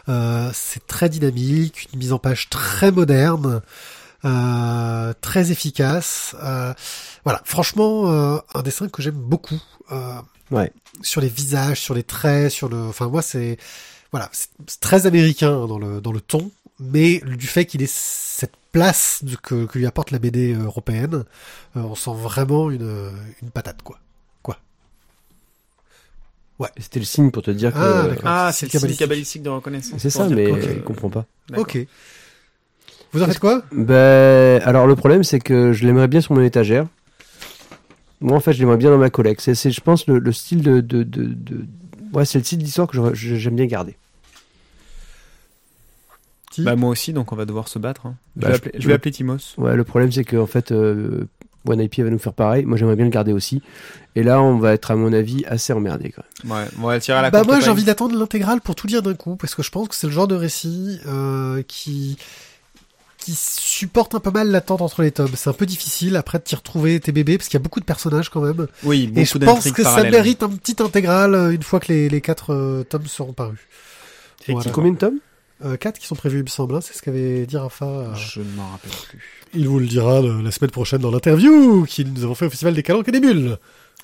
[0.09, 3.61] Euh, c'est très dynamique, une mise en page très moderne,
[4.25, 6.35] euh, très efficace.
[6.41, 6.73] Euh,
[7.25, 9.59] voilà, franchement, euh, un dessin que j'aime beaucoup.
[9.91, 10.13] Euh,
[10.51, 10.71] Ouais.
[11.01, 12.77] Sur les visages, sur les traits, sur le.
[12.77, 13.57] Enfin, moi, c'est
[14.11, 17.89] voilà, c'est c'est très américain dans le dans le ton, mais du fait qu'il ait
[17.89, 21.23] cette place de- que, que lui apporte la BD européenne,
[21.77, 23.09] euh, on sent vraiment une
[23.41, 23.99] une patate quoi.
[26.79, 27.77] C'était le signe pour te dire que.
[27.77, 28.23] Ah, d'accord.
[28.25, 28.97] Ah, c'est le cabalistique.
[28.99, 29.99] signe cabalistique de reconnaissance.
[29.99, 31.25] c'est ça, mais que- il comprend pas.
[31.57, 31.77] Ok.
[33.11, 33.63] Vous en faites quoi?
[33.73, 36.85] Ben, alors le problème, c'est que je l'aimerais bien sur mon étagère.
[38.21, 39.41] Moi, en fait, je l'aimerais bien dans ma collecte.
[39.41, 41.65] C'est, c'est, je pense, le, le style de, de, de, de,
[42.13, 43.97] ouais, c'est le type d'histoire que j'aime bien garder.
[46.61, 48.05] Bah moi aussi, donc on va devoir se battre.
[48.05, 48.15] hein.
[48.35, 49.37] Je, Bah, vais je- appeler, je je- vais appeler Timos.
[49.57, 51.27] Ouais, le problème c'est que en fait, euh,
[51.65, 52.65] One IP va nous faire pareil.
[52.65, 53.61] Moi, j'aimerais bien le garder aussi.
[54.15, 56.51] Et là, on va être à mon avis assez emmerdé quand même.
[56.57, 59.01] Ouais, on va tirer à la Bah moi j'ai envie d'attendre l'intégrale pour tout dire
[59.01, 62.17] d'un coup parce que je pense que c'est le genre de récit euh, qui
[63.17, 65.31] qui supporte un peu mal l'attente entre les tomes.
[65.35, 67.79] C'est un peu difficile après de t'y retrouver tes bébés parce qu'il y a beaucoup
[67.79, 68.67] de personnages quand même.
[68.83, 71.87] Oui, Et je beaucoup pense que ça mérite un petit intégral euh, une fois que
[71.93, 73.59] les, les quatre euh, tomes seront parus.
[74.49, 74.71] Voilà.
[74.71, 75.19] Combien de tomes?
[75.63, 77.85] Euh, quatre qui sont prévus il me semble, hein, c'est ce qu'avait dit Rafa.
[77.85, 79.19] euh, Je ne m'en rappelle plus.
[79.53, 82.49] Il vous le dira euh, la semaine prochaine dans l'interview que nous avons fait au
[82.49, 83.57] Festival des Calanques et des Bulles.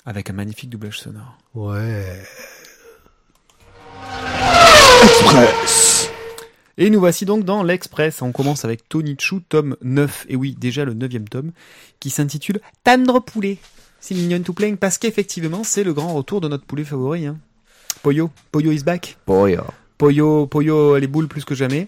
[0.06, 1.36] Avec un magnifique doublage sonore.
[1.54, 2.22] Ouais.
[6.78, 8.22] Et nous voici donc dans l'Express.
[8.22, 10.26] On commence avec Tony Chu, tome 9.
[10.30, 11.52] Et oui, déjà le neuvième tome,
[12.00, 13.58] qui s'intitule Tendre poulet.
[14.00, 17.26] C'est mignon tout plein parce qu'effectivement, c'est le grand retour de notre poulet favori.
[17.26, 17.36] Hein.
[18.02, 18.30] Poyo.
[18.50, 19.18] Poyo is back.
[19.26, 19.58] Boy,
[20.00, 21.86] Poyo, Poyo a les boules plus que jamais.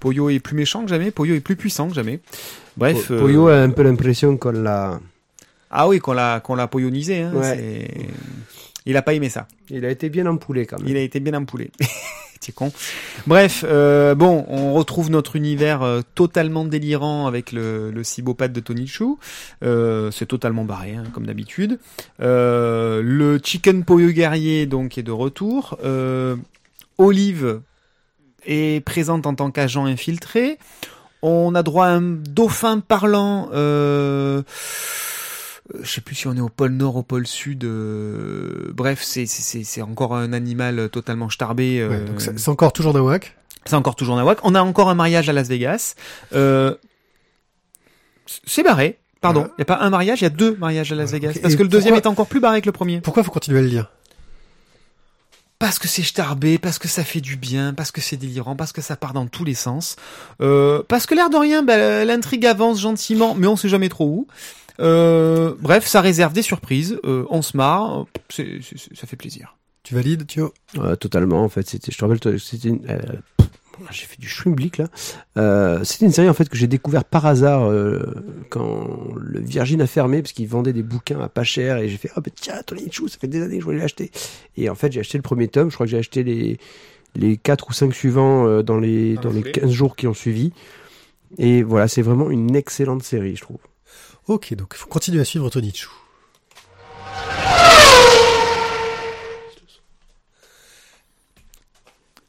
[0.00, 1.12] Poyo est plus méchant que jamais.
[1.12, 2.18] Poyo est plus puissant que jamais.
[2.76, 3.12] Bref.
[3.12, 4.98] euh, Poyo a un peu l'impression qu'on l'a.
[5.70, 7.20] Ah oui, qu'on l'a, qu'on l'a poyonisé.
[7.22, 7.86] Hein, Ouais.
[8.84, 9.46] Il a pas aimé ça.
[9.70, 10.88] Il a été bien empoulé quand même.
[10.88, 11.70] Il a été bien empoulé.
[12.40, 12.72] T'es con.
[13.28, 18.58] Bref, euh, bon, on retrouve notre univers euh, totalement délirant avec le, le cibopathe de
[18.58, 19.04] Tony Chu.
[19.62, 21.78] Euh, c'est totalement barré, hein, comme d'habitude.
[22.18, 25.78] Le Chicken Poyo guerrier, donc, est de retour.
[27.02, 27.60] Olive
[28.46, 30.58] est présente en tant qu'agent infiltré.
[31.22, 33.48] On a droit à un dauphin parlant.
[33.52, 34.42] Euh,
[35.82, 37.64] je sais plus si on est au pôle Nord, au pôle Sud.
[37.64, 41.78] euh, bref, c'est c'est- c'est c'est encore un animal totalement starbé.
[41.80, 43.36] euh, Ouais, donc c'est c'est encore toujours Nawak.
[43.64, 44.38] c'est encore toujours Nawak.
[44.42, 45.94] On a encore un mariage à Las Vegas.
[46.34, 46.74] Euh,
[48.46, 48.98] c'est barré.
[49.20, 49.54] Pardon, il Voilà.
[49.58, 51.34] n'y a pas un mariage, il y a deux mariages à Las Vegas.
[51.40, 53.00] Parce Et que le deuxième pourquoi- est encore plus barré que le premier.
[53.00, 53.92] Pourquoi faut continuer à le lire
[55.62, 58.72] Parce que c'est starbé, parce que ça fait du bien, parce que c'est délirant, parce
[58.72, 59.94] que ça part dans tous les sens.
[60.40, 64.06] Euh, parce que l'air de rien, bah, l'intrigue avance gentiment, mais on sait jamais trop
[64.06, 64.26] où.
[64.80, 66.98] Euh, bref, ça réserve des surprises.
[67.04, 69.56] Euh, on se marre, c'est- c'est- ça fait plaisir.
[69.84, 71.68] Tu valides, tu Ouais, totalement en fait.
[71.68, 72.84] C'était, je te rappelle, toi, c'était une.
[73.80, 74.86] Euh, j'ai fait du schwimblick là.
[75.36, 78.02] Euh, c'était une série en fait que j'ai découvert par hasard euh,
[78.50, 78.86] quand
[79.20, 82.10] le Virgin a fermé parce qu'ils vendaient des bouquins à pas cher et j'ai fait
[82.14, 84.10] ah bah tiens Tony Chou ça fait des années que je voulais l'acheter
[84.56, 86.58] et en fait j'ai acheté le premier tome je crois que j'ai acheté les
[87.14, 89.52] les quatre ou cinq suivants euh, dans les Dans les foulée.
[89.52, 90.52] 15 jours qui ont suivi
[91.38, 93.58] et voilà c'est vraiment une excellente série je trouve
[94.28, 95.88] Ok, donc il faut continuer à suivre Tony Chu.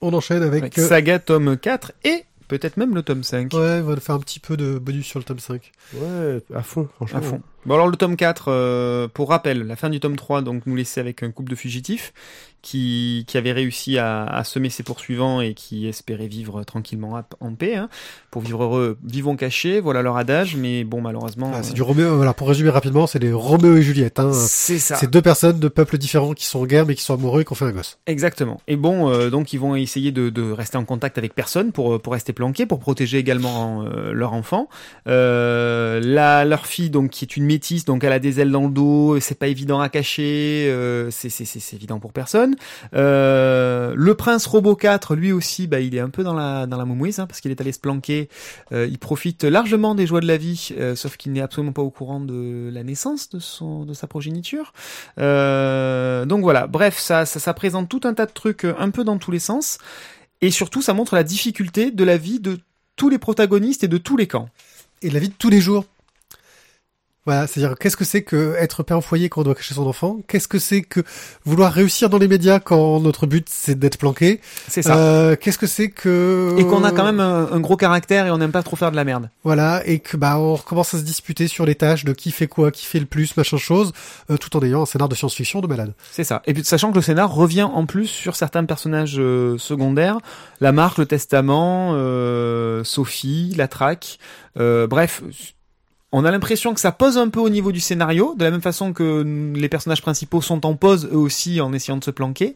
[0.06, 0.64] On enchaîne avec...
[0.64, 3.54] Avec Saga tome 4 et peut-être même le tome 5.
[3.54, 5.72] Ouais, on va faire un petit peu de bonus sur le tome 5.
[5.96, 7.42] ouais à fond franchement À fond.
[7.66, 10.76] Bon alors le tome 4, euh, pour rappel, la fin du tome 3 donc nous
[10.76, 12.14] laissait avec un couple de fugitifs
[12.62, 17.26] qui, qui avait réussi à, à semer ses poursuivants et qui espéraient vivre tranquillement à-
[17.42, 17.76] en paix.
[17.76, 17.90] Hein.
[18.32, 21.52] Pour vivre heureux, vivons cachés, voilà leur adage, mais bon malheureusement...
[21.54, 24.18] Ah, c'est euh, du Roméo, voilà, pour résumer rapidement, c'est les Roméo et Juliette.
[24.20, 24.32] Hein.
[24.34, 24.96] c'est ça.
[24.96, 27.46] C'est deux personnes de peuples différents qui sont en guerre mais qui sont amoureux et
[27.46, 27.98] qui ont fait un gosse.
[28.08, 28.62] Exactement.
[28.68, 32.02] Et bon, euh, donc ils vont essayer de, de rester en contact avec personne pour,
[32.02, 34.70] pour rester planqués, pour protéger également leur enfant.
[35.06, 37.46] La, leur fille, donc qui est une
[37.86, 41.30] donc elle a des ailes dans le dos, c'est pas évident à cacher, euh, c'est
[41.30, 42.56] c'est- c'est- évident pour personne.
[42.94, 46.78] Euh, le prince Robo 4, lui aussi, bah, il est un peu dans la, dans
[46.78, 48.30] la moumouise, hein, parce qu'il est allé se planquer.
[48.72, 51.90] Euh, il profite largement des joies de la vie, sauf qu'il n'est absolument pas au
[51.90, 54.74] courant de la naissance de, son, de sa progéniture.
[55.18, 59.18] Donc voilà, bref, ça, ça, ça présente tout un tas de trucs un peu dans
[59.18, 59.78] tous les sens.
[60.42, 62.60] Et surtout, ça montre la difficulté de la vie de
[62.96, 64.50] tous les protagonistes et de tous les camps.
[65.02, 65.86] Et la vie de tous les jours.
[67.26, 69.88] Voilà, c'est-à-dire qu'est-ce que c'est que être père au foyer quand on doit cacher son
[69.88, 70.20] enfant?
[70.28, 71.00] Qu'est-ce que c'est que
[71.46, 74.42] vouloir réussir dans les médias quand notre but c'est d'être planqué?
[74.68, 74.98] C'est ça.
[74.98, 78.32] Euh, Qu'est-ce que c'est que Et qu'on a quand même un, un gros caractère et
[78.32, 79.30] on n'aime pas trop faire de la merde.
[79.46, 82.48] voilà et que bah on recommence à se disputer sur les tâches de qui fait
[82.48, 83.94] quoi, qui fait le plus, machin chose,
[84.30, 85.94] euh, tout en ayant un scénar de science-fiction de malade.
[86.12, 86.42] C'est ça.
[86.46, 90.18] Et puis sachant que le scénar revient en plus sur certains personnages euh, secondaires,
[90.60, 94.20] la marque, le testament, euh, Sophie, la traque,
[94.60, 95.24] euh, bref.
[96.16, 98.62] On a l'impression que ça pose un peu au niveau du scénario, de la même
[98.62, 99.26] façon que
[99.56, 102.56] les personnages principaux sont en pause eux aussi en essayant de se planquer.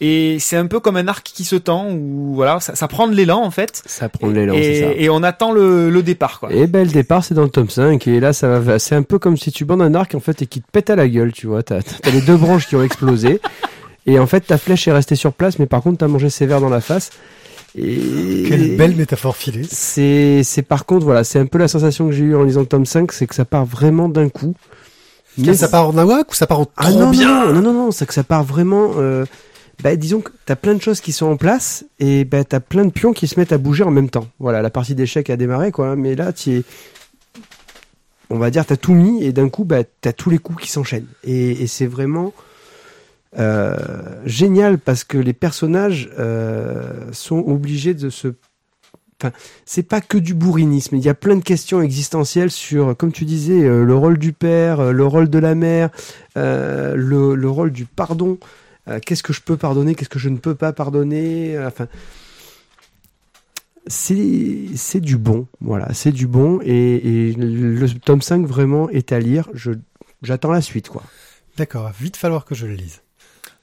[0.00, 3.06] Et c'est un peu comme un arc qui se tend, où voilà, ça, ça prend
[3.06, 3.82] de l'élan en fait.
[3.86, 6.52] ça prend de l'élan c'est ça Et, on attend le, le départ quoi.
[6.52, 9.02] Et ben le départ c'est dans le tome 5 et là ça va c'est un
[9.02, 11.08] peu comme si tu bandes un arc en fait et qui te pète à la
[11.08, 13.40] gueule tu vois t'as t'as les deux branches qui ont explosé
[14.06, 16.60] et en fait ta flèche est restée sur place mais par contre t'as mangé sévère
[16.60, 17.10] dans la face
[17.76, 19.64] et Quelle belle métaphore filée.
[19.70, 22.60] c'est c'est par contre voilà c'est un peu la sensation que j'ai eue en lisant
[22.60, 24.54] le tome 5 c'est que ça part vraiment d'un coup
[25.36, 27.72] Mais ça part en nawak ou ça part en ah non, bien non, non, non,
[27.72, 28.92] non, c'est que ça part vraiment.
[28.96, 29.24] euh,
[29.82, 32.84] bah, disons que t'as plein de choses qui sont en place et bah, t'as plein
[32.84, 34.26] de pions qui se mettent à bouger en même temps.
[34.40, 35.94] Voilà, la partie d'échecs a démarré, quoi.
[35.94, 36.62] Mais là, tu es,
[38.30, 40.68] on va dire, t'as tout mis et d'un coup, bah, t'as tous les coups qui
[40.70, 41.06] s'enchaînent.
[41.22, 42.32] Et, et c'est vraiment
[43.36, 43.76] euh,
[44.24, 48.34] génial parce que les personnages euh, sont obligés de se
[49.20, 49.32] Enfin,
[49.66, 50.94] c'est pas que du bourrinisme.
[50.94, 54.32] Il y a plein de questions existentielles sur, comme tu disais, euh, le rôle du
[54.32, 55.90] père, le rôle de la mère,
[56.36, 58.38] le, le rôle du pardon.
[59.04, 61.58] Qu'est-ce que je peux pardonner, qu'est-ce que je ne peux pas pardonner.
[61.58, 61.88] Enfin,
[63.88, 65.48] c'est du bon.
[65.60, 66.60] Voilà, c'est du bon.
[66.62, 69.48] Et, le tome 5 vraiment est à lire.
[69.52, 69.72] Je
[70.22, 71.02] j'attends la suite, quoi.
[71.56, 73.02] D'accord, vite falloir que je le lise.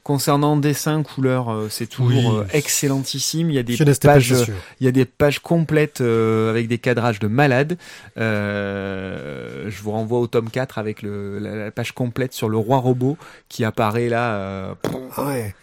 [0.05, 2.39] Concernant dessin, couleur, euh, c'est toujours Oui.
[2.41, 3.49] euh, excellentissime.
[3.49, 4.53] Il y a des pages, sûr.
[4.79, 7.75] il y a des pages complètes euh, avec des cadrages de malades.
[8.17, 12.57] Euh, je vous renvoie au tome 4 avec le, la, la page complète sur le
[12.57, 13.17] roi robot
[13.49, 14.35] qui apparaît là.
[14.35, 14.73] euh,
[15.17, 15.55] Ah ouais.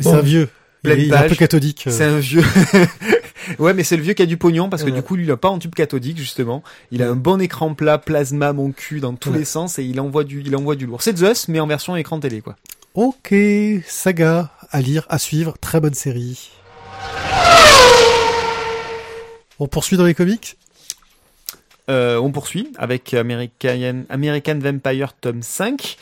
[0.00, 0.10] Bon.
[0.10, 0.48] c'est un vieux.
[0.84, 1.84] Il il est un peu cathodique.
[1.86, 1.90] euh.
[1.90, 2.44] C'est un vieux.
[3.58, 4.96] ouais, mais c'est le vieux qui a du pognon parce que Ouais.
[4.96, 6.62] du coup, lui, il a pas en tube cathodique justement.
[6.90, 9.38] Il a un bon écran plat, plasma, mon cul dans tous Ouais.
[9.38, 11.00] les sens et il envoie du, il envoie du lourd.
[11.00, 12.56] C'est Zeus, mais en version écran télé, quoi.
[12.94, 13.34] Ok,
[13.86, 16.50] saga à lire, à suivre, très bonne série.
[19.58, 20.58] On poursuit dans les comics?
[21.88, 25.96] Euh, on poursuit avec American, American Vampire tome 5.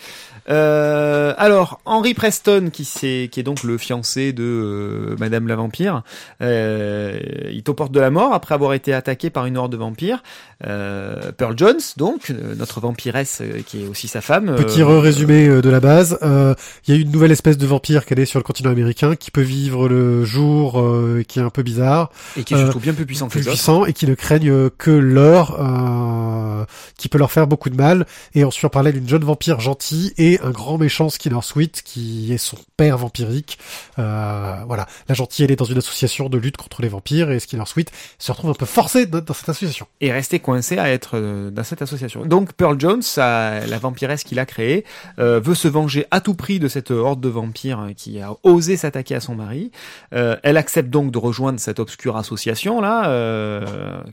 [0.49, 5.57] Euh, alors, Henry Preston, qui, c'est, qui est donc le fiancé de euh, Madame la
[5.57, 6.03] Vampire,
[6.43, 7.19] euh,
[7.51, 9.77] il est aux portes de la mort après avoir été attaqué par une horde de
[9.77, 10.23] vampires.
[10.67, 14.55] Euh, Pearl Jones, donc, euh, notre vampiresse euh, qui est aussi sa femme.
[14.57, 16.19] Petit résumé de la base.
[16.23, 16.55] Euh,
[16.87, 19.31] Il y a une nouvelle espèce de vampire qui est sur le continent américain, qui
[19.31, 22.93] peut vivre le jour, euh, qui est un peu bizarre, Et qui est surtout bien
[22.93, 23.53] plus puissant que plus les autres.
[23.57, 26.65] puissant, et qui ne craignent que l'or, euh,
[26.99, 28.07] qui peut leur faire beaucoup de mal.
[28.35, 31.83] Et on suit en parallèle une jeune vampire gentille et un grand méchant Skinner Sweet,
[31.83, 33.59] qui est son père vampirique.
[33.99, 37.41] Euh, voilà, la gentille, elle est dans une association de lutte contre les vampires, et
[37.41, 39.87] Skinner Sweet se retrouve un peu forcé dans dans cette association.
[40.01, 42.25] et resté coincé à être euh, dans cette association.
[42.25, 44.85] Donc Pearl Jones, la vampiresse qu'il a créée,
[45.19, 48.77] euh, veut se venger à tout prix de cette horde de vampires qui a osé
[48.77, 49.71] s'attaquer à son mari.
[50.15, 53.01] Euh, elle accepte donc de rejoindre cette obscure association là,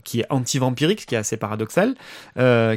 [0.04, 1.94] qui est anti-vampirique, ce qui est assez paradoxal,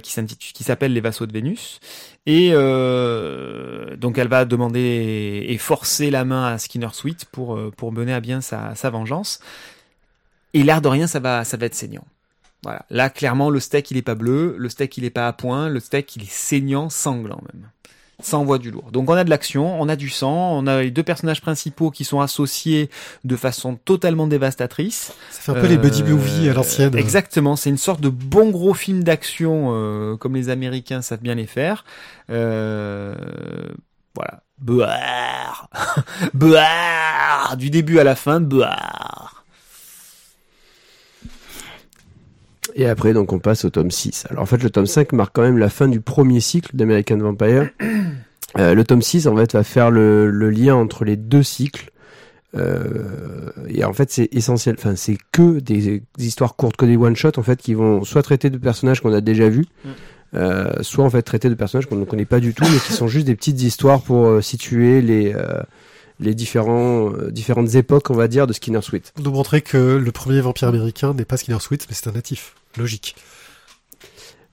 [0.01, 1.79] qui s'appelle les Vassaux de Vénus.
[2.25, 7.71] Et euh, donc elle va demander et forcer la main à Skinner Sweet pour euh,
[7.75, 9.39] pour mener à bien sa, vengeance.
[10.53, 12.05] Et l'air de rien, ça va ça va être saignant.
[12.63, 12.85] Voilà.
[12.91, 15.67] Là, clairement, le steak, il est pas bleu, le steak, il est pas à point,
[15.67, 17.69] le steak, il est saignant, sanglant même.
[18.21, 18.91] Ça envoie du lourd.
[18.91, 21.91] Donc on a de l'action, on a du sang, on a les deux personnages principaux
[21.91, 22.89] qui sont associés
[23.23, 25.13] de façon totalement dévastatrice.
[25.29, 26.95] Ça fait un peu les buddy Euh, movies à l'ancienne.
[26.97, 31.35] Exactement, c'est une sorte de bon gros film d'action euh, comme les Américains savent bien
[31.35, 31.83] les faire.
[32.29, 33.15] Euh,
[34.15, 34.43] voilà.
[34.59, 35.69] Boire
[36.35, 39.40] Boire Du début à la fin, boire
[42.75, 44.25] Et après, donc, on passe au tome 6.
[44.29, 47.17] Alors, en fait, le tome 5 marque quand même la fin du premier cycle d'American
[47.17, 47.69] Vampire.
[48.57, 51.89] Euh, le tome 6, en fait, va faire le, le lien entre les deux cycles.
[52.57, 54.75] Euh, et en fait, c'est essentiel.
[54.77, 58.23] Enfin, c'est que des, des histoires courtes, que des one-shots, en fait, qui vont soit
[58.23, 59.89] traiter de personnages qu'on a déjà vus, Mm.
[60.35, 62.91] euh, soit, en fait, traiter de personnages qu'on ne connaît pas du tout, mais qui
[62.91, 65.61] sont juste des petites histoires pour euh, situer les, euh,
[66.19, 69.13] les différents, euh, différentes époques, on va dire, de Skinner Sweet.
[69.23, 72.55] Nous montrer que le premier vampire américain n'est pas Skinner Sweet, mais c'est un natif.
[72.77, 73.15] Logique.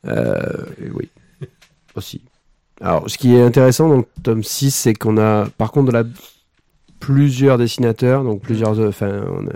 [0.07, 0.65] Euh,
[0.95, 1.09] oui,
[1.95, 2.21] aussi.
[2.81, 6.05] Alors, ce qui est intéressant dans le tome 6, c'est qu'on a, par contre, là,
[7.01, 9.53] plusieurs dessinateurs, donc plusieurs, euh, enfin, on a-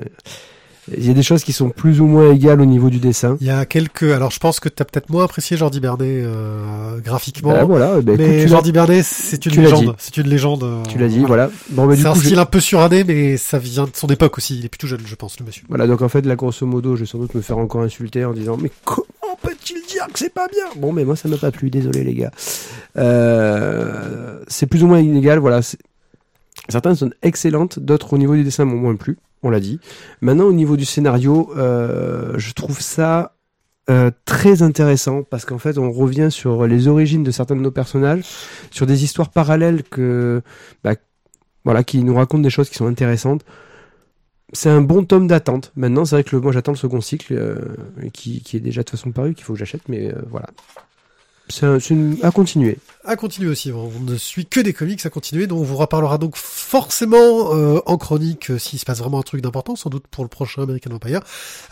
[0.96, 3.36] il y a des choses qui sont plus ou moins égales au niveau du dessin.
[3.40, 4.02] Il y a quelques...
[4.02, 7.52] Alors je pense que t'as peut-être moins apprécié Jordi Bernet euh, graphiquement.
[7.52, 9.94] Bah, voilà, bah, mais tu Jordi Bernet, c'est une tu légende.
[9.98, 10.82] C'est une légende.
[10.88, 11.50] tu l'as dit, voilà.
[11.70, 14.38] Bon, bah, c'est un je- style un peu suranné, mais ça vient de son époque
[14.38, 14.58] aussi.
[14.58, 15.62] Il est plutôt jeune, je pense, le monsieur.
[15.68, 18.24] Voilà, donc en fait, là, grosso modo, je vais sans doute me faire encore insulter
[18.24, 19.06] en disant Mais comment
[19.40, 20.64] peut-il dire que c'est pas bien?
[20.80, 22.32] Bon, mais moi, ça m'a pas plu, désolé les gars.
[22.98, 25.60] Euh, c'est plus ou moins inégal, voilà.
[26.68, 29.80] Certaines sont excellentes, d'autres au niveau du dessin m'ont moins plu, on l'a dit.
[30.20, 33.34] Maintenant, au niveau du scénario, euh, je trouve ça
[33.90, 37.70] euh, très intéressant parce qu'en fait, on revient sur les origines de certains de nos
[37.70, 38.24] personnages,
[38.70, 40.42] sur des histoires parallèles que,
[40.84, 40.94] bah,
[41.64, 43.44] voilà, qui nous racontent des choses qui sont intéressantes
[44.54, 45.72] c'est un bon tome d'attente.
[45.76, 47.56] Maintenant, c'est vrai que moi j'attends le second cycle euh,
[48.12, 50.50] qui, est déjà de toute façon paru, qu'il faut que j'achète, mais voilà.
[51.52, 51.66] C'est
[52.22, 52.78] à continuer.
[53.04, 56.16] À continuer aussi, on ne suit que des comics à continuer, donc on vous reparlera
[56.16, 60.06] donc forcément euh, en chronique euh, s'il se passe vraiment un truc d'important, sans doute
[60.10, 61.20] pour le prochain American Vampire,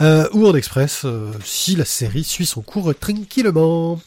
[0.02, 3.98] euh, ou en express euh, si la série suit son cours tranquillement.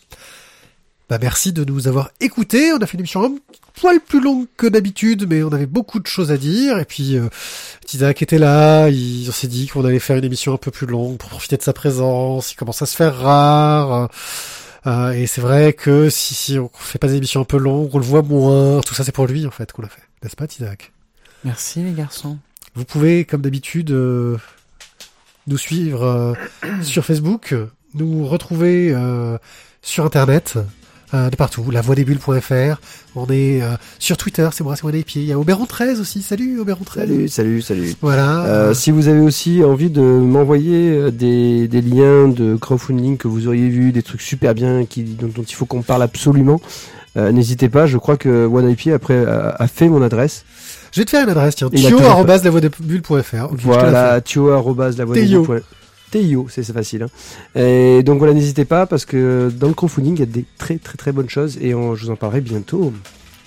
[1.10, 2.72] bah, merci de nous avoir écoutés.
[2.74, 3.36] On a fait une émission un
[3.74, 6.78] poil plus longue que d'habitude, mais on avait beaucoup de choses à dire.
[6.78, 7.30] Et puis, euh,
[7.91, 8.90] Isaac était là.
[8.90, 11.58] Il, on s'est dit qu'on allait faire une émission un peu plus longue pour profiter
[11.58, 12.52] de sa présence.
[12.52, 14.10] Il commence à se faire rare.
[14.85, 17.89] Euh, et c'est vrai que si, si on fait pas des émissions un peu longues,
[17.93, 18.81] on le voit moins.
[18.81, 20.91] Tout ça, c'est pour lui en fait qu'on l'a fait, n'est-ce pas, Isaac
[21.43, 22.38] Merci les garçons.
[22.76, 24.38] Vous pouvez, comme d'habitude, euh,
[25.47, 26.34] nous suivre euh,
[26.81, 27.55] sur Facebook,
[27.93, 28.95] nous retrouver
[29.81, 30.57] sur Internet,
[31.14, 32.80] euh, de partout, lavoidesbulles.fr.
[33.15, 35.22] On est euh, sur Twitter, c'est moi, c'est moi des pieds.
[35.22, 36.22] Il y a Oberon 13 aussi.
[36.22, 37.07] Salut Oberon 13.
[37.07, 37.94] Salut, salut, salut.
[38.02, 38.45] Voilà.
[38.45, 43.27] Euh, si vous avez aussi envie de m'envoyer euh, des, des liens de crowdfunding que
[43.27, 46.60] vous auriez vu, des trucs super bien qui, dont, dont il faut qu'on parle absolument,
[47.15, 47.85] euh, n'hésitez pas.
[47.85, 50.45] Je crois que OneIP après a, a fait mon adresse.
[50.91, 51.69] Je vais te faire une adresse, tiens.
[51.73, 53.52] Il a toujours tio.lavoidesbulles.fr.
[53.52, 54.52] Ok, je te la voilà, tio
[56.14, 57.03] Théo, c'est facile.
[57.03, 57.60] Hein.
[57.60, 60.77] Et donc voilà, n'hésitez pas parce que dans le crowdfunding, il y a des très
[60.77, 62.94] très très bonnes choses et on, je vous en parlerai bientôt.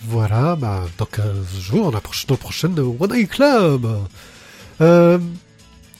[0.08, 1.24] Voilà, bah, dans 15
[1.60, 3.86] jours, la prochaine, la prochaine One Eye Club.
[4.80, 5.18] Euh,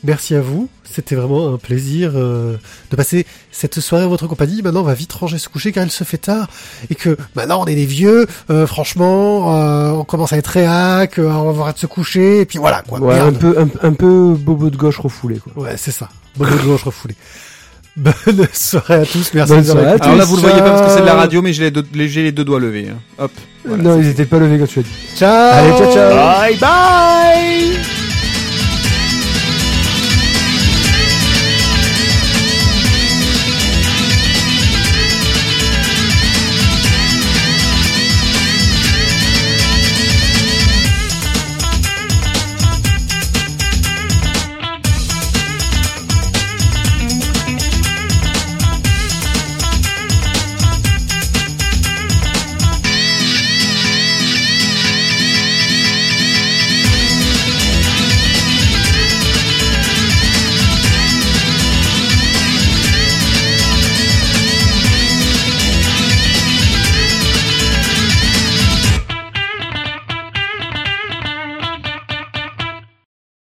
[0.05, 0.69] merci à vous.
[0.85, 2.57] C'était vraiment un plaisir euh,
[2.91, 4.63] de passer cette soirée en votre compagnie.
[4.63, 6.47] Maintenant, on va vite ranger se coucher car il se fait tard
[6.89, 8.27] et que maintenant on est des vieux.
[8.51, 12.41] euh, franchement, euh, on commence à être réac, euh, on va voir de se coucher
[12.41, 13.01] et puis voilà quoi.
[13.01, 15.65] Ouais, un peu un, un peu bobo de gauche refoulé quoi.
[15.65, 16.09] Ouais, c'est ça.
[16.37, 17.17] Bonne gauche refoulée.
[17.97, 18.15] Bonne
[18.53, 19.33] soirée à tous.
[19.35, 20.05] Merci Bonne de à écoutés.
[20.05, 21.71] Alors là, vous le voyez pas parce que c'est de la radio, mais j'ai les
[21.71, 22.91] deux, les- doigts levés.
[22.91, 22.99] hein.
[23.19, 23.33] Hop.
[23.65, 24.11] Voilà, non, ils fait.
[24.11, 24.91] étaient pas levés quand tu as dit.
[25.17, 25.53] Ciao.
[25.55, 26.15] Allez, ciao ciao.
[26.15, 27.76] Bye bye